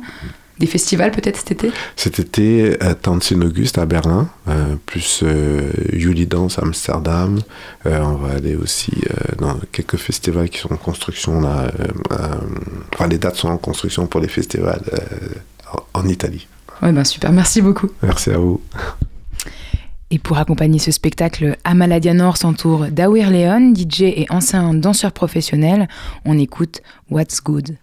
Des 0.58 0.66
festivals 0.66 1.12
peut-être 1.12 1.36
cet 1.36 1.52
été? 1.52 1.70
Cet 1.94 2.18
été, 2.18 2.80
à 2.82 2.94
Tanzin 2.94 3.40
Auguste 3.42 3.78
à 3.78 3.86
Berlin, 3.86 4.28
euh, 4.48 4.74
plus 4.86 5.20
euh, 5.22 5.70
Yuli 5.92 6.26
Dance 6.26 6.58
à 6.58 6.62
Amsterdam. 6.62 7.38
Euh, 7.86 8.00
on 8.00 8.16
va 8.16 8.34
aller 8.34 8.56
aussi 8.56 8.92
euh, 9.10 9.36
dans 9.38 9.56
quelques 9.70 9.96
festivals 9.98 10.48
qui 10.50 10.58
sont 10.58 10.72
en 10.72 10.76
construction 10.76 11.40
là. 11.40 11.70
euh, 11.78 11.86
euh, 12.12 12.16
enfin, 12.92 13.06
les 13.06 13.18
dates 13.18 13.36
sont 13.36 13.48
en 13.48 13.56
construction 13.58 14.06
pour 14.06 14.20
les 14.20 14.28
festivals 14.28 14.82
euh, 14.92 15.78
en, 15.94 16.00
en 16.00 16.08
Italie. 16.08 16.48
Ouais, 16.82 16.92
ben 16.92 17.04
super, 17.04 17.32
merci 17.32 17.60
beaucoup. 17.62 17.88
Merci 18.02 18.30
à 18.30 18.38
vous. 18.38 18.60
Et 20.10 20.18
pour 20.18 20.38
accompagner 20.38 20.78
ce 20.78 20.90
spectacle, 20.90 21.56
Amaladia 21.64 22.14
Nord 22.14 22.36
s'entoure 22.38 22.86
d'Awir 22.86 23.30
Leon, 23.30 23.74
DJ 23.74 24.02
et 24.02 24.26
ancien 24.30 24.72
danseur 24.74 25.12
professionnel. 25.12 25.86
On 26.24 26.38
écoute 26.38 26.80
What's 27.10 27.42
Good. 27.42 27.76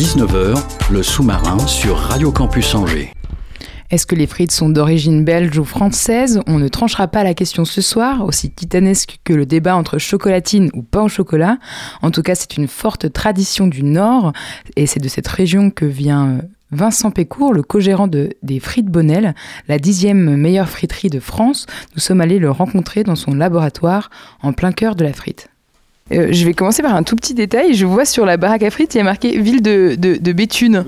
18h-19h, 0.00 0.92
le 0.92 1.02
sous-marin 1.02 1.58
sur 1.66 1.98
Radio 1.98 2.32
Campus 2.32 2.74
Angers. 2.74 3.12
Est-ce 3.90 4.06
que 4.06 4.14
les 4.14 4.26
frites 4.26 4.50
sont 4.50 4.70
d'origine 4.70 5.26
belge 5.26 5.58
ou 5.58 5.64
française? 5.64 6.40
On 6.46 6.58
ne 6.58 6.68
tranchera 6.68 7.06
pas 7.06 7.22
la 7.22 7.34
question 7.34 7.66
ce 7.66 7.82
soir, 7.82 8.24
aussi 8.24 8.50
titanesque 8.50 9.18
que 9.24 9.34
le 9.34 9.44
débat 9.44 9.76
entre 9.76 9.98
chocolatine 9.98 10.70
ou 10.72 10.80
pain 10.82 11.02
au 11.02 11.08
chocolat. 11.08 11.58
En 12.00 12.10
tout 12.10 12.22
cas, 12.22 12.34
c'est 12.34 12.56
une 12.56 12.66
forte 12.66 13.12
tradition 13.12 13.66
du 13.66 13.82
Nord, 13.82 14.32
et 14.74 14.86
c'est 14.86 15.00
de 15.00 15.08
cette 15.08 15.28
région 15.28 15.68
que 15.68 15.84
vient 15.84 16.40
Vincent 16.70 17.10
Pécourt, 17.10 17.52
le 17.52 17.62
co-gérant 17.62 18.08
de, 18.08 18.30
des 18.42 18.58
Frites 18.58 18.86
Bonnel, 18.86 19.34
la 19.68 19.78
dixième 19.78 20.34
meilleure 20.34 20.70
friterie 20.70 21.10
de 21.10 21.20
France. 21.20 21.66
Nous 21.94 22.00
sommes 22.00 22.22
allés 22.22 22.38
le 22.38 22.50
rencontrer 22.50 23.02
dans 23.04 23.16
son 23.16 23.34
laboratoire, 23.34 24.08
en 24.42 24.54
plein 24.54 24.72
cœur 24.72 24.94
de 24.94 25.04
la 25.04 25.12
frite. 25.12 25.50
Euh, 26.12 26.28
je 26.32 26.44
vais 26.44 26.54
commencer 26.54 26.82
par 26.82 26.94
un 26.94 27.02
tout 27.02 27.16
petit 27.16 27.34
détail. 27.34 27.74
Je 27.74 27.86
vois 27.86 28.04
sur 28.04 28.26
la 28.26 28.36
baraque 28.36 28.62
à 28.62 28.70
frites, 28.70 28.94
il 28.94 28.98
y 28.98 29.00
a 29.00 29.04
marqué 29.04 29.38
ville 29.40 29.62
de, 29.62 29.94
de, 29.96 30.32
Béthune. 30.32 30.84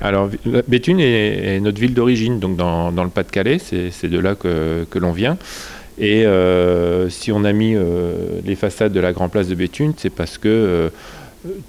Alors, 0.00 0.26
Vi- 0.28 0.38
la- 0.46 0.62
Béthune 0.62 1.00
est, 1.00 1.60
notre 1.60 1.80
ville 1.80 1.94
d'origine, 1.94 2.38
donc 2.38 2.56
dans, 2.56 2.92
dans 2.92 3.04
le 3.04 3.10
Pas-de-Calais, 3.10 3.58
c'est 3.58 4.08
de 4.08 4.18
là 4.18 4.34
que, 4.34 4.84
que 4.88 4.98
l'on 4.98 5.12
vient. 5.12 5.36
Et 5.98 6.24
euh, 6.24 7.10
si 7.10 7.30
on 7.32 7.44
a 7.44 7.52
mis 7.52 7.74
euh, 7.74 8.12
les 8.46 8.54
façades 8.54 8.92
de 8.92 9.00
la 9.00 9.12
Grand 9.12 9.28
Place 9.28 9.48
de 9.48 9.54
Béthune, 9.54 9.92
c'est 9.98 10.08
parce 10.10 10.38
que 10.38 10.48
euh, 10.48 10.88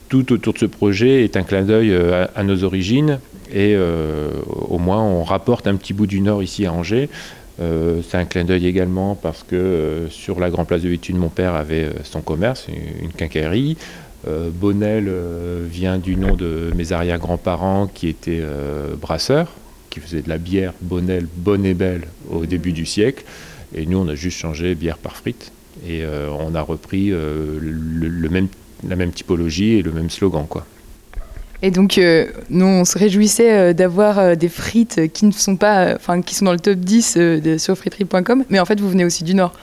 tout 0.08 0.32
autour 0.32 0.54
de 0.54 0.60
ce 0.60 0.66
projet 0.66 1.24
est 1.26 1.36
un 1.36 1.44
clin 1.44 1.64
d'œil 1.64 1.92
euh, 1.92 2.26
à, 2.34 2.44
nos 2.44 2.64
origines. 2.64 3.20
Et 3.54 3.74
euh, 3.76 4.30
au 4.70 4.78
moins, 4.78 5.02
on 5.02 5.24
rapporte 5.24 5.68
un 5.68 5.76
petit 5.76 5.92
bout 5.94 6.08
du 6.08 6.22
Nord 6.22 6.42
ici 6.44 6.66
à 6.66 6.72
Angers. 6.72 7.10
Euh, 7.62 8.02
c'est 8.08 8.18
un 8.18 8.26
clin 8.26 8.44
d'œil 8.44 8.66
également 8.66 9.16
parce 9.16 9.44
que 9.44 9.56
euh, 9.56 10.10
sur 10.10 10.40
la 10.40 10.50
Grand 10.50 10.66
Place 10.66 10.82
de 10.82 10.90
Béthune, 10.90 11.18
mon 11.18 11.30
père 11.30 11.54
avait 11.54 11.84
euh, 11.84 11.94
son 12.04 12.22
commerce, 12.22 12.68
une, 12.68 13.06
une 13.06 13.12
quincaillerie. 13.12 13.78
Bonnel 14.54 15.12
vient 15.68 15.98
du 15.98 16.16
nom 16.16 16.36
de 16.36 16.72
mes 16.76 16.92
arrière-grands-parents 16.92 17.88
qui 17.88 18.08
étaient 18.08 18.44
brasseurs, 19.02 19.52
qui 19.90 20.00
faisaient 20.00 20.22
de 20.22 20.30
la 20.30 20.38
bière 20.38 20.74
Bonnel, 20.80 21.26
bonne 21.38 21.66
et 21.66 21.74
belle 21.74 22.04
au 22.30 22.46
début 22.46 22.72
du 22.72 22.86
siècle. 22.86 23.24
Et 23.74 23.88
nous, 23.88 23.98
on 23.98 24.08
a 24.08 24.14
juste 24.14 24.38
changé 24.38 24.76
bière 24.76 25.00
par 25.00 25.16
frites. 25.16 25.52
Et 25.88 26.04
on 26.06 26.54
a 26.54 26.62
repris 26.62 27.12
la 27.12 28.96
même 28.96 29.12
typologie 29.12 29.80
et 29.80 29.82
le 29.82 29.92
même 29.92 30.12
slogan. 30.12 30.46
Quoi. 30.48 30.68
Et 31.64 31.70
donc, 31.70 31.98
euh, 31.98 32.28
nous, 32.50 32.66
on 32.66 32.86
se 32.86 32.98
réjouissait 32.98 33.54
euh, 33.54 33.74
d'avoir 33.74 34.18
euh, 34.18 34.36
des 34.36 34.50
frites 34.50 35.12
qui 35.14 35.26
ne 35.26 35.32
sont 35.32 35.56
pas, 35.56 35.94
enfin, 35.96 36.22
qui 36.22 36.34
sont 36.34 36.46
dans 36.46 36.54
le 36.54 36.60
top 36.60 36.80
10 36.80 37.18
euh, 37.18 37.40
de, 37.40 37.58
sur 37.58 37.78
friterie.com. 37.78 38.46
Mais 38.50 38.60
en 38.60 38.66
fait, 38.66 38.80
vous 38.80 38.90
venez 38.90 39.06
aussi 39.06 39.24
du 39.24 39.36
Nord. 39.36 39.54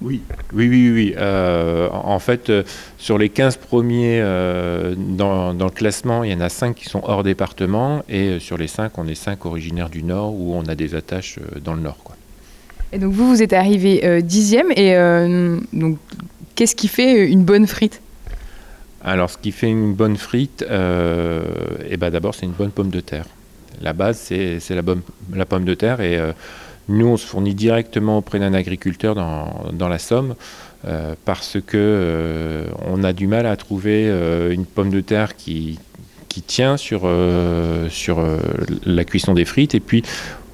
Oui, 0.00 0.22
oui, 0.54 0.68
oui, 0.68 0.90
oui. 0.90 1.14
En 1.20 2.18
fait, 2.20 2.50
sur 2.96 3.18
les 3.18 3.28
15 3.28 3.58
premiers 3.58 4.18
dans, 4.96 5.52
dans 5.52 5.66
le 5.66 5.70
classement, 5.70 6.24
il 6.24 6.32
y 6.32 6.34
en 6.34 6.40
a 6.40 6.48
5 6.48 6.74
qui 6.74 6.86
sont 6.86 7.02
hors 7.04 7.22
département. 7.22 8.02
Et 8.08 8.38
sur 8.38 8.56
les 8.56 8.66
5, 8.66 8.96
on 8.96 9.06
est 9.06 9.14
5 9.14 9.44
originaires 9.44 9.90
du 9.90 10.02
Nord 10.02 10.32
où 10.32 10.54
on 10.54 10.62
a 10.62 10.74
des 10.74 10.94
attaches 10.94 11.38
dans 11.62 11.74
le 11.74 11.82
Nord. 11.82 11.98
Quoi. 12.02 12.16
Et 12.94 12.98
donc 12.98 13.12
vous, 13.12 13.28
vous 13.28 13.42
êtes 13.42 13.52
arrivé 13.52 14.22
dixième. 14.22 14.72
Et 14.74 14.94
donc, 15.74 15.98
qu'est-ce 16.54 16.76
qui 16.76 16.88
fait 16.88 17.28
une 17.28 17.44
bonne 17.44 17.66
frite? 17.66 18.00
Alors, 19.02 19.30
ce 19.30 19.38
qui 19.38 19.52
fait 19.52 19.70
une 19.70 19.94
bonne 19.94 20.16
frite, 20.16 20.64
euh, 20.68 21.42
eh 21.88 21.96
ben, 21.96 22.10
d'abord, 22.10 22.34
c'est 22.34 22.44
une 22.44 22.52
bonne 22.52 22.70
pomme 22.70 22.90
de 22.90 23.00
terre. 23.00 23.24
La 23.80 23.92
base, 23.92 24.18
c'est 24.18 24.60
la, 24.70 24.82
pomme 25.46 25.64
de 25.64 25.74
terre. 25.74 26.00
Et 26.00 26.18
euh, 26.18 26.32
nous, 26.88 27.06
on 27.06 27.16
se 27.16 27.26
fournit 27.26 27.54
directement 27.54 28.18
auprès 28.18 28.38
d'un 28.38 28.52
agriculteur 28.52 29.14
dans, 29.14 29.88
la 29.88 29.98
Somme. 29.98 30.34
euh, 30.86 31.14
parce 31.24 31.58
que 31.66 32.64
on 32.86 33.02
a 33.04 33.12
du 33.12 33.26
mal 33.26 33.46
à 33.46 33.56
trouver 33.56 34.06
une 34.50 34.66
pomme 34.66 34.90
de 34.90 35.00
terre 35.00 35.34
qui, 35.34 35.78
tient 36.46 36.76
sur, 36.76 37.08
la 38.84 39.04
cuisson 39.04 39.32
des 39.32 39.46
frites. 39.46 39.74
Et 39.74 39.80
puis 39.80 40.02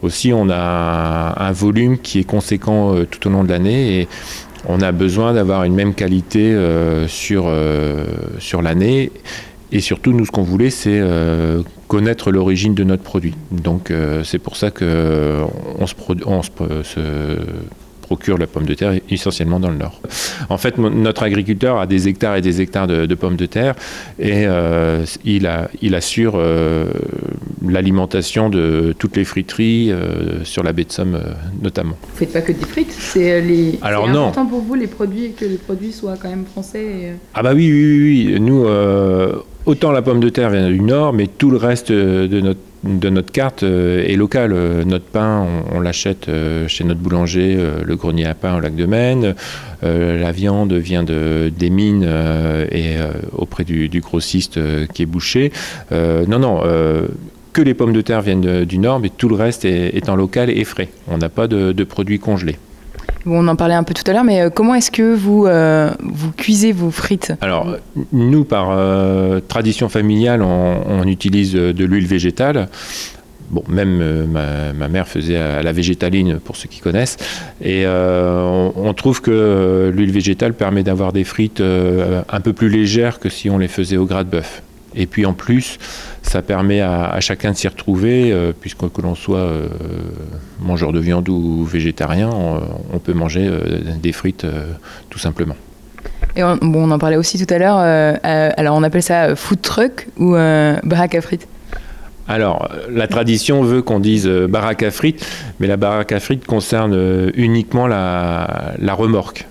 aussi, 0.02 0.32
on 0.32 0.48
a 0.50 1.34
un, 1.36 1.52
volume 1.52 1.98
qui 1.98 2.20
est 2.20 2.24
conséquent 2.24 2.94
tout 3.10 3.26
au 3.26 3.30
long 3.30 3.42
de 3.42 3.48
l'année. 3.48 4.06
On 4.68 4.80
a 4.80 4.92
besoin 4.92 5.32
d'avoir 5.32 5.64
une 5.64 5.74
même 5.74 5.94
qualité 5.94 6.52
euh, 6.52 7.06
sur, 7.08 7.44
euh, 7.46 8.04
sur 8.38 8.62
l'année. 8.62 9.12
Et 9.72 9.80
surtout, 9.80 10.12
nous, 10.12 10.26
ce 10.26 10.30
qu'on 10.30 10.42
voulait, 10.42 10.70
c'est 10.70 10.98
euh, 11.00 11.62
connaître 11.88 12.30
l'origine 12.30 12.74
de 12.74 12.84
notre 12.84 13.02
produit. 13.02 13.34
Donc, 13.50 13.92
c'est 14.24 14.38
pour 14.38 14.56
ça 14.56 14.70
qu'on 14.70 15.86
se, 15.86 15.94
on 16.24 16.42
se, 16.42 16.98
procure 18.00 18.38
la 18.38 18.46
pomme 18.46 18.66
de 18.66 18.74
terre 18.74 18.92
essentiellement 19.10 19.58
dans 19.58 19.70
le 19.70 19.76
nord. 19.76 20.00
En 20.48 20.58
fait, 20.58 20.78
notre 20.78 21.24
agriculteur 21.24 21.78
a 21.78 21.86
des 21.86 22.06
hectares 22.06 22.36
et 22.36 22.40
des 22.40 22.60
hectares 22.60 22.86
de, 22.86 23.14
pommes 23.16 23.36
de 23.36 23.46
terre 23.46 23.74
et 24.20 24.46
il, 25.24 25.94
assure 25.94 26.40
l'alimentation 27.70 28.48
de 28.50 28.94
toutes 28.98 29.16
les 29.16 29.24
friteries 29.24 29.90
euh, 29.92 30.44
sur 30.44 30.62
la 30.62 30.72
baie 30.72 30.84
de 30.84 30.92
Somme 30.92 31.14
euh, 31.14 31.32
notamment. 31.62 31.96
Vous 32.10 32.16
faites 32.16 32.32
pas 32.32 32.40
que 32.40 32.52
des 32.52 32.64
frites, 32.64 32.92
c'est 32.92 33.40
les. 33.40 33.78
Alors 33.82 34.08
non. 34.08 34.28
important 34.28 34.46
pour 34.46 34.60
vous 34.60 34.74
les 34.74 34.86
produits 34.86 35.32
que 35.32 35.44
les 35.44 35.58
produits 35.58 35.92
soient 35.92 36.16
quand 36.20 36.28
même 36.28 36.44
français. 36.46 36.82
et, 36.84 37.08
euh, 37.10 37.14
Ah 37.34 37.42
bah 37.42 37.52
oui, 37.54 37.70
oui, 37.70 37.98
oui, 37.98 38.32
oui. 38.34 38.40
Nous, 38.40 38.64
euh, 38.64 39.32
autant 39.64 39.92
la 39.92 40.02
pomme 40.02 40.20
de 40.20 40.28
terre 40.28 40.50
vient 40.50 40.68
du 40.68 40.80
nord, 40.80 41.12
mais 41.12 41.26
tout 41.26 41.50
le 41.50 41.56
reste 41.56 41.90
euh, 41.90 42.28
de 42.28 42.40
notre, 42.40 42.60
de 42.84 43.08
notre 43.10 43.32
carte 43.32 43.62
euh, 43.64 44.04
est 44.06 44.14
local. 44.16 44.52
Euh, 44.52 44.84
Notre 44.84 45.06
pain, 45.06 45.44
on, 45.72 45.76
on 45.76 45.80
l'achète 45.80 46.28
euh, 46.28 46.68
chez 46.68 46.84
notre 46.84 47.00
boulanger, 47.00 47.56
euh, 47.58 47.80
le 47.84 47.96
grenier 47.96 48.26
à 48.26 48.34
pain 48.34 48.56
au 48.56 48.60
lac 48.60 48.76
de 48.76 48.86
Maine. 48.86 49.34
Euh, 49.84 50.18
la 50.20 50.32
viande 50.32 50.72
vient 50.72 51.02
de, 51.02 51.50
des 51.56 51.68
mines 51.70 52.04
euh, 52.06 52.66
et 52.70 52.96
euh, 52.96 53.10
auprès 53.32 53.64
du, 53.64 53.88
du 53.88 54.00
grossiste 54.00 54.56
euh, 54.56 54.86
qui 54.86 55.02
est 55.02 55.06
bouché. 55.06 55.52
Euh, 55.92 56.24
non, 56.26 56.38
non. 56.38 56.60
euh, 56.64 57.08
que 57.56 57.62
les 57.62 57.72
pommes 57.72 57.94
de 57.94 58.02
terre 58.02 58.20
viennent 58.20 58.42
de- 58.42 58.64
du 58.64 58.78
nord, 58.78 59.00
mais 59.00 59.08
tout 59.08 59.30
le 59.30 59.34
reste 59.34 59.64
est, 59.64 59.96
est 59.96 60.10
en 60.10 60.16
local 60.16 60.50
et 60.50 60.64
frais. 60.64 60.90
On 61.08 61.16
n'a 61.16 61.30
pas 61.30 61.46
de, 61.48 61.72
de 61.72 61.84
produits 61.84 62.18
congelés. 62.18 62.58
Bon, 63.24 63.42
on 63.42 63.48
en 63.48 63.56
parlait 63.56 63.74
un 63.74 63.82
peu 63.82 63.94
tout 63.94 64.08
à 64.08 64.12
l'heure, 64.12 64.24
mais 64.24 64.42
euh, 64.42 64.50
comment 64.50 64.74
est-ce 64.74 64.90
que 64.90 65.14
vous, 65.14 65.46
euh, 65.46 65.90
vous 66.00 66.32
cuisez 66.32 66.72
vos 66.72 66.90
frites? 66.90 67.32
Alors, 67.40 67.66
nous, 68.12 68.44
par 68.44 68.66
euh, 68.70 69.40
tradition 69.48 69.88
familiale, 69.88 70.42
on, 70.42 70.82
on 70.86 71.04
utilise 71.08 71.54
de 71.54 71.84
l'huile 71.86 72.06
végétale. 72.06 72.68
Bon, 73.50 73.64
même 73.68 74.00
euh, 74.02 74.26
ma, 74.26 74.72
ma 74.74 74.88
mère 74.88 75.08
faisait 75.08 75.36
à 75.36 75.62
la 75.62 75.72
végétaline, 75.72 76.38
pour 76.38 76.56
ceux 76.56 76.68
qui 76.68 76.80
connaissent. 76.80 77.16
Et 77.64 77.84
on, 77.86 78.72
on 78.76 78.92
trouve 78.92 79.22
que 79.22 79.90
l'huile 79.96 80.12
végétale 80.12 80.52
permet 80.52 80.82
d'avoir 80.82 81.14
des 81.14 81.24
frites 81.24 81.62
un 81.62 82.40
peu 82.42 82.52
plus 82.52 82.68
légères 82.68 83.18
que 83.18 83.30
si 83.30 83.48
on 83.48 83.56
les 83.56 83.68
faisait 83.68 83.96
au 83.96 84.04
gras 84.04 84.24
de 84.24 84.30
bœuf. 84.30 84.62
Et 84.96 85.06
puis 85.06 85.26
en 85.26 85.34
plus, 85.34 85.78
ça 86.22 86.42
permet 86.42 86.80
à, 86.80 87.10
à 87.10 87.20
chacun 87.20 87.52
de 87.52 87.56
s'y 87.56 87.68
retrouver, 87.68 88.32
euh, 88.32 88.52
puisque 88.58 88.90
que 88.90 89.02
l'on 89.02 89.14
soit 89.14 89.38
euh, 89.38 89.68
mangeur 90.60 90.92
de 90.92 90.98
viande 90.98 91.28
ou 91.28 91.64
végétarien, 91.64 92.30
on, 92.30 92.60
on 92.92 92.98
peut 92.98 93.12
manger 93.12 93.46
euh, 93.46 93.80
des 94.02 94.12
frites 94.12 94.46
tout 95.10 95.18
simplement. 95.18 95.56
Et 96.34 96.42
on, 96.42 96.56
bon, 96.56 96.88
on 96.88 96.90
en 96.90 96.98
parlait 96.98 97.16
aussi 97.16 97.44
tout 97.44 97.52
à 97.52 97.58
l'heure. 97.58 97.76
alors, 97.76 98.76
on 98.76 98.82
appelle 98.82 99.02
ça 99.02 99.36
food 99.36 99.60
truck 99.60 100.08
ou 100.18 100.32
baraque 100.32 101.14
à 101.14 101.20
frites? 101.20 101.46
Alors, 102.28 102.68
la 102.90 103.06
tradition 103.06 103.62
veut 103.62 103.82
qu'on 103.82 104.00
dise 104.00 104.26
baraque 104.26 104.82
à 104.82 104.90
frites, 104.90 105.24
mais 105.60 105.66
la 105.66 105.76
baraque 105.76 106.12
à 106.12 106.20
frites 106.20 106.44
concerne 106.44 107.30
uniquement 107.34 107.86
la, 107.86 108.74
la 108.78 108.94
remorque. 108.94 109.46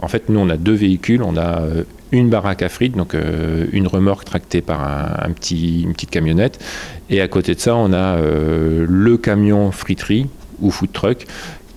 En 0.00 0.08
fait, 0.08 0.28
nous, 0.28 0.38
on 0.38 0.48
a 0.48 0.56
deux 0.56 0.74
véhicules. 0.74 1.22
On 1.22 1.36
a 1.36 1.60
une 2.12 2.28
baraque 2.28 2.62
à 2.62 2.68
frites, 2.68 2.96
donc 2.96 3.14
euh, 3.14 3.66
une 3.72 3.86
remorque 3.86 4.24
tractée 4.24 4.60
par 4.60 4.82
un, 4.82 5.30
petit, 5.32 5.82
une 5.82 5.92
petite 5.92 6.10
camionnette. 6.10 6.62
Et 7.08 7.20
à 7.20 7.28
côté 7.28 7.54
de 7.54 7.60
ça, 7.60 7.76
on 7.76 7.92
a 7.92 8.16
euh, 8.16 8.86
le 8.88 9.16
camion 9.16 9.70
friterie 9.70 10.28
ou 10.60 10.70
food 10.70 10.92
truck 10.92 11.26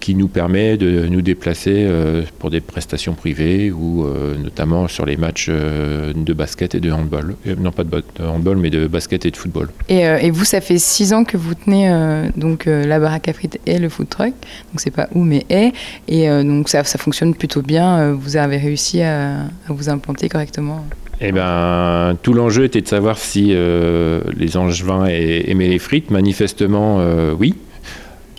qui 0.03 0.15
nous 0.15 0.27
permet 0.27 0.75
de 0.75 1.07
nous 1.07 1.21
déplacer 1.21 1.75
euh, 1.77 2.23
pour 2.39 2.49
des 2.49 2.59
prestations 2.59 3.13
privées 3.13 3.71
ou 3.71 4.03
euh, 4.05 4.35
notamment 4.37 4.89
sur 4.89 5.05
les 5.05 5.15
matchs 5.15 5.47
euh, 5.49 6.11
de 6.13 6.33
basket 6.33 6.75
et 6.75 6.81
de 6.81 6.91
handball. 6.91 7.35
Non, 7.57 7.71
pas 7.71 7.85
de, 7.85 7.89
ba- 7.89 8.01
de 8.19 8.25
handball, 8.25 8.57
mais 8.57 8.69
de 8.69 8.85
basket 8.87 9.25
et 9.25 9.31
de 9.31 9.37
football. 9.37 9.69
Et, 9.87 10.01
et 10.25 10.29
vous, 10.29 10.43
ça 10.43 10.59
fait 10.59 10.77
six 10.77 11.13
ans 11.13 11.23
que 11.23 11.37
vous 11.37 11.53
tenez 11.55 11.89
euh, 11.89 12.27
donc 12.35 12.65
la 12.65 12.99
baraque 12.99 13.29
à 13.29 13.33
frites 13.33 13.59
et 13.65 13.79
le 13.79 13.87
food 13.87 14.09
truck. 14.09 14.33
Donc 14.71 14.77
c'est 14.83 14.91
pas 14.91 15.07
où 15.15 15.21
mais 15.23 15.45
est. 15.49 15.71
Et 16.09 16.29
euh, 16.29 16.43
donc 16.43 16.67
ça, 16.67 16.83
ça 16.83 16.97
fonctionne 16.99 17.33
plutôt 17.33 17.61
bien. 17.61 18.11
Vous 18.11 18.35
avez 18.35 18.57
réussi 18.57 19.01
à, 19.01 19.43
à 19.43 19.69
vous 19.69 19.87
implanter 19.87 20.27
correctement. 20.27 20.85
Eh 21.21 21.31
ben, 21.31 22.17
tout 22.23 22.33
l'enjeu 22.33 22.65
était 22.65 22.81
de 22.81 22.87
savoir 22.89 23.17
si 23.17 23.51
euh, 23.51 24.19
les 24.35 24.57
Angevins 24.57 25.05
aimaient 25.05 25.69
les 25.69 25.79
frites. 25.79 26.11
Manifestement, 26.11 26.97
oui. 27.39 27.55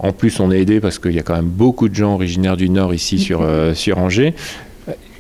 En 0.01 0.13
plus, 0.13 0.41
on 0.41 0.51
est 0.51 0.61
aidé 0.61 0.81
parce 0.81 0.99
qu'il 0.99 1.13
y 1.13 1.19
a 1.19 1.23
quand 1.23 1.37
même 1.37 1.45
beaucoup 1.49 1.89
de 1.89 1.95
gens 1.95 2.15
originaires 2.15 2.57
du 2.57 2.69
Nord 2.69 2.93
ici 2.95 3.19
sur, 3.19 3.41
euh, 3.43 3.75
sur 3.75 3.99
Angers. 3.99 4.35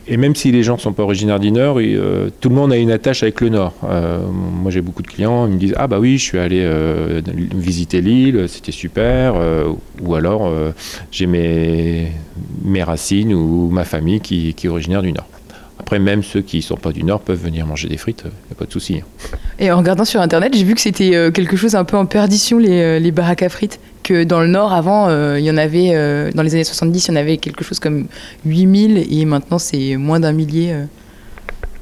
Et 0.07 0.18
même 0.18 0.35
si 0.35 0.53
les 0.53 0.62
gens 0.62 0.75
ne 0.75 0.81
sont 0.81 0.93
pas 0.93 1.03
originaires 1.03 1.41
du 1.41 1.51
Nord, 1.51 1.81
et, 1.81 1.95
euh, 1.95 2.29
tout 2.41 2.51
le 2.51 2.55
monde 2.55 2.72
a 2.75 2.77
une 2.77 2.91
attache 2.91 3.22
avec 3.22 3.41
le 3.41 3.49
Nord. 3.49 3.72
Euh, 3.85 4.18
moi, 4.29 4.70
j'ai 4.70 4.83
beaucoup 4.83 5.01
de 5.01 5.07
clients, 5.07 5.47
ils 5.47 5.55
me 5.55 5.59
disent 5.59 5.75
Ah, 5.79 5.87
bah 5.87 5.99
oui, 5.99 6.18
je 6.18 6.22
suis 6.25 6.39
allé 6.39 6.61
euh, 6.62 7.22
visiter 7.55 8.03
l'île, 8.03 8.45
c'était 8.49 8.72
super. 8.72 9.35
ou 10.03 10.14
alors, 10.14 10.53
j'ai 11.11 11.27
mes, 11.27 12.09
mes 12.64 12.83
racines 12.83 13.33
ou 13.33 13.70
ma 13.70 13.85
famille 13.85 14.20
qui, 14.20 14.53
qui 14.53 14.66
est 14.66 14.70
originaire 14.70 15.01
du 15.01 15.12
Nord. 15.12 15.27
Après, 15.79 15.99
même 15.99 16.22
ceux 16.22 16.43
qui 16.43 16.59
ne 16.59 16.62
sont 16.62 16.77
pas 16.77 16.93
du 16.93 17.03
Nord 17.03 17.20
peuvent 17.20 17.43
venir 17.43 17.66
manger 17.66 17.89
des 17.89 17.97
frites, 17.97 18.25
il 18.25 18.29
n'y 18.49 18.53
a 18.53 18.55
pas 18.57 18.64
de 18.66 18.72
souci. 18.72 18.97
hein. 19.01 19.37
Et 19.59 19.70
en 19.72 19.79
regardant 19.79 20.05
sur 20.05 20.20
internet, 20.20 20.55
j'ai 20.55 20.64
vu 20.64 20.75
que 20.75 20.81
c'était 20.83 21.31
quelque 21.33 21.57
chose 21.57 21.75
un 21.77 21.85
peu 21.85 21.97
en 21.97 22.05
perdition 22.07 22.59
les, 22.59 23.01
les 23.01 23.11
baraques 23.11 23.43
à 23.43 23.49
frites. 23.49 23.81
Que 24.05 24.22
dans 24.22 24.42
le 24.42 24.48
Nord, 24.48 24.72
avant, 24.74 25.09
euh, 25.09 25.38
il 25.40 25.46
y 25.46 25.50
en 25.50 25.57
avait, 25.57 25.92
euh, 25.94 26.30
dans 26.32 26.42
les 26.42 26.52
années 26.55 26.62
70, 26.62 27.07
il 27.07 27.11
y 27.11 27.14
en 27.14 27.16
avait 27.16 27.38
quelque 27.38 27.64
chose 27.64 27.80
comme 27.80 28.07
8000 28.44 29.07
et 29.11 29.24
maintenant 29.24 29.59
c'est 29.59 29.96
moins 29.96 30.20
d'un 30.20 30.32
millier. 30.32 30.72
euh. 30.72 30.84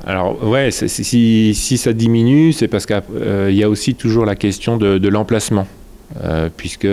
Alors, 0.07 0.43
ouais, 0.49 0.71
si, 0.71 1.53
si 1.55 1.79
ça 1.79 1.93
diminue, 1.93 2.53
c'est 2.53 2.69
parce 2.69 2.87
qu'il 2.87 3.03
y 3.51 3.63
a 3.65 3.69
aussi 3.69 3.95
toujours 3.97 4.25
la 4.25 4.37
question 4.37 4.77
de, 4.77 5.09
l'emplacement. 5.09 5.67
Puisque 6.57 6.87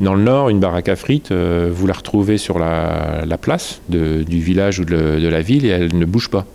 dans 0.00 0.14
le 0.14 0.22
Nord, 0.22 0.48
une 0.50 0.60
baraque 0.60 0.88
à 0.88 0.96
frites, 0.96 1.32
vous 1.32 1.86
la 1.86 1.92
retrouvez 1.94 2.38
sur 2.38 2.58
la, 2.58 3.24
la 3.26 3.38
place 3.38 3.80
de- 3.88 4.22
du 4.22 4.40
village 4.40 4.78
ou 4.78 4.84
de 4.84 5.28
la 5.28 5.40
ville 5.42 5.66
et 5.66 5.68
elle 5.68 5.96
ne 5.96 6.04
bouge 6.06 6.28
pas. 6.30 6.46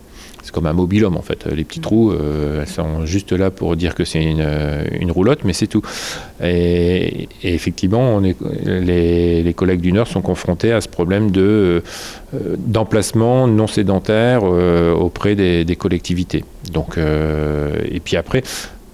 C'est 0.42 0.52
comme 0.52 0.66
un 0.66 0.72
mobil-homme 0.72 1.16
en 1.16 1.22
fait. 1.22 1.46
Les 1.46 1.64
petits 1.64 1.80
trous, 1.80 2.12
euh, 2.12 2.62
elles 2.62 2.68
sont 2.68 3.04
juste 3.04 3.32
là 3.32 3.50
pour 3.50 3.76
dire 3.76 3.94
que 3.94 4.04
c'est 4.04 4.22
une, 4.22 4.40
euh, 4.40 4.84
roulotte, 5.10 5.40
mais 5.44 5.52
c'est 5.52 5.66
tout. 5.66 5.82
Et, 6.42 7.28
effectivement, 7.42 8.20
les, 8.20 9.54
collègues 9.56 9.80
du 9.80 9.92
Nord 9.92 10.06
sont 10.06 10.22
confrontés 10.22 10.72
à 10.72 10.80
ce 10.80 10.88
problème 10.88 11.30
euh, 11.36 11.80
d'emplacement 12.58 13.46
non 13.46 13.66
sédentaire 13.66 14.42
auprès 14.44 15.34
des, 15.34 15.76
collectivités. 15.76 16.44
Donc, 16.72 16.98
et 16.98 18.00
puis 18.00 18.16
après, 18.16 18.42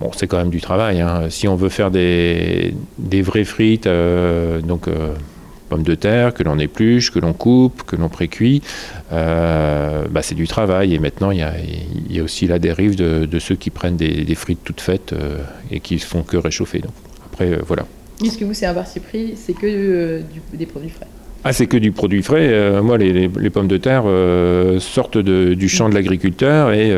bon, 0.01 0.11
c'est 0.17 0.27
quand 0.27 0.39
même 0.39 0.51
du 0.51 0.61
travail. 0.61 1.01
hein. 1.01 1.25
Si 1.31 1.47
on 1.47 1.57
veut 1.57 1.69
faire 1.69 1.91
des, 1.91 2.75
des 2.99 3.23
vraies 3.23 3.45
frites, 3.45 3.89
donc 4.67 4.89
pommes 5.69 5.83
de 5.83 5.95
terre 5.95 6.33
que 6.35 6.43
l'on 6.43 6.59
épluche, 6.59 7.11
que 7.13 7.19
l'on 7.19 7.33
coupe, 7.33 7.83
que 7.85 7.97
l'on 7.97 8.09
précuit, 8.09 8.63
euh, 9.13 10.05
bah, 10.11 10.23
c'est 10.23 10.35
du 10.35 10.47
travail. 10.49 10.95
Et 10.95 10.99
maintenant, 10.99 11.31
il 11.31 11.39
y 11.39 11.43
a, 11.43 11.53
il 12.09 12.15
y 12.17 12.21
a 12.21 12.23
aussi 12.23 12.47
la 12.47 12.59
dérive 12.59 12.97
de, 12.97 13.27
de 13.27 13.39
ceux 13.39 13.57
qui 13.57 13.71
prennent 13.71 13.97
des, 13.97 14.25
des 14.25 14.35
frites 14.35 14.61
toutes 14.65 14.81
faites 14.81 15.13
euh, 15.13 15.39
et 15.71 15.81
qui 15.81 15.95
ne 15.95 16.01
font 16.01 16.23
que 16.23 16.37
réchauffer. 16.37 16.79
Donc, 16.81 16.93
après, 17.33 17.53
euh, 17.53 17.59
voilà. 17.67 17.85
Est-ce 18.25 18.39
que 18.39 18.45
vous, 18.45 18.55
c'est 18.55 18.67
un 18.67 18.75
parti 18.75 19.01
pris 19.01 19.35
C'est 19.37 19.53
que 19.53 19.67
euh, 19.67 20.21
du- 20.21 20.57
des 20.57 20.67
produits 20.67 20.91
frais? 20.91 21.07
Ah, 21.45 21.53
c'est 21.53 21.67
que 21.67 21.77
du 21.77 21.93
produit 21.93 22.23
frais. 22.25 22.81
Moi, 22.83 22.99
les, 22.99 23.13
les- 23.13 23.31
les 23.39 23.51
pommes 23.51 23.69
de 23.69 23.77
terre 23.77 24.03
sortent 24.81 25.19
de- 25.19 25.55
du 25.55 25.69
champ 25.69 25.89
de 25.89 25.95
l'agriculteur 25.95 26.73
et 26.73 26.91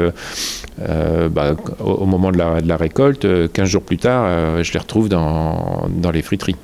euh, 0.81 1.29
bah, 1.29 1.55
au, 1.81 1.91
au 1.91 2.07
moment 2.07 2.31
de 2.33 2.39
la, 2.39 2.61
de 2.63 2.69
la 2.69 2.79
récolte, 2.79 3.27
euh, 3.27 3.47
15 3.53 3.69
jours 3.69 3.83
plus 3.83 3.99
tard, 3.99 4.25
euh, 4.27 4.63
je 4.63 4.73
les 4.73 4.79
retrouve 4.79 5.11
dans, 5.11 5.87
dans 5.91 6.11
les 6.13 6.23
friteries. 6.23 6.57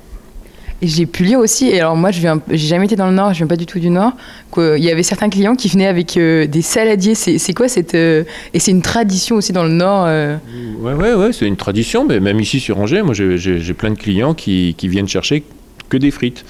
Et 0.81 0.87
j'ai 0.87 1.05
pu 1.05 1.23
lire 1.23 1.39
aussi, 1.39 1.67
et 1.69 1.79
alors 1.79 1.95
moi 1.95 2.11
je 2.11 2.19
viens, 2.19 2.41
j'ai 2.49 2.67
jamais 2.67 2.85
été 2.85 2.95
dans 2.97 3.07
le 3.07 3.13
Nord, 3.13 3.31
je 3.33 3.37
viens 3.37 3.47
pas 3.47 3.55
du 3.55 3.65
tout 3.65 3.79
du 3.79 3.89
Nord, 3.89 4.11
qu'il 4.53 4.83
y 4.83 4.91
avait 4.91 5.03
certains 5.03 5.29
clients 5.29 5.55
qui 5.55 5.69
venaient 5.69 5.87
avec 5.87 6.17
euh, 6.17 6.47
des 6.47 6.61
saladiers. 6.61 7.15
C'est 7.15 7.53
quoi 7.53 7.69
cette. 7.69 7.95
euh, 7.95 8.23
et 8.53 8.59
c'est 8.59 8.71
une 8.71 8.81
tradition 8.81 9.37
aussi 9.37 9.53
dans 9.53 9.63
le 9.63 9.69
Nord 9.69 10.03
euh, 10.07 10.35
Ouais, 10.81 10.93
ouais, 10.93 11.13
ouais, 11.13 11.31
c'est 11.33 11.47
une 11.47 11.55
tradition, 11.55 12.05
mais 12.05 12.19
même 12.19 12.39
ici 12.41 12.59
sur 12.59 12.77
Angers, 12.79 13.03
moi 13.03 13.13
j'ai- 13.13 13.73
plein 13.73 13.91
de 13.91 13.97
clients 13.97 14.33
qui 14.33 14.75
viennent 14.83 15.07
chercher 15.07 15.43
que 15.89 15.97
des 15.97 16.11
frites. 16.11 16.43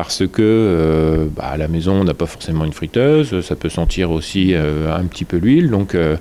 Parce 0.00 0.26
que 0.26 0.40
euh, 0.40 1.26
bah, 1.36 1.48
à 1.52 1.56
la 1.58 1.68
maison, 1.68 1.92
on 1.92 2.04
n'a 2.04 2.14
pas 2.14 2.24
forcément 2.24 2.64
une 2.64 2.72
friteuse, 2.72 3.42
ça 3.42 3.54
peut 3.54 3.68
sentir 3.68 4.10
aussi 4.10 4.54
euh, 4.54 4.96
un 4.96 5.04
petit 5.04 5.26
peu 5.26 5.36
l'huile. 5.36 5.68
Donc, 5.68 5.94
euh, 5.94 6.16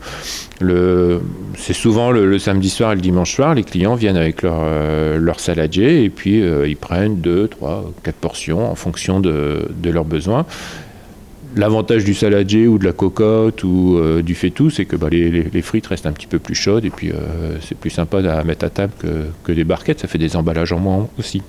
c'est 1.57 1.71
souvent 1.71 2.11
le, 2.11 2.37
samedi 2.39 2.69
soir 2.69 2.91
et 2.91 2.95
le 2.95 3.01
dimanche 3.01 3.33
soir, 3.33 3.55
les 3.55 3.63
clients 3.63 3.95
viennent 3.95 4.17
avec 4.17 4.41
leur, 4.41 5.39
saladier 5.39 6.03
et 6.03 6.09
puis 6.09 6.41
ils 6.41 6.75
prennent 6.75 7.21
2, 7.21 7.47
3, 7.47 7.93
4 8.03 8.15
portions 8.15 8.69
en 8.69 8.75
fonction 8.75 9.21
de, 9.21 9.69
leurs 9.85 10.03
besoins. 10.03 10.45
L'avantage 11.55 12.03
du 12.03 12.13
saladier 12.13 12.67
ou 12.67 12.79
de 12.79 12.85
la 12.85 12.91
cocotte 12.91 13.63
ou 13.63 13.97
euh, 13.97 14.21
du 14.21 14.35
faitout, 14.35 14.69
c'est 14.69 14.83
que 14.83 14.97
bah, 14.97 15.07
les, 15.09 15.61
frites 15.61 15.87
restent 15.87 16.05
un 16.05 16.11
petit 16.11 16.27
peu 16.27 16.39
plus 16.39 16.55
chaudes 16.55 16.83
et 16.83 16.89
puis 16.89 17.13
c'est 17.61 17.77
plus 17.77 17.91
sympa 17.91 18.17
à 18.29 18.43
mettre 18.43 18.65
à 18.65 18.69
table 18.69 18.91
que 19.45 19.51
des 19.53 19.63
barquettes. 19.63 20.01
Ça 20.01 20.09
fait 20.09 20.17
des 20.17 20.35
emballages 20.35 20.73
en 20.73 20.79
moins 20.79 21.07
aussi. 21.17 21.41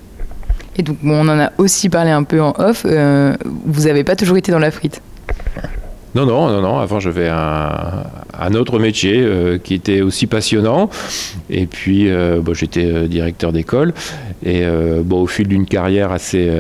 Et 0.77 0.83
donc, 0.83 0.99
on 1.05 1.29
en 1.29 1.39
a 1.39 1.53
aussi 1.59 1.89
parlé 1.89 2.11
un 2.11 2.23
peu 2.23 2.41
en 2.41 2.55
off. 2.59 2.85
euh, 2.87 3.37
vous 3.67 3.83
n'avez 3.83 4.05
pas 4.05 4.17
toujours 4.17 4.37
été 4.37 4.53
dans 4.53 4.59
la 4.59 4.71
frite? 4.71 5.03
Non, 6.15 6.27
non, 6.27 6.49
non, 6.49 6.61
non. 6.61 6.79
Avant, 6.79 6.99
j'avais 6.99 7.29
un, 7.29 8.05
un 8.39 8.55
autre 8.55 8.79
métier 8.79 9.21
euh, 9.21 9.59
qui 9.59 9.75
était 9.75 10.01
aussi 10.01 10.27
passionnant. 10.27 10.91
Et 11.49 11.67
puis, 11.67 12.09
euh, 12.09 12.41
j'étais 12.53 13.09
directeur 13.09 13.53
d'école. 13.53 13.95
Et 14.45 14.65
au 14.67 15.27
fil 15.27 15.49
d'une 15.49 15.67
carrière 15.67 16.13
assez, 16.13 16.51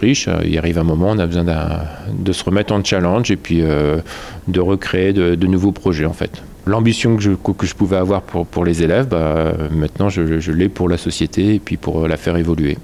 riche, 0.00 0.28
il 0.44 0.56
arrive 0.56 0.78
un 0.78 0.84
moment, 0.84 1.10
on 1.10 1.18
a 1.18 1.26
besoin 1.26 1.44
de 1.44 2.32
se 2.32 2.44
remettre 2.44 2.72
en 2.72 2.84
challenge 2.84 3.32
et 3.32 3.36
puis 3.36 3.60
de 3.60 4.60
recréer 4.60 5.12
de, 5.12 5.46
nouveaux 5.46 5.72
projets, 5.72 6.04
en 6.04 6.12
fait. 6.12 6.42
L'ambition 6.64 7.16
que 7.16 7.22
je, 7.22 7.74
pouvais 7.74 7.96
avoir 7.96 8.22
pour, 8.22 8.46
pour 8.46 8.64
les 8.64 8.84
élèves, 8.84 9.08
bah, 9.08 9.52
maintenant, 9.72 10.08
je, 10.10 10.38
je 10.38 10.52
l'ai 10.52 10.68
pour 10.68 10.88
la 10.88 10.96
société 10.96 11.56
et 11.56 11.58
puis 11.58 11.76
pour 11.76 12.06
la 12.06 12.16
faire 12.16 12.36
évoluer. 12.36 12.78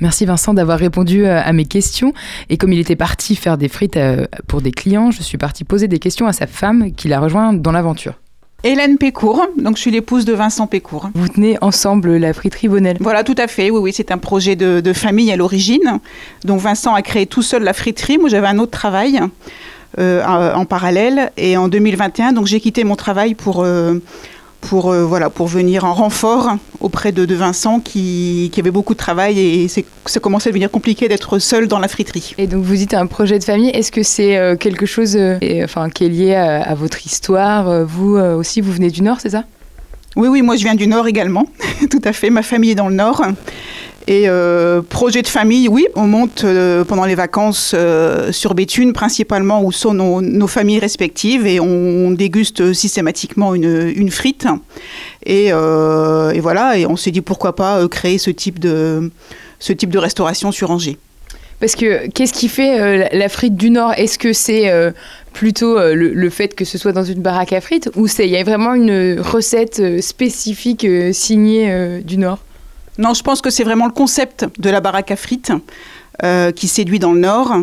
Merci 0.00 0.24
Vincent 0.24 0.54
d'avoir 0.54 0.78
répondu 0.78 1.24
euh, 1.24 1.40
à 1.42 1.52
mes 1.52 1.64
questions. 1.64 2.12
Et 2.48 2.56
comme 2.56 2.72
il 2.72 2.78
était 2.78 2.96
parti 2.96 3.36
faire 3.36 3.58
des 3.58 3.68
frites 3.68 3.96
euh, 3.96 4.26
pour 4.46 4.62
des 4.62 4.72
clients, 4.72 5.10
je 5.10 5.22
suis 5.22 5.38
partie 5.38 5.64
poser 5.64 5.88
des 5.88 5.98
questions 5.98 6.26
à 6.26 6.32
sa 6.32 6.46
femme 6.46 6.92
qui 6.92 7.08
l'a 7.08 7.20
rejoint 7.20 7.52
dans 7.52 7.72
l'aventure. 7.72 8.14
Hélène 8.64 8.98
Pécourt, 8.98 9.46
donc 9.56 9.76
je 9.76 9.82
suis 9.82 9.92
l'épouse 9.92 10.24
de 10.24 10.32
Vincent 10.32 10.66
Pécourt. 10.66 11.10
Vous 11.14 11.28
tenez 11.28 11.56
ensemble 11.60 12.16
la 12.16 12.32
friterie 12.32 12.66
Bonnel. 12.66 12.96
Voilà, 12.98 13.22
tout 13.22 13.36
à 13.38 13.46
fait. 13.46 13.70
Oui, 13.70 13.78
oui, 13.78 13.92
c'est 13.94 14.10
un 14.10 14.18
projet 14.18 14.56
de, 14.56 14.80
de 14.80 14.92
famille 14.92 15.30
à 15.30 15.36
l'origine. 15.36 16.00
Donc 16.44 16.60
Vincent 16.60 16.92
a 16.92 17.02
créé 17.02 17.26
tout 17.26 17.42
seul 17.42 17.62
la 17.62 17.72
friterie. 17.72 18.18
Moi, 18.18 18.28
j'avais 18.28 18.48
un 18.48 18.58
autre 18.58 18.72
travail 18.72 19.20
euh, 19.98 20.24
en 20.24 20.60
en 20.60 20.64
parallèle. 20.64 21.30
Et 21.36 21.56
en 21.56 21.68
2021, 21.68 22.32
donc 22.32 22.46
j'ai 22.46 22.60
quitté 22.60 22.82
mon 22.82 22.96
travail 22.96 23.34
pour 23.34 23.62
euh, 23.62 24.00
pour 24.60 24.90
euh, 24.90 25.04
voilà 25.04 25.30
pour 25.30 25.46
venir 25.46 25.84
en 25.84 25.94
renfort 25.94 26.56
auprès 26.80 27.12
de, 27.12 27.24
de 27.24 27.34
Vincent 27.34 27.80
qui, 27.80 28.50
qui 28.52 28.60
avait 28.60 28.70
beaucoup 28.70 28.94
de 28.94 28.98
travail 28.98 29.38
et 29.38 29.68
c'est 29.68 29.84
ça 30.06 30.20
commençait 30.20 30.48
à 30.48 30.52
devenir 30.52 30.70
compliqué 30.70 31.08
d'être 31.08 31.38
seul 31.38 31.68
dans 31.68 31.78
la 31.78 31.88
friterie. 31.88 32.34
Et 32.38 32.46
donc 32.46 32.64
vous 32.64 32.74
dites 32.74 32.94
un 32.94 33.06
projet 33.06 33.38
de 33.38 33.44
famille, 33.44 33.70
est-ce 33.70 33.92
que 33.92 34.02
c'est 34.02 34.36
euh, 34.36 34.56
quelque 34.56 34.86
chose 34.86 35.16
euh, 35.16 35.38
et, 35.40 35.62
enfin, 35.62 35.90
qui 35.90 36.04
est 36.06 36.08
lié 36.08 36.34
à, 36.34 36.62
à 36.62 36.74
votre 36.74 37.04
histoire 37.04 37.84
Vous 37.84 38.16
aussi, 38.16 38.60
vous 38.60 38.72
venez 38.72 38.90
du 38.90 39.02
Nord, 39.02 39.18
c'est 39.20 39.30
ça? 39.30 39.44
Oui, 40.16 40.28
oui, 40.28 40.42
moi 40.42 40.56
je 40.56 40.64
viens 40.64 40.74
du 40.74 40.86
Nord 40.86 41.06
également, 41.06 41.46
tout 41.90 42.00
à 42.04 42.12
fait. 42.12 42.30
Ma 42.30 42.42
famille 42.42 42.72
est 42.72 42.76
dans 42.76 42.88
le 42.88 42.94
Nord. 42.94 43.22
Et 44.08 44.26
euh, 44.26 44.80
projet 44.80 45.20
de 45.20 45.26
famille, 45.26 45.68
oui, 45.68 45.86
on 45.94 46.06
monte 46.06 46.42
euh, 46.42 46.82
pendant 46.82 47.04
les 47.04 47.14
vacances 47.14 47.72
euh, 47.74 48.32
sur 48.32 48.54
Béthune, 48.54 48.94
principalement 48.94 49.62
où 49.62 49.70
sont 49.70 49.92
nos, 49.92 50.46
familles 50.46 50.78
respectives, 50.78 51.46
et 51.46 51.60
on, 51.60 52.10
déguste 52.12 52.72
systématiquement 52.72 53.54
une, 53.54 54.10
frite. 54.10 54.46
Et, 55.26 55.52
voilà, 55.52 56.78
et 56.78 56.86
on 56.86 56.96
s'est 56.96 57.10
dit 57.10 57.20
pourquoi 57.20 57.54
pas 57.54 57.86
créer 57.88 58.16
ce 58.16 58.30
type 58.30 58.58
de, 58.58 59.10
restauration 59.96 60.52
sur 60.52 60.70
Angers. 60.70 60.96
Parce 61.60 61.74
que 61.74 62.08
qu'est-ce 62.08 62.32
qui 62.32 62.48
fait 62.48 63.10
la- 63.12 63.28
frite 63.28 63.56
du 63.56 63.68
Nord? 63.68 63.92
Est-ce 63.98 64.18
que 64.18 64.32
c'est 64.32 64.72
plutôt 65.34 65.76
le, 65.78 66.14
le 66.14 66.30
fait 66.30 66.54
que 66.54 66.64
ce 66.64 66.78
soit 66.78 66.92
dans 66.92 67.04
une 67.04 67.20
baraque 67.20 67.52
à 67.52 67.60
frites 67.60 67.90
ou 67.94 68.06
c'est 68.06 68.24
il 68.24 68.30
y 68.30 68.38
a 68.38 68.42
vraiment 68.42 68.72
une 68.72 69.20
recette 69.20 70.00
spécifique 70.00 70.86
signée 71.12 72.00
du 72.02 72.16
Nord? 72.16 72.38
Non, 72.98 73.14
je 73.14 73.22
pense 73.22 73.40
que 73.40 73.50
c'est 73.50 73.64
vraiment 73.64 73.86
le 73.86 73.92
concept 73.92 74.46
de 74.58 74.70
la 74.70 74.80
baraque 74.80 75.12
à 75.12 75.16
frites 75.16 75.52
euh, 76.24 76.50
qui 76.50 76.66
séduit 76.66 76.98
dans 76.98 77.12
le 77.12 77.20
Nord. 77.20 77.54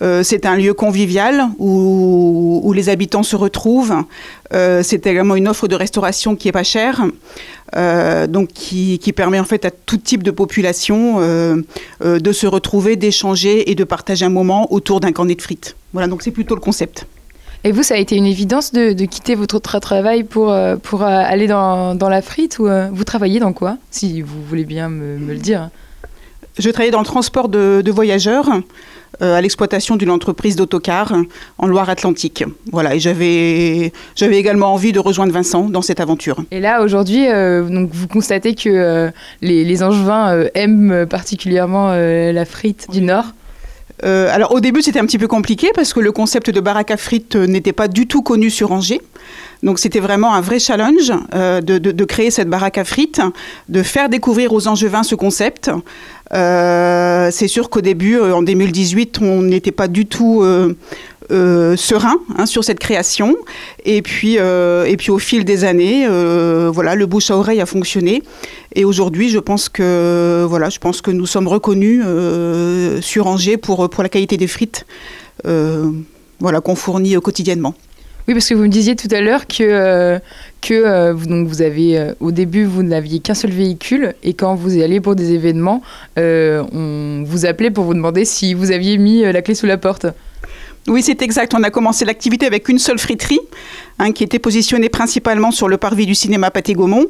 Euh, 0.00 0.22
c'est 0.22 0.46
un 0.46 0.54
lieu 0.54 0.74
convivial 0.74 1.48
où, 1.58 2.72
les 2.72 2.88
habitants 2.88 3.24
se 3.24 3.34
retrouvent. 3.34 4.04
Euh, 4.52 4.84
c'est 4.84 5.04
également 5.08 5.34
une 5.34 5.48
offre 5.48 5.66
de 5.66 5.74
restauration 5.74 6.36
qui 6.36 6.46
est 6.46 6.52
pas 6.52 6.62
chère, 6.62 7.04
donc 8.28 8.48
qui, 8.50 9.12
permet 9.12 9.40
en 9.40 9.44
fait 9.44 9.64
à 9.64 9.72
tout 9.72 9.96
type 9.96 10.22
de 10.22 10.30
population 10.30 11.18
de 11.18 12.32
se 12.32 12.46
retrouver, 12.46 12.94
d'échanger 12.94 13.70
et 13.70 13.74
de 13.74 13.82
partager 13.82 14.24
un 14.24 14.30
moment 14.30 14.72
autour 14.72 15.00
d'un 15.00 15.10
cornet 15.10 15.34
de 15.34 15.42
frites. 15.42 15.74
Voilà, 15.92 16.06
donc 16.06 16.22
c'est 16.22 16.30
plutôt 16.30 16.54
le 16.54 16.60
concept. 16.60 17.06
Et 17.66 17.72
vous, 17.72 17.82
ça 17.82 17.94
a 17.94 17.98
été 17.98 18.14
une 18.14 18.26
évidence 18.26 18.70
de, 18.72 18.92
de 18.92 19.04
quitter 19.06 19.34
votre 19.34 19.58
tra- 19.58 19.80
travail 19.80 20.22
pour, 20.22 20.52
euh, 20.52 20.76
pour 20.76 21.02
euh, 21.02 21.06
aller 21.08 21.48
dans, 21.48 21.96
dans 21.96 22.08
la 22.08 22.22
frite 22.22 22.60
ou 22.60 22.68
euh, 22.68 22.88
vous 22.92 23.02
travaillez 23.02 23.40
dans 23.40 23.52
quoi 23.52 23.76
Si 23.90 24.22
vous 24.22 24.40
voulez 24.48 24.64
bien 24.64 24.88
me, 24.88 25.18
me 25.18 25.32
le 25.32 25.40
dire? 25.40 25.70
Je 26.60 26.70
travaillais 26.70 26.92
dans 26.92 27.00
le 27.00 27.04
transport 27.06 27.48
de, 27.48 27.82
de 27.84 27.90
voyageurs 27.90 28.48
euh, 29.20 29.36
à 29.36 29.40
l'exploitation 29.40 29.96
d'une 29.96 30.10
entreprise 30.12 30.54
d'autocar 30.54 31.12
en 31.58 31.66
Loire-Atlantique. 31.66 32.44
Voilà, 32.70 32.94
et 32.94 33.00
j'avais 33.00 33.92
j'avais 34.14 34.38
également 34.38 34.72
envie 34.72 34.92
de 34.92 35.00
rejoindre 35.00 35.32
Vincent 35.32 35.68
dans 35.68 35.82
cette 35.82 35.98
aventure. 35.98 36.36
Et 36.52 36.60
là, 36.60 36.82
aujourd'hui, 36.84 37.26
euh, 37.28 37.64
donc 37.68 37.90
vous 37.92 38.06
constatez 38.06 38.54
que 38.54 38.68
euh, 38.68 39.10
les, 39.42 39.64
les 39.64 39.82
Angevins 39.82 40.44
aiment 40.54 41.04
particulièrement 41.10 41.90
la 41.92 42.44
frite 42.44 42.86
du 42.92 43.00
Nord. 43.00 43.24
Euh, 44.04 44.28
alors 44.30 44.52
au 44.52 44.60
début 44.60 44.82
c'était 44.82 44.98
un 44.98 45.06
petit 45.06 45.18
peu 45.18 45.26
compliqué 45.26 45.70
parce 45.74 45.94
que 45.94 46.00
le 46.00 46.12
concept 46.12 46.50
de 46.50 46.60
baraque 46.60 46.90
à 46.90 46.98
frites 46.98 47.34
euh, 47.36 47.46
n'était 47.46 47.72
pas 47.72 47.88
du 47.88 48.06
tout 48.06 48.20
connu 48.22 48.50
sur 48.50 48.72
Angers. 48.72 49.00
Donc 49.62 49.78
c'était 49.78 50.00
vraiment 50.00 50.34
un 50.34 50.42
vrai 50.42 50.58
challenge 50.58 51.12
euh, 51.34 51.62
de, 51.62 51.78
de- 51.78 52.04
créer 52.04 52.30
cette 52.30 52.48
baraque 52.48 52.76
à 52.76 52.84
frites, 52.84 53.22
de 53.70 53.82
faire 53.82 54.08
découvrir 54.10 54.52
aux 54.52 54.68
Angevins 54.68 55.02
ce 55.02 55.14
concept. 55.14 55.70
C'est 56.30 57.48
sûr 57.48 57.70
qu'au 57.70 57.80
début, 57.80 58.20
en 58.20 58.42
2018, 58.42 59.18
on 59.22 59.42
n'était 59.42 59.72
pas 59.72 59.88
du 59.88 60.06
tout 60.06 60.44
euh, 61.32 61.76
serein 61.76 62.18
hein, 62.38 62.46
sur 62.46 62.62
cette 62.62 62.78
création. 62.78 63.36
Et 63.84 64.00
puis, 64.00 64.36
euh, 64.38 64.84
et 64.84 64.96
puis 64.96 65.10
au 65.10 65.18
fil 65.18 65.44
des 65.44 65.64
années, 65.64 66.06
euh, 66.08 66.70
voilà, 66.72 66.94
le 66.94 67.06
bouche 67.06 67.32
à 67.32 67.36
oreille 67.36 67.60
a 67.60 67.66
fonctionné. 67.66 68.22
Et 68.76 68.84
aujourd'hui, 68.84 69.28
je 69.28 69.40
pense 69.40 69.68
que 69.68 70.44
voilà, 70.48 70.68
je 70.68 70.78
pense 70.78 71.00
que 71.00 71.10
nous 71.10 71.26
sommes 71.26 71.48
reconnus 71.48 72.04
sur 73.00 73.26
Angers 73.26 73.56
pour 73.56 73.90
pour 73.90 74.02
la 74.02 74.08
qualité 74.08 74.36
des 74.36 74.46
frites, 74.46 74.86
voilà, 75.44 76.60
qu'on 76.60 76.76
fournit 76.76 77.14
quotidiennement. 77.14 77.74
Oui, 78.28 78.34
parce 78.34 78.48
que 78.48 78.54
vous 78.54 78.62
me 78.62 78.68
disiez 78.68 78.96
tout 78.96 79.08
à 79.12 79.20
l'heure 79.20 79.46
que, 79.46 80.18
que 80.60 81.26
donc 81.26 81.48
vous 81.48 81.62
avez, 81.62 82.12
au 82.20 82.32
début, 82.32 82.64
vous 82.64 82.82
n'aviez 82.82 83.20
qu'un 83.20 83.34
seul 83.34 83.52
véhicule 83.52 84.14
et 84.22 84.34
quand 84.34 84.54
vous 84.56 84.80
allez 84.80 85.00
pour 85.00 85.16
des 85.16 85.32
événements, 85.32 85.82
on 86.16 87.24
vous 87.26 87.46
appelait 87.46 87.70
pour 87.70 87.84
vous 87.84 87.94
demander 87.94 88.24
si 88.24 88.54
vous 88.54 88.70
aviez 88.70 88.98
mis 88.98 89.22
la 89.22 89.42
clé 89.42 89.54
sous 89.54 89.66
la 89.66 89.78
porte. 89.78 90.06
Oui, 90.88 91.02
c'est 91.02 91.20
exact. 91.22 91.54
On 91.54 91.62
a 91.62 91.70
commencé 91.70 92.04
l'activité 92.04 92.46
avec 92.46 92.68
une 92.68 92.78
seule 92.78 92.98
friterie, 92.98 93.40
hein, 93.98 94.12
qui 94.12 94.24
était 94.24 94.38
positionnée 94.38 94.88
principalement 94.88 95.50
sur 95.50 95.68
le 95.68 95.76
parvis 95.76 96.06
du 96.06 96.14
cinéma 96.14 96.50
Pathé 96.50 96.74
Gaumont. 96.74 97.06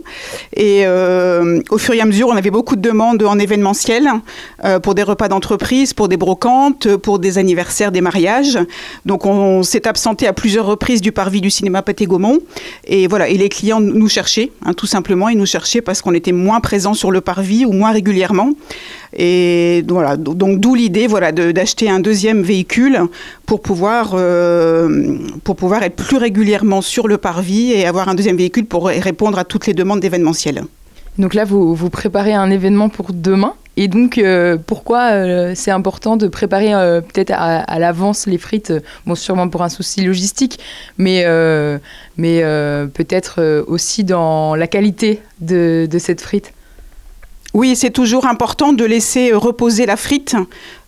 Et 0.55 0.87
euh, 0.87 1.61
au 1.70 1.78
fur 1.78 1.95
et 1.95 2.01
à 2.01 2.05
mesure, 2.05 2.28
on 2.28 2.37
avait 2.37 2.51
beaucoup 2.51 2.76
de 2.76 2.80
demandes 2.80 3.22
en 3.22 3.39
événementiel 3.39 4.09
euh, 4.64 4.78
pour 4.78 4.95
des 4.95 5.03
repas 5.03 5.28
d'entreprise, 5.28 5.93
pour 5.93 6.09
des 6.09 6.16
brocantes, 6.16 6.97
pour 6.97 7.18
des 7.18 7.39
anniversaires, 7.39 7.93
des 7.93 8.01
mariages. 8.01 8.59
Donc, 9.05 9.26
on, 9.26 9.62
s'est 9.62 9.89
absenté 9.89 10.26
à 10.26 10.32
plusieurs 10.32 10.66
reprises 10.66 11.01
du 11.01 11.12
parvis 11.12 11.41
du 11.41 11.51
cinéma 11.51 11.82
Pathé 11.82 12.07
Gaumont. 12.07 12.39
Et 12.87 13.07
voilà, 13.07 13.28
et 13.28 13.37
les 13.37 13.49
clients 13.49 13.80
nous 13.80 14.09
cherchaient, 14.09 14.53
hein, 14.64 14.72
tout 14.74 14.87
simplement, 14.87 15.28
ils 15.28 15.39
nous 15.39 15.47
cherchaient 15.47 15.80
parce 15.80 16.03
qu'on 16.03 16.14
était 16.14 16.32
moins 16.32 16.61
présents 16.61 16.95
sur 16.95 17.11
le 17.11 17.20
parvis 17.20 17.64
ou 17.64 17.72
moins 17.72 17.93
régulièrement. 17.93 18.53
Et 19.18 19.82
voilà, 19.89 20.16
donc 20.16 20.61
d'où 20.61 20.74
l'idée 20.74 21.07
voilà, 21.07 21.32
d'acheter 21.32 21.89
un 21.89 22.01
deuxième 22.01 22.43
véhicule 22.43 23.01
pour 23.47 23.62
pouvoir, 23.62 24.11
euh, 24.14 25.16
pour 25.43 25.57
pouvoir 25.57 25.82
être 25.82 25.97
plus 25.97 26.18
régulièrement 26.18 26.76
sur 26.81 27.09
le 27.09 27.18
parvis 27.18 27.72
et 27.72 27.87
avoir 27.87 28.09
un 28.09 28.14
deuxième 28.14 28.37
véhicule 28.37 28.66
pour 28.66 28.87
répondre 28.87 29.39
à 29.39 29.45
toutes 29.45 29.66
les 29.66 29.74
demandes 29.74 30.01
d'événementiel. 30.01 30.64
Donc 31.18 31.35
là, 31.35 31.45
vous, 31.45 31.74
vous 31.74 31.91
préparez 31.91 32.35
un 32.35 32.51
événement 32.51 32.89
pour 32.89 33.12
demain. 33.12 33.55
Et 33.79 33.89
donc, 33.89 34.16
euh, 34.16 34.57
pourquoi 34.57 35.11
euh, 35.11 35.53
c'est 35.55 35.70
important 35.70 36.16
de 36.16 36.29
préparer 36.29 36.72
euh, 36.72 37.03
peut-être 37.03 37.33
à, 37.33 37.59
à 37.59 37.79
l'avance 37.79 38.27
les 38.27 38.39
frites 38.39 38.72
Bon, 39.05 39.14
sûrement 39.14 39.49
pour 39.49 39.62
un 39.62 39.68
souci 39.68 40.03
logistique, 40.03 40.59
mais, 40.97 41.24
mais 42.16 42.41
peut-être 42.95 43.64
aussi 43.68 44.05
dans 44.05 44.55
la 44.55 44.66
qualité 44.66 45.20
de, 45.41 45.87
de 45.91 45.99
cette 45.99 46.20
frite? 46.20 46.53
Oui, 47.55 47.77
c'est 47.77 47.91
toujours 47.91 48.27
important 48.27 48.72
de 48.72 48.85
laisser 48.85 49.33
reposer 49.33 49.87
la 49.87 49.97
frite 49.97 50.37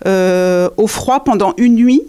au 0.04 0.86
froid 0.86 1.24
pendant 1.24 1.54
une 1.58 1.74
nuit. 1.74 2.02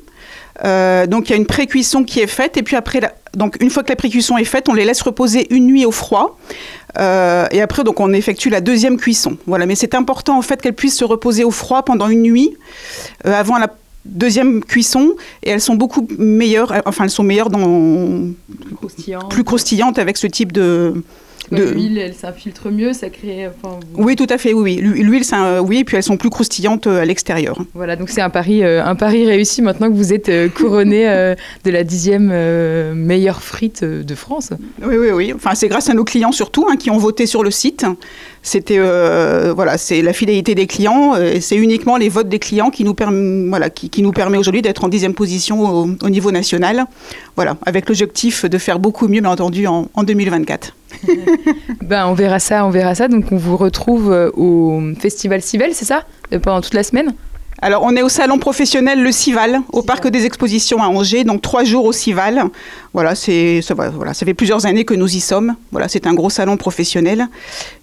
Euh, 0.65 1.07
donc 1.07 1.29
il 1.29 1.31
y 1.31 1.33
a 1.33 1.37
une 1.37 1.45
pré-cuisson 1.45 2.03
qui 2.03 2.19
est 2.19 2.27
faite 2.27 2.57
et 2.57 2.63
puis 2.63 2.75
après, 2.75 2.99
la- 2.99 3.13
donc 3.35 3.55
une 3.61 3.69
fois 3.69 3.83
que 3.83 3.89
la 3.89 3.95
pré-cuisson 3.95 4.37
est 4.37 4.43
faite, 4.45 4.67
on 4.69 4.73
les 4.73 4.85
laisse 4.85 5.01
reposer 5.01 5.47
une 5.53 5.67
nuit 5.67 5.85
au 5.85 5.91
froid. 5.91 6.37
Euh, 6.99 7.45
et 7.51 7.61
après, 7.61 7.83
donc 7.83 7.99
on 7.99 8.11
effectue 8.13 8.49
la 8.49 8.61
deuxième 8.61 8.97
cuisson. 8.97 9.37
Voilà, 9.45 9.65
mais 9.65 9.75
c'est 9.75 9.93
important 9.95 10.37
en 10.37 10.41
fait 10.41 10.61
qu'elles 10.61 10.73
puissent 10.75 10.97
se 10.97 11.05
reposer 11.05 11.43
au 11.43 11.51
froid 11.51 11.83
pendant 11.83 12.07
une 12.09 12.23
nuit 12.23 12.57
euh, 13.25 13.33
avant 13.33 13.57
la 13.57 13.67
deuxième 14.05 14.63
cuisson 14.63 15.13
et 15.43 15.51
elles 15.51 15.61
sont 15.61 15.75
beaucoup 15.75 16.07
meilleures. 16.17 16.73
Enfin, 16.85 17.03
elles 17.03 17.09
sont 17.11 17.23
meilleures 17.23 17.49
dans 17.51 18.21
plus 19.29 19.43
croustillantes 19.43 19.99
avec 19.99 20.17
ce 20.17 20.27
type 20.27 20.51
de. 20.51 21.03
De- 21.51 21.63
L'huile, 21.63 21.97
elle 21.97 22.13
s'infiltre 22.13 22.69
mieux, 22.69 22.93
ça 22.93 23.09
crée. 23.09 23.47
enfin, 23.47 23.79
vous- 23.93 24.03
Oui, 24.03 24.15
tout 24.15 24.27
à 24.29 24.37
fait, 24.37 24.53
oui, 24.53 24.61
oui. 24.61 24.75
L'hu- 24.81 25.03
L'huile, 25.03 25.23
c'est 25.23 25.35
un- 25.35 25.59
oui, 25.61 25.79
et 25.79 25.83
puis 25.83 25.97
elles 25.97 26.03
sont 26.03 26.17
plus 26.17 26.29
croustillantes 26.29 26.85
euh, 26.87 27.01
à 27.01 27.05
l'extérieur. 27.05 27.57
Voilà, 27.73 27.95
donc 27.95 28.09
c'est 28.09 28.21
un 28.21 28.29
pari, 28.29 28.63
euh, 28.63 28.83
un 28.85 28.95
pari 28.95 29.25
réussi 29.25 29.61
maintenant 29.61 29.89
que 29.89 29.95
vous 29.95 30.13
êtes 30.13 30.29
euh, 30.29 30.47
couronné 30.49 31.09
euh, 31.09 31.35
de 31.65 31.71
la 31.71 31.83
dixième 31.83 32.29
euh, 32.31 32.93
meilleure 32.93 33.41
frite 33.41 33.81
euh, 33.83 34.03
de 34.03 34.15
France. 34.15 34.49
Oui, 34.83 34.95
oui, 34.97 35.09
oui. 35.11 35.33
Enfin, 35.35 35.55
c'est 35.55 35.67
grâce 35.67 35.89
à 35.89 35.93
nos 35.93 36.03
clients 36.03 36.31
surtout 36.31 36.67
hein, 36.69 36.75
qui 36.77 36.89
ont 36.91 36.97
voté 36.97 37.25
sur 37.25 37.43
le 37.43 37.51
site. 37.51 37.85
C'était 38.41 38.77
euh, 38.77 39.51
voilà, 39.53 39.77
c'est 39.77 40.01
la 40.01 40.13
fidélité 40.13 40.55
des 40.55 40.67
clients. 40.67 41.15
euh, 41.15 41.33
et 41.33 41.41
c'est 41.41 41.57
uniquement 41.57 41.97
les 41.97 42.09
votes 42.09 42.29
des 42.29 42.39
clients 42.39 42.69
qui 42.69 42.83
nous 42.83 42.93
permet 42.93 43.49
voilà, 43.49 43.69
qui, 43.69 43.89
qui 43.89 44.01
nous 44.01 44.11
permet 44.11 44.37
aujourd'hui 44.37 44.61
d'être 44.61 44.83
en 44.83 44.87
dixième 44.87 45.13
position 45.13 45.61
au, 45.61 45.89
au 46.01 46.09
niveau 46.09 46.31
national. 46.31 46.85
Voilà, 47.35 47.57
avec 47.65 47.87
l'objectif 47.89 48.45
de 48.45 48.57
faire 48.57 48.79
beaucoup 48.79 49.07
mieux, 49.07 49.21
bien 49.21 49.29
entendu, 49.31 49.67
en, 49.67 49.89
en 49.93 50.03
2024. 50.03 50.75
Ben, 51.81 52.07
on 52.07 52.13
verra 52.13 52.39
ça, 52.39 52.65
on 52.65 52.69
verra 52.69 52.95
ça. 52.95 53.07
Donc 53.07 53.31
on 53.31 53.37
vous 53.37 53.57
retrouve 53.57 54.11
euh, 54.11 54.29
au 54.35 54.81
festival 54.99 55.41
Civel, 55.41 55.73
c'est 55.73 55.85
ça? 55.85 56.03
Euh, 56.33 56.39
Pendant 56.39 56.61
toute 56.61 56.73
la 56.73 56.83
semaine? 56.83 57.13
Alors, 57.61 57.83
on 57.83 57.93
est 57.97 58.01
au 58.01 58.07
salon 58.07 58.39
professionnel 58.39 59.03
Le 59.03 59.11
Cival, 59.11 59.59
au 59.73 59.81
parc 59.81 60.07
des 60.07 60.25
expositions 60.25 60.81
à 60.81 60.87
Angers, 60.87 61.25
donc 61.25 61.41
trois 61.41 61.65
jours 61.65 61.83
au 61.83 61.91
Cival. 61.91 62.45
Voilà, 62.93 63.15
c'est 63.15 63.61
ça, 63.61 63.73
voilà, 63.73 64.13
ça 64.13 64.25
fait 64.25 64.33
plusieurs 64.33 64.65
années 64.65 64.85
que 64.85 64.93
nous 64.93 65.13
y 65.13 65.19
sommes. 65.19 65.55
Voilà, 65.71 65.89
c'est 65.89 66.07
un 66.07 66.13
gros 66.13 66.29
salon 66.29 66.55
professionnel, 66.55 67.27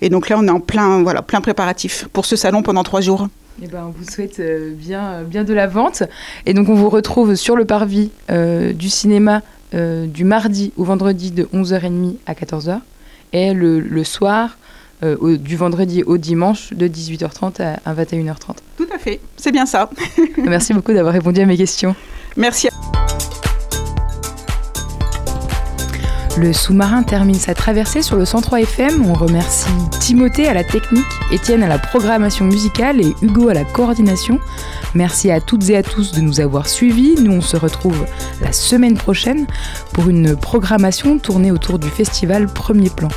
et 0.00 0.08
donc 0.08 0.30
là, 0.30 0.36
on 0.38 0.46
est 0.46 0.50
en 0.50 0.60
plein, 0.60 1.02
voilà, 1.02 1.20
plein 1.20 1.42
préparatif 1.42 2.08
pour 2.14 2.24
ce 2.24 2.36
salon 2.36 2.62
pendant 2.62 2.84
trois 2.84 3.02
jours. 3.02 3.28
Eh 3.62 3.66
ben, 3.66 3.84
on 3.88 3.90
vous 3.90 4.10
souhaite 4.10 4.40
euh, 4.40 4.72
bien, 4.74 5.22
bien 5.24 5.44
de 5.44 5.52
la 5.52 5.66
vente. 5.66 6.02
Et 6.46 6.54
donc, 6.54 6.70
on 6.70 6.74
vous 6.74 6.88
retrouve 6.88 7.34
sur 7.34 7.54
le 7.54 7.64
parvis 7.66 8.10
euh, 8.30 8.72
du 8.72 8.88
cinéma 8.88 9.42
euh, 9.74 10.06
du 10.06 10.24
mardi 10.24 10.72
au 10.76 10.84
vendredi 10.84 11.32
de 11.32 11.44
11h30 11.44 12.16
à 12.26 12.34
14h. 12.34 12.80
Et 13.38 13.52
le, 13.52 13.80
le 13.80 14.02
soir, 14.02 14.56
euh, 15.02 15.14
au- 15.20 15.36
du 15.36 15.56
vendredi 15.56 16.02
au 16.02 16.16
dimanche, 16.16 16.72
de 16.72 16.88
18h30 16.88 17.60
à, 17.60 17.78
à 17.84 17.92
21h30. 17.94 18.56
Tout 18.78 18.86
à 18.94 18.98
fait, 18.98 19.20
c'est 19.36 19.52
bien 19.52 19.66
ça. 19.66 19.90
Merci 20.38 20.72
beaucoup 20.72 20.94
d'avoir 20.94 21.12
répondu 21.12 21.40
à 21.42 21.46
mes 21.46 21.58
questions. 21.58 21.94
Merci. 22.34 22.68
Le 26.38 26.52
sous-marin 26.52 27.02
termine 27.02 27.34
sa 27.36 27.54
traversée 27.54 28.02
sur 28.02 28.16
le 28.16 28.26
103 28.26 28.60
FM. 28.60 29.06
On 29.06 29.14
remercie 29.14 29.70
Timothée 30.00 30.46
à 30.46 30.52
la 30.52 30.64
technique, 30.64 31.06
Étienne 31.32 31.62
à 31.62 31.68
la 31.68 31.78
programmation 31.78 32.44
musicale 32.44 33.00
et 33.00 33.14
Hugo 33.22 33.48
à 33.48 33.54
la 33.54 33.64
coordination. 33.64 34.38
Merci 34.94 35.30
à 35.30 35.40
toutes 35.40 35.70
et 35.70 35.76
à 35.78 35.82
tous 35.82 36.12
de 36.12 36.20
nous 36.20 36.40
avoir 36.40 36.68
suivis. 36.68 37.14
Nous, 37.18 37.32
on 37.32 37.40
se 37.40 37.56
retrouve 37.56 38.04
la 38.42 38.52
semaine 38.52 38.98
prochaine 38.98 39.46
pour 39.94 40.10
une 40.10 40.36
programmation 40.36 41.18
tournée 41.18 41.52
autour 41.52 41.78
du 41.78 41.88
festival 41.88 42.48
Premier 42.48 42.90
Plan. 42.90 43.08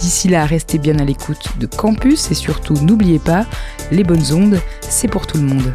D'ici 0.00 0.28
là, 0.28 0.46
restez 0.46 0.78
bien 0.78 0.98
à 0.98 1.04
l'écoute 1.04 1.58
de 1.58 1.66
Campus 1.66 2.30
et 2.30 2.34
surtout, 2.34 2.74
n'oubliez 2.80 3.18
pas, 3.18 3.44
les 3.90 4.04
bonnes 4.04 4.32
ondes, 4.32 4.58
c'est 4.80 5.08
pour 5.08 5.26
tout 5.26 5.36
le 5.36 5.44
monde. 5.44 5.74